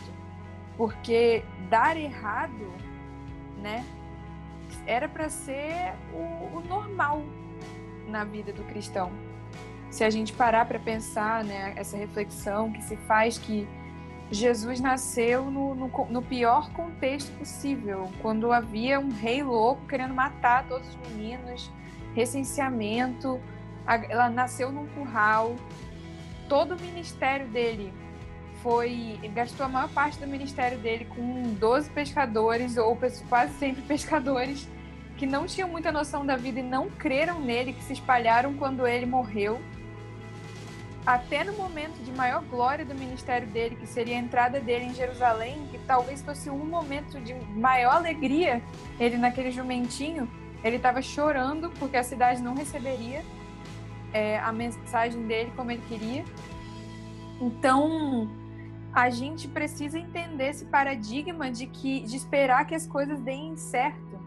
Porque 0.78 1.44
dar 1.70 1.98
errado, 1.98 2.72
né, 3.58 3.84
era 4.86 5.10
para 5.10 5.30
ser 5.30 5.94
o, 6.14 6.58
o 6.58 6.64
normal 6.68 7.24
na 8.08 8.24
vida 8.24 8.54
do 8.54 8.64
cristão. 8.64 9.12
Se 9.90 10.04
a 10.04 10.10
gente 10.10 10.34
parar 10.34 10.66
para 10.66 10.78
pensar, 10.78 11.44
né, 11.44 11.74
essa 11.76 11.98
reflexão 11.98 12.72
que 12.72 12.84
se 12.84 12.96
faz 12.96 13.38
que 13.38 13.68
Jesus 14.30 14.82
nasceu 14.82 15.46
no, 15.46 15.74
no, 15.74 16.06
no, 16.10 16.22
pior 16.22 16.70
contexto 16.72 17.32
possível, 17.38 18.12
quando 18.22 18.52
havia 18.52 19.00
um 19.00 19.10
rei 19.10 19.42
louco 19.42 19.86
querendo 19.88 20.14
matar 20.14 20.68
todos 20.68 20.88
os 20.90 20.96
meninos, 20.96 21.72
recenseamento, 22.14 23.40
ela 24.10 24.30
nasceu 24.30 24.70
num 24.70 24.86
curral, 24.88 25.56
todo 26.50 26.76
o 26.76 26.82
ministério 26.82 27.48
dele 27.48 27.94
foi, 28.62 29.18
gastou 29.34 29.66
a 29.66 29.70
maior 29.70 29.90
parte 29.90 30.20
do 30.20 30.28
ministério 30.28 30.78
dele 30.78 31.06
com 31.06 31.54
12 31.54 31.90
pescadores, 31.92 32.76
ou 32.76 32.98
quase 33.30 33.54
sempre 33.54 33.82
pescadores, 33.84 34.68
que 35.16 35.26
não 35.26 35.46
tinham 35.46 35.70
muita 35.70 35.90
noção 35.90 36.26
da 36.26 36.36
vida 36.36 36.60
e 36.60 36.64
não 36.64 36.90
creram 36.90 37.40
nele, 37.40 37.72
que 37.72 37.84
se 37.84 37.94
espalharam 37.94 38.56
quando 38.56 38.86
ele 38.86 39.06
morreu 39.06 39.62
até 41.08 41.42
no 41.42 41.54
momento 41.54 42.04
de 42.04 42.12
maior 42.12 42.44
glória 42.44 42.84
do 42.84 42.94
ministério 42.94 43.48
dele, 43.48 43.78
que 43.78 43.88
seria 43.88 44.18
a 44.18 44.20
entrada 44.20 44.60
dele 44.60 44.88
em 44.88 44.94
Jerusalém, 44.94 45.66
que 45.72 45.78
talvez 45.88 46.22
fosse 46.22 46.50
um 46.50 46.66
momento 46.66 47.18
de 47.22 47.34
maior 47.58 47.96
alegria, 47.96 48.62
ele 49.00 49.16
naquele 49.16 49.50
jumentinho, 49.50 50.30
ele 50.62 50.76
estava 50.76 51.02
chorando 51.02 51.70
porque 51.80 51.96
a 51.96 52.04
cidade 52.04 52.42
não 52.42 52.54
receberia 52.54 53.24
é, 54.12 54.38
a 54.40 54.52
mensagem 54.52 55.26
dele 55.26 55.54
como 55.56 55.72
ele 55.72 55.82
queria. 55.88 56.26
Então, 57.40 58.30
a 58.92 59.10
gente 59.10 59.48
precisa 59.48 59.98
entender 59.98 60.50
esse 60.50 60.66
paradigma 60.66 61.50
de 61.50 61.68
que 61.68 62.02
de 62.02 62.18
esperar 62.18 62.68
que 62.68 62.76
as 62.76 62.86
coisas 62.86 63.22
deem 63.22 63.56
certo, 63.56 64.20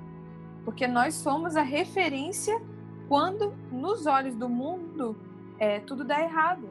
porque 0.64 0.86
nós 0.86 1.12
somos 1.12 1.56
a 1.56 1.62
referência 1.62 2.58
quando 3.06 3.52
nos 3.70 4.06
olhos 4.06 4.34
do 4.34 4.48
mundo 4.48 5.28
é, 5.60 5.78
tudo 5.80 6.02
dá 6.02 6.20
errado. 6.20 6.68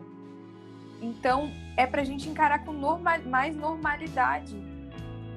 Então, 1.00 1.50
é 1.78 1.86
para 1.86 2.02
a 2.02 2.04
gente 2.04 2.28
encarar 2.28 2.66
com 2.66 2.74
normal, 2.74 3.20
mais 3.26 3.56
normalidade 3.56 4.58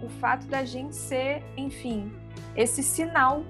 o 0.03 0.09
fato 0.09 0.47
da 0.47 0.65
gente 0.65 0.97
ser, 0.97 1.45
enfim, 1.57 2.11
esse 2.57 2.83
sinal 2.83 3.45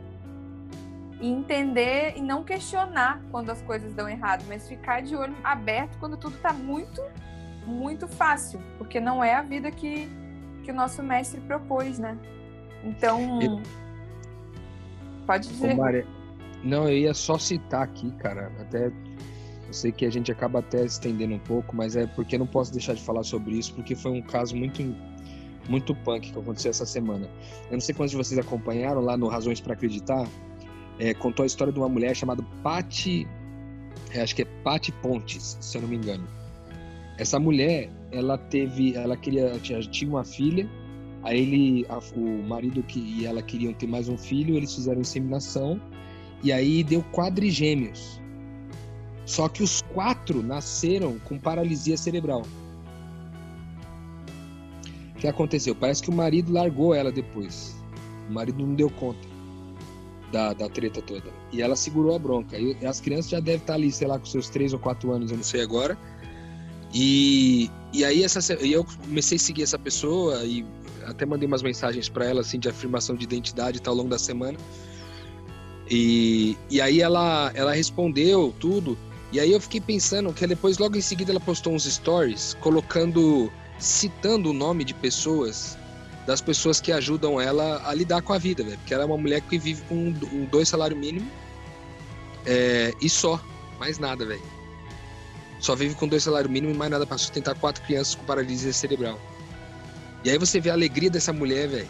e 1.18 1.28
entender 1.28 2.14
e 2.16 2.20
não 2.20 2.44
questionar 2.44 3.22
quando 3.30 3.48
as 3.48 3.62
coisas 3.62 3.94
dão 3.94 4.08
errado, 4.08 4.44
mas 4.48 4.68
ficar 4.68 5.00
de 5.00 5.16
olho 5.16 5.34
aberto 5.42 5.96
quando 5.98 6.16
tudo 6.18 6.36
está 6.36 6.52
muito, 6.52 7.00
muito 7.64 8.06
fácil, 8.06 8.60
porque 8.76 9.00
não 9.00 9.24
é 9.24 9.34
a 9.34 9.40
vida 9.40 9.70
que, 9.70 10.10
que 10.64 10.70
o 10.70 10.74
nosso 10.74 11.02
mestre 11.02 11.40
propôs, 11.42 11.98
né? 11.98 12.18
Então, 12.84 13.38
pode 15.26 15.48
dizer. 15.48 15.78
Ô, 15.78 16.04
não, 16.62 16.88
eu 16.88 16.98
ia 16.98 17.14
só 17.14 17.38
citar 17.38 17.82
aqui, 17.82 18.10
cara, 18.12 18.52
até 18.60 18.90
eu 19.72 19.74
sei 19.74 19.90
que 19.90 20.04
a 20.04 20.10
gente 20.10 20.30
acaba 20.30 20.58
até 20.58 20.84
estendendo 20.84 21.34
um 21.34 21.38
pouco, 21.38 21.74
mas 21.74 21.96
é 21.96 22.06
porque 22.06 22.36
não 22.36 22.46
posso 22.46 22.70
deixar 22.70 22.94
de 22.94 23.00
falar 23.00 23.24
sobre 23.24 23.54
isso, 23.54 23.72
porque 23.74 23.94
foi 23.96 24.12
um 24.12 24.20
caso 24.20 24.54
muito 24.54 24.82
muito 25.68 25.94
punk 25.94 26.30
que 26.30 26.38
aconteceu 26.38 26.70
essa 26.70 26.84
semana. 26.84 27.26
Eu 27.70 27.74
não 27.74 27.80
sei 27.80 27.94
quantos 27.94 28.10
de 28.10 28.16
vocês 28.16 28.38
acompanharam 28.38 29.00
lá 29.00 29.16
no 29.16 29.28
Razões 29.28 29.60
para 29.60 29.72
Acreditar, 29.72 30.28
é, 30.98 31.14
contou 31.14 31.44
a 31.44 31.46
história 31.46 31.72
de 31.72 31.78
uma 31.78 31.88
mulher 31.88 32.14
chamada 32.14 32.42
Patti, 32.62 33.26
é, 34.12 34.20
acho 34.20 34.36
que 34.36 34.42
é 34.42 34.44
Patti 34.62 34.92
Pontes, 34.92 35.56
se 35.60 35.78
eu 35.78 35.82
não 35.82 35.88
me 35.88 35.96
engano. 35.96 36.26
Essa 37.16 37.40
mulher, 37.40 37.88
ela 38.10 38.36
teve, 38.36 38.94
ela 38.94 39.16
queria, 39.16 39.58
tinha, 39.60 39.80
tinha 39.80 40.10
uma 40.10 40.24
filha, 40.24 40.68
aí 41.22 41.40
ele, 41.40 41.86
a, 41.88 41.98
o 42.14 42.42
marido 42.42 42.82
que, 42.82 42.98
e 42.98 43.24
ela 43.24 43.40
queriam 43.40 43.72
ter 43.72 43.86
mais 43.86 44.08
um 44.08 44.18
filho, 44.18 44.56
eles 44.56 44.74
fizeram 44.74 45.00
inseminação, 45.00 45.80
e 46.42 46.52
aí 46.52 46.84
deu 46.84 47.02
quadrigêmeos. 47.04 48.21
Só 49.24 49.48
que 49.48 49.62
os 49.62 49.82
quatro 49.94 50.42
nasceram 50.42 51.18
com 51.20 51.38
paralisia 51.38 51.96
cerebral. 51.96 52.42
O 55.14 55.18
que 55.18 55.28
aconteceu? 55.28 55.74
Parece 55.74 56.02
que 56.02 56.10
o 56.10 56.12
marido 56.12 56.52
largou 56.52 56.94
ela 56.94 57.12
depois. 57.12 57.76
O 58.28 58.32
marido 58.32 58.64
não 58.66 58.74
deu 58.74 58.90
conta 58.90 59.32
da, 60.32 60.52
da 60.52 60.68
treta 60.68 61.00
toda. 61.02 61.30
E 61.52 61.62
ela 61.62 61.76
segurou 61.76 62.16
a 62.16 62.18
bronca. 62.18 62.58
E 62.58 62.74
as 62.84 63.00
crianças 63.00 63.30
já 63.30 63.38
devem 63.38 63.60
estar 63.60 63.74
ali, 63.74 63.92
sei 63.92 64.08
lá, 64.08 64.18
com 64.18 64.24
seus 64.24 64.48
três 64.48 64.72
ou 64.72 64.78
quatro 64.78 65.12
anos, 65.12 65.30
eu 65.30 65.36
não 65.36 65.44
sei 65.44 65.60
agora. 65.60 65.96
E, 66.92 67.70
e 67.92 68.04
aí 68.04 68.24
essa, 68.24 68.52
eu 68.54 68.84
comecei 68.84 69.36
a 69.36 69.38
seguir 69.38 69.62
essa 69.62 69.78
pessoa 69.78 70.44
e 70.44 70.64
até 71.06 71.24
mandei 71.24 71.46
umas 71.46 71.62
mensagens 71.62 72.08
para 72.08 72.24
ela 72.24 72.40
assim 72.40 72.58
de 72.58 72.68
afirmação 72.68 73.14
de 73.16 73.24
identidade 73.24 73.80
tá, 73.80 73.90
ao 73.90 73.96
longo 73.96 74.08
da 74.08 74.18
semana. 74.18 74.58
E, 75.90 76.56
e 76.70 76.80
aí 76.80 77.00
ela, 77.00 77.52
ela 77.54 77.72
respondeu 77.72 78.54
tudo. 78.58 78.96
E 79.32 79.40
aí 79.40 79.50
eu 79.50 79.60
fiquei 79.60 79.80
pensando 79.80 80.30
que 80.32 80.46
depois, 80.46 80.76
logo 80.76 80.96
em 80.96 81.00
seguida, 81.00 81.32
ela 81.32 81.40
postou 81.40 81.72
uns 81.72 81.84
stories 81.84 82.54
colocando, 82.60 83.50
citando 83.78 84.50
o 84.50 84.52
nome 84.52 84.84
de 84.84 84.92
pessoas, 84.92 85.78
das 86.26 86.42
pessoas 86.42 86.82
que 86.82 86.92
ajudam 86.92 87.40
ela 87.40 87.82
a 87.88 87.94
lidar 87.94 88.20
com 88.20 88.34
a 88.34 88.38
vida, 88.38 88.62
velho. 88.62 88.76
Porque 88.76 88.92
ela 88.92 89.04
é 89.04 89.06
uma 89.06 89.16
mulher 89.16 89.40
que 89.40 89.58
vive 89.58 89.82
com 89.88 89.94
um, 89.94 90.44
dois 90.44 90.68
salários 90.68 91.00
mínimos 91.00 91.28
é, 92.44 92.92
e 93.00 93.08
só, 93.08 93.40
mais 93.78 93.98
nada, 93.98 94.26
velho. 94.26 94.42
Só 95.58 95.74
vive 95.74 95.94
com 95.94 96.06
dois 96.06 96.24
salários 96.24 96.52
mínimos 96.52 96.74
e 96.74 96.78
mais 96.78 96.90
nada 96.90 97.06
para 97.06 97.16
sustentar 97.16 97.54
quatro 97.54 97.82
crianças 97.84 98.14
com 98.14 98.24
paralisia 98.24 98.72
cerebral. 98.72 99.18
E 100.24 100.30
aí 100.30 100.36
você 100.36 100.60
vê 100.60 100.68
a 100.68 100.74
alegria 100.74 101.08
dessa 101.08 101.32
mulher, 101.32 101.68
velho. 101.68 101.88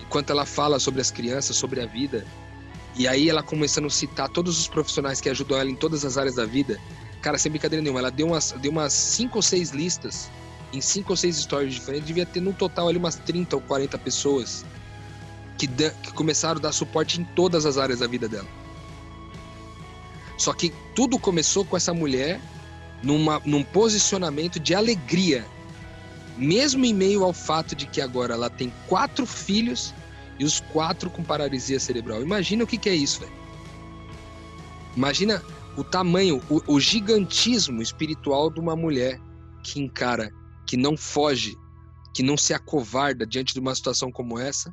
Enquanto 0.00 0.30
ela 0.30 0.44
fala 0.44 0.80
sobre 0.80 1.00
as 1.00 1.10
crianças, 1.10 1.56
sobre 1.56 1.80
a 1.80 1.86
vida. 1.86 2.26
E 2.96 3.06
aí 3.06 3.28
ela 3.28 3.42
começando 3.42 3.86
a 3.86 3.90
citar 3.90 4.28
todos 4.28 4.58
os 4.58 4.68
profissionais 4.68 5.20
que 5.20 5.28
ajudam 5.28 5.58
ela 5.58 5.70
em 5.70 5.74
todas 5.74 6.04
as 6.04 6.18
áreas 6.18 6.34
da 6.34 6.44
vida. 6.44 6.78
Cara, 7.22 7.38
sem 7.38 7.50
brincadeira 7.50 7.82
nenhuma, 7.82 8.00
ela 8.00 8.10
deu 8.10 8.28
umas, 8.28 8.52
deu 8.52 8.70
umas 8.70 8.92
cinco 8.92 9.38
ou 9.38 9.42
seis 9.42 9.70
listas 9.70 10.30
em 10.72 10.80
cinco 10.80 11.12
ou 11.12 11.16
seis 11.16 11.38
histórias 11.38 11.74
diferentes. 11.74 12.06
Devia 12.06 12.26
ter 12.26 12.40
no 12.40 12.52
total 12.52 12.88
ali 12.88 12.98
umas 12.98 13.16
30 13.16 13.56
ou 13.56 13.62
40 13.62 13.98
pessoas 13.98 14.64
que, 15.58 15.66
que 15.66 16.12
começaram 16.12 16.58
a 16.58 16.62
dar 16.62 16.72
suporte 16.72 17.20
em 17.20 17.24
todas 17.24 17.66
as 17.66 17.78
áreas 17.78 18.00
da 18.00 18.06
vida 18.06 18.28
dela. 18.28 18.48
Só 20.38 20.52
que 20.52 20.72
tudo 20.94 21.18
começou 21.18 21.64
com 21.64 21.76
essa 21.76 21.92
mulher 21.92 22.40
numa, 23.02 23.40
num 23.44 23.62
posicionamento 23.62 24.58
de 24.58 24.74
alegria 24.74 25.46
mesmo 26.40 26.84
em 26.86 26.94
meio 26.94 27.22
ao 27.22 27.32
fato 27.32 27.74
de 27.74 27.86
que 27.86 28.00
agora 28.00 28.34
ela 28.34 28.48
tem 28.48 28.72
quatro 28.88 29.26
filhos 29.26 29.92
e 30.40 30.44
os 30.44 30.58
quatro 30.58 31.10
com 31.10 31.22
paralisia 31.22 31.78
cerebral. 31.78 32.22
Imagina 32.22 32.64
o 32.64 32.66
que, 32.66 32.78
que 32.78 32.88
é 32.88 32.94
isso, 32.94 33.20
velho. 33.20 33.32
Imagina 34.96 35.44
o 35.76 35.84
tamanho, 35.84 36.42
o, 36.48 36.62
o 36.74 36.80
gigantismo 36.80 37.82
espiritual 37.82 38.50
de 38.50 38.58
uma 38.58 38.74
mulher 38.74 39.20
que 39.62 39.78
encara, 39.78 40.32
que 40.66 40.78
não 40.78 40.96
foge, 40.96 41.54
que 42.14 42.22
não 42.22 42.38
se 42.38 42.54
acovarda 42.54 43.26
diante 43.26 43.52
de 43.52 43.60
uma 43.60 43.74
situação 43.74 44.10
como 44.10 44.38
essa. 44.38 44.72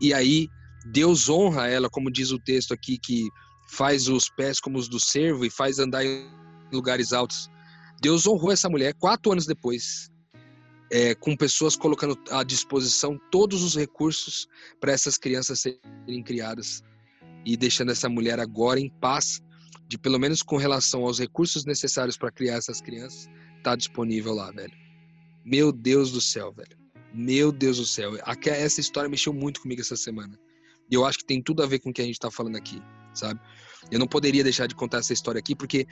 E 0.00 0.14
aí 0.14 0.48
Deus 0.90 1.28
honra 1.28 1.68
ela, 1.68 1.90
como 1.90 2.10
diz 2.10 2.30
o 2.30 2.38
texto 2.38 2.72
aqui, 2.72 2.96
que 2.96 3.28
faz 3.68 4.08
os 4.08 4.30
pés 4.30 4.58
como 4.58 4.78
os 4.78 4.88
do 4.88 4.98
servo 4.98 5.44
e 5.44 5.50
faz 5.50 5.78
andar 5.78 6.06
em 6.06 6.26
lugares 6.72 7.12
altos. 7.12 7.50
Deus 8.00 8.26
honrou 8.26 8.50
essa 8.50 8.70
mulher 8.70 8.94
quatro 8.94 9.30
anos 9.30 9.44
depois 9.44 10.10
é, 10.90 11.14
com 11.14 11.36
pessoas 11.36 11.76
colocando 11.76 12.18
à 12.30 12.42
disposição 12.42 13.18
todos 13.30 13.62
os 13.62 13.74
recursos 13.74 14.48
para 14.80 14.92
essas 14.92 15.18
crianças 15.18 15.60
serem 15.60 16.22
criadas 16.22 16.82
e 17.44 17.56
deixando 17.56 17.92
essa 17.92 18.08
mulher 18.08 18.38
agora 18.40 18.80
em 18.80 18.88
paz, 18.88 19.42
de 19.88 19.98
pelo 19.98 20.18
menos 20.18 20.42
com 20.42 20.56
relação 20.56 21.02
aos 21.04 21.18
recursos 21.18 21.64
necessários 21.64 22.16
para 22.16 22.30
criar 22.30 22.56
essas 22.56 22.80
crianças, 22.80 23.28
tá 23.62 23.76
disponível 23.76 24.34
lá, 24.34 24.50
velho. 24.50 24.72
Meu 25.44 25.70
Deus 25.72 26.10
do 26.10 26.20
céu, 26.20 26.52
velho. 26.52 26.76
Meu 27.14 27.52
Deus 27.52 27.78
do 27.78 27.86
céu. 27.86 28.12
Essa 28.44 28.80
história 28.80 29.08
mexeu 29.08 29.32
muito 29.32 29.60
comigo 29.60 29.80
essa 29.80 29.96
semana. 29.96 30.38
E 30.90 30.94
eu 30.94 31.04
acho 31.04 31.18
que 31.18 31.24
tem 31.24 31.42
tudo 31.42 31.62
a 31.62 31.66
ver 31.66 31.78
com 31.78 31.90
o 31.90 31.92
que 31.92 32.02
a 32.02 32.04
gente 32.04 32.14
está 32.14 32.30
falando 32.30 32.56
aqui, 32.56 32.80
sabe? 33.14 33.40
Eu 33.90 33.98
não 33.98 34.06
poderia 34.06 34.42
deixar 34.42 34.66
de 34.66 34.74
contar 34.74 34.98
essa 34.98 35.12
história 35.12 35.38
aqui 35.38 35.54
porque 35.54 35.86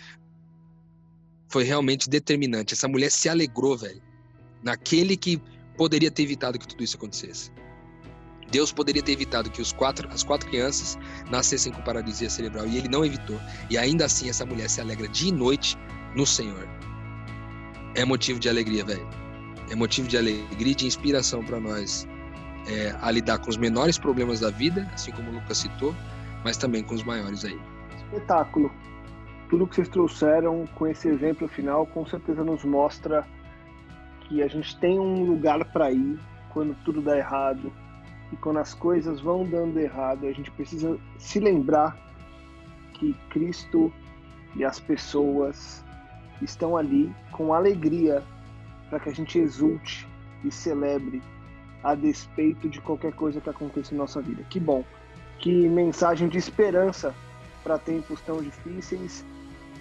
foi 1.48 1.64
realmente 1.64 2.08
determinante. 2.08 2.74
Essa 2.74 2.88
mulher 2.88 3.10
se 3.10 3.28
alegrou, 3.28 3.76
velho 3.76 4.02
naquele 4.64 5.16
que 5.16 5.40
poderia 5.76 6.10
ter 6.10 6.22
evitado 6.22 6.58
que 6.58 6.66
tudo 6.66 6.82
isso 6.82 6.96
acontecesse. 6.96 7.52
Deus 8.50 8.72
poderia 8.72 9.02
ter 9.02 9.12
evitado 9.12 9.50
que 9.50 9.60
os 9.60 9.72
quatro, 9.72 10.08
as 10.10 10.22
quatro 10.22 10.48
crianças 10.48 10.98
nascessem 11.30 11.72
com 11.72 11.82
paralisia 11.82 12.30
cerebral 12.30 12.66
e 12.66 12.78
ele 12.78 12.88
não 12.88 13.04
evitou. 13.04 13.38
E 13.68 13.76
ainda 13.76 14.04
assim 14.04 14.28
essa 14.28 14.46
mulher 14.46 14.68
se 14.70 14.80
alegra 14.80 15.08
dia 15.08 15.28
e 15.28 15.32
noite 15.32 15.76
no 16.14 16.26
Senhor. 16.26 16.68
É 17.94 18.04
motivo 18.04 18.38
de 18.38 18.48
alegria, 18.48 18.84
velho. 18.84 19.06
É 19.70 19.74
motivo 19.74 20.08
de 20.08 20.16
alegria 20.16 20.72
e 20.72 20.74
de 20.74 20.86
inspiração 20.86 21.44
para 21.44 21.58
nós 21.58 22.06
é, 22.68 22.94
a 23.00 23.10
lidar 23.10 23.38
com 23.38 23.50
os 23.50 23.56
menores 23.56 23.98
problemas 23.98 24.40
da 24.40 24.50
vida, 24.50 24.88
assim 24.94 25.10
como 25.12 25.30
o 25.30 25.34
Lucas 25.34 25.58
citou, 25.58 25.94
mas 26.44 26.56
também 26.56 26.82
com 26.82 26.94
os 26.94 27.02
maiores 27.02 27.44
aí. 27.44 27.58
Espetáculo. 27.96 28.70
Tudo 29.48 29.66
que 29.66 29.74
vocês 29.74 29.88
trouxeram 29.88 30.66
com 30.74 30.86
esse 30.86 31.08
exemplo 31.08 31.48
final 31.48 31.86
com 31.86 32.06
certeza 32.06 32.44
nos 32.44 32.64
mostra 32.64 33.26
que 34.24 34.42
a 34.42 34.48
gente 34.48 34.76
tem 34.78 34.98
um 34.98 35.24
lugar 35.24 35.64
para 35.66 35.90
ir 35.90 36.18
quando 36.50 36.74
tudo 36.84 37.02
dá 37.02 37.16
errado 37.16 37.72
e 38.32 38.36
quando 38.36 38.58
as 38.58 38.74
coisas 38.74 39.20
vão 39.20 39.44
dando 39.44 39.78
errado, 39.78 40.26
a 40.26 40.32
gente 40.32 40.50
precisa 40.50 40.98
se 41.18 41.38
lembrar 41.38 41.96
que 42.94 43.14
Cristo 43.30 43.92
e 44.56 44.64
as 44.64 44.80
pessoas 44.80 45.84
estão 46.40 46.76
ali 46.76 47.12
com 47.32 47.52
alegria 47.52 48.22
para 48.88 49.00
que 49.00 49.08
a 49.08 49.14
gente 49.14 49.38
exulte 49.38 50.06
e 50.44 50.50
celebre 50.50 51.22
a 51.82 51.94
despeito 51.94 52.68
de 52.68 52.80
qualquer 52.80 53.12
coisa 53.12 53.40
que 53.40 53.50
aconteça 53.50 53.94
em 53.94 53.98
nossa 53.98 54.20
vida. 54.20 54.42
Que 54.44 54.58
bom, 54.58 54.84
que 55.38 55.68
mensagem 55.68 56.28
de 56.28 56.38
esperança 56.38 57.14
para 57.62 57.78
tempos 57.78 58.20
tão 58.22 58.42
difíceis 58.42 59.24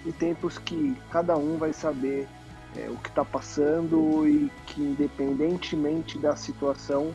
e 0.04 0.12
tempos 0.12 0.58
que 0.58 0.96
cada 1.10 1.36
um 1.36 1.56
vai 1.56 1.72
saber 1.72 2.28
é, 2.76 2.88
o 2.90 2.96
que 2.96 3.08
está 3.08 3.24
passando 3.24 4.26
e 4.26 4.50
que, 4.66 4.82
independentemente 4.82 6.18
da 6.18 6.36
situação, 6.36 7.14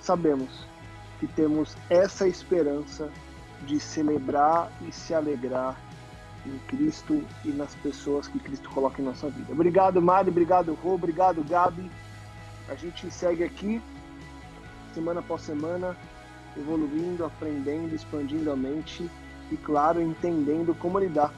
sabemos 0.00 0.66
que 1.18 1.26
temos 1.26 1.76
essa 1.88 2.28
esperança 2.28 3.10
de 3.66 3.80
celebrar 3.80 4.70
e 4.86 4.92
se 4.92 5.14
alegrar 5.14 5.80
em 6.46 6.58
Cristo 6.68 7.24
e 7.44 7.48
nas 7.48 7.74
pessoas 7.76 8.28
que 8.28 8.38
Cristo 8.38 8.68
coloca 8.70 9.00
em 9.00 9.04
nossa 9.04 9.30
vida. 9.30 9.52
Obrigado, 9.52 10.02
Mari, 10.02 10.28
obrigado, 10.28 10.74
Rô, 10.74 10.94
obrigado, 10.94 11.42
Gabi. 11.42 11.90
A 12.68 12.74
gente 12.74 13.10
segue 13.10 13.42
aqui, 13.42 13.80
semana 14.92 15.20
após 15.20 15.42
semana, 15.42 15.96
evoluindo, 16.56 17.24
aprendendo, 17.24 17.94
expandindo 17.94 18.50
a 18.50 18.56
mente 18.56 19.10
e, 19.50 19.56
claro, 19.56 20.00
entendendo 20.00 20.74
como 20.74 20.98
lidar 20.98 21.32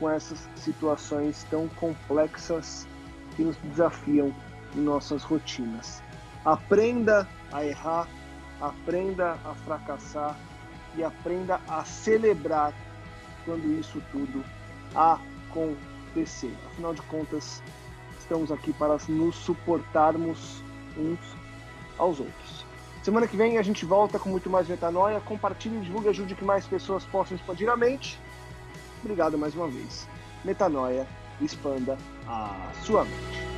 com 0.00 0.10
essas 0.10 0.48
situações 0.56 1.46
tão 1.50 1.68
complexas 1.68 2.88
que 3.36 3.42
nos 3.42 3.56
desafiam 3.58 4.34
em 4.74 4.80
nossas 4.80 5.22
rotinas. 5.22 6.02
Aprenda 6.44 7.28
a 7.52 7.64
errar, 7.64 8.08
aprenda 8.60 9.38
a 9.44 9.54
fracassar 9.54 10.36
e 10.96 11.04
aprenda 11.04 11.60
a 11.68 11.84
celebrar 11.84 12.72
quando 13.44 13.78
isso 13.78 14.02
tudo 14.10 14.42
acontecer. 14.94 16.56
Afinal 16.72 16.94
de 16.94 17.02
contas, 17.02 17.62
estamos 18.18 18.50
aqui 18.50 18.72
para 18.72 18.96
nos 19.08 19.36
suportarmos 19.36 20.62
uns 20.96 21.20
aos 21.98 22.18
outros. 22.18 22.64
Semana 23.02 23.26
que 23.26 23.36
vem 23.36 23.58
a 23.58 23.62
gente 23.62 23.84
volta 23.84 24.18
com 24.18 24.28
muito 24.28 24.50
mais 24.50 24.68
metanoia. 24.68 25.20
Compartilhe, 25.20 25.80
divulgue, 25.80 26.08
ajude 26.08 26.34
que 26.34 26.44
mais 26.44 26.66
pessoas 26.66 27.04
possam 27.04 27.36
expandir 27.36 27.68
a 27.68 27.76
mente. 27.76 28.18
Obrigado 29.02 29.38
mais 29.38 29.54
uma 29.54 29.68
vez. 29.68 30.08
Metanoia, 30.44 31.06
expanda 31.40 31.96
a 32.26 32.70
sua 32.84 33.04
mente. 33.04 33.49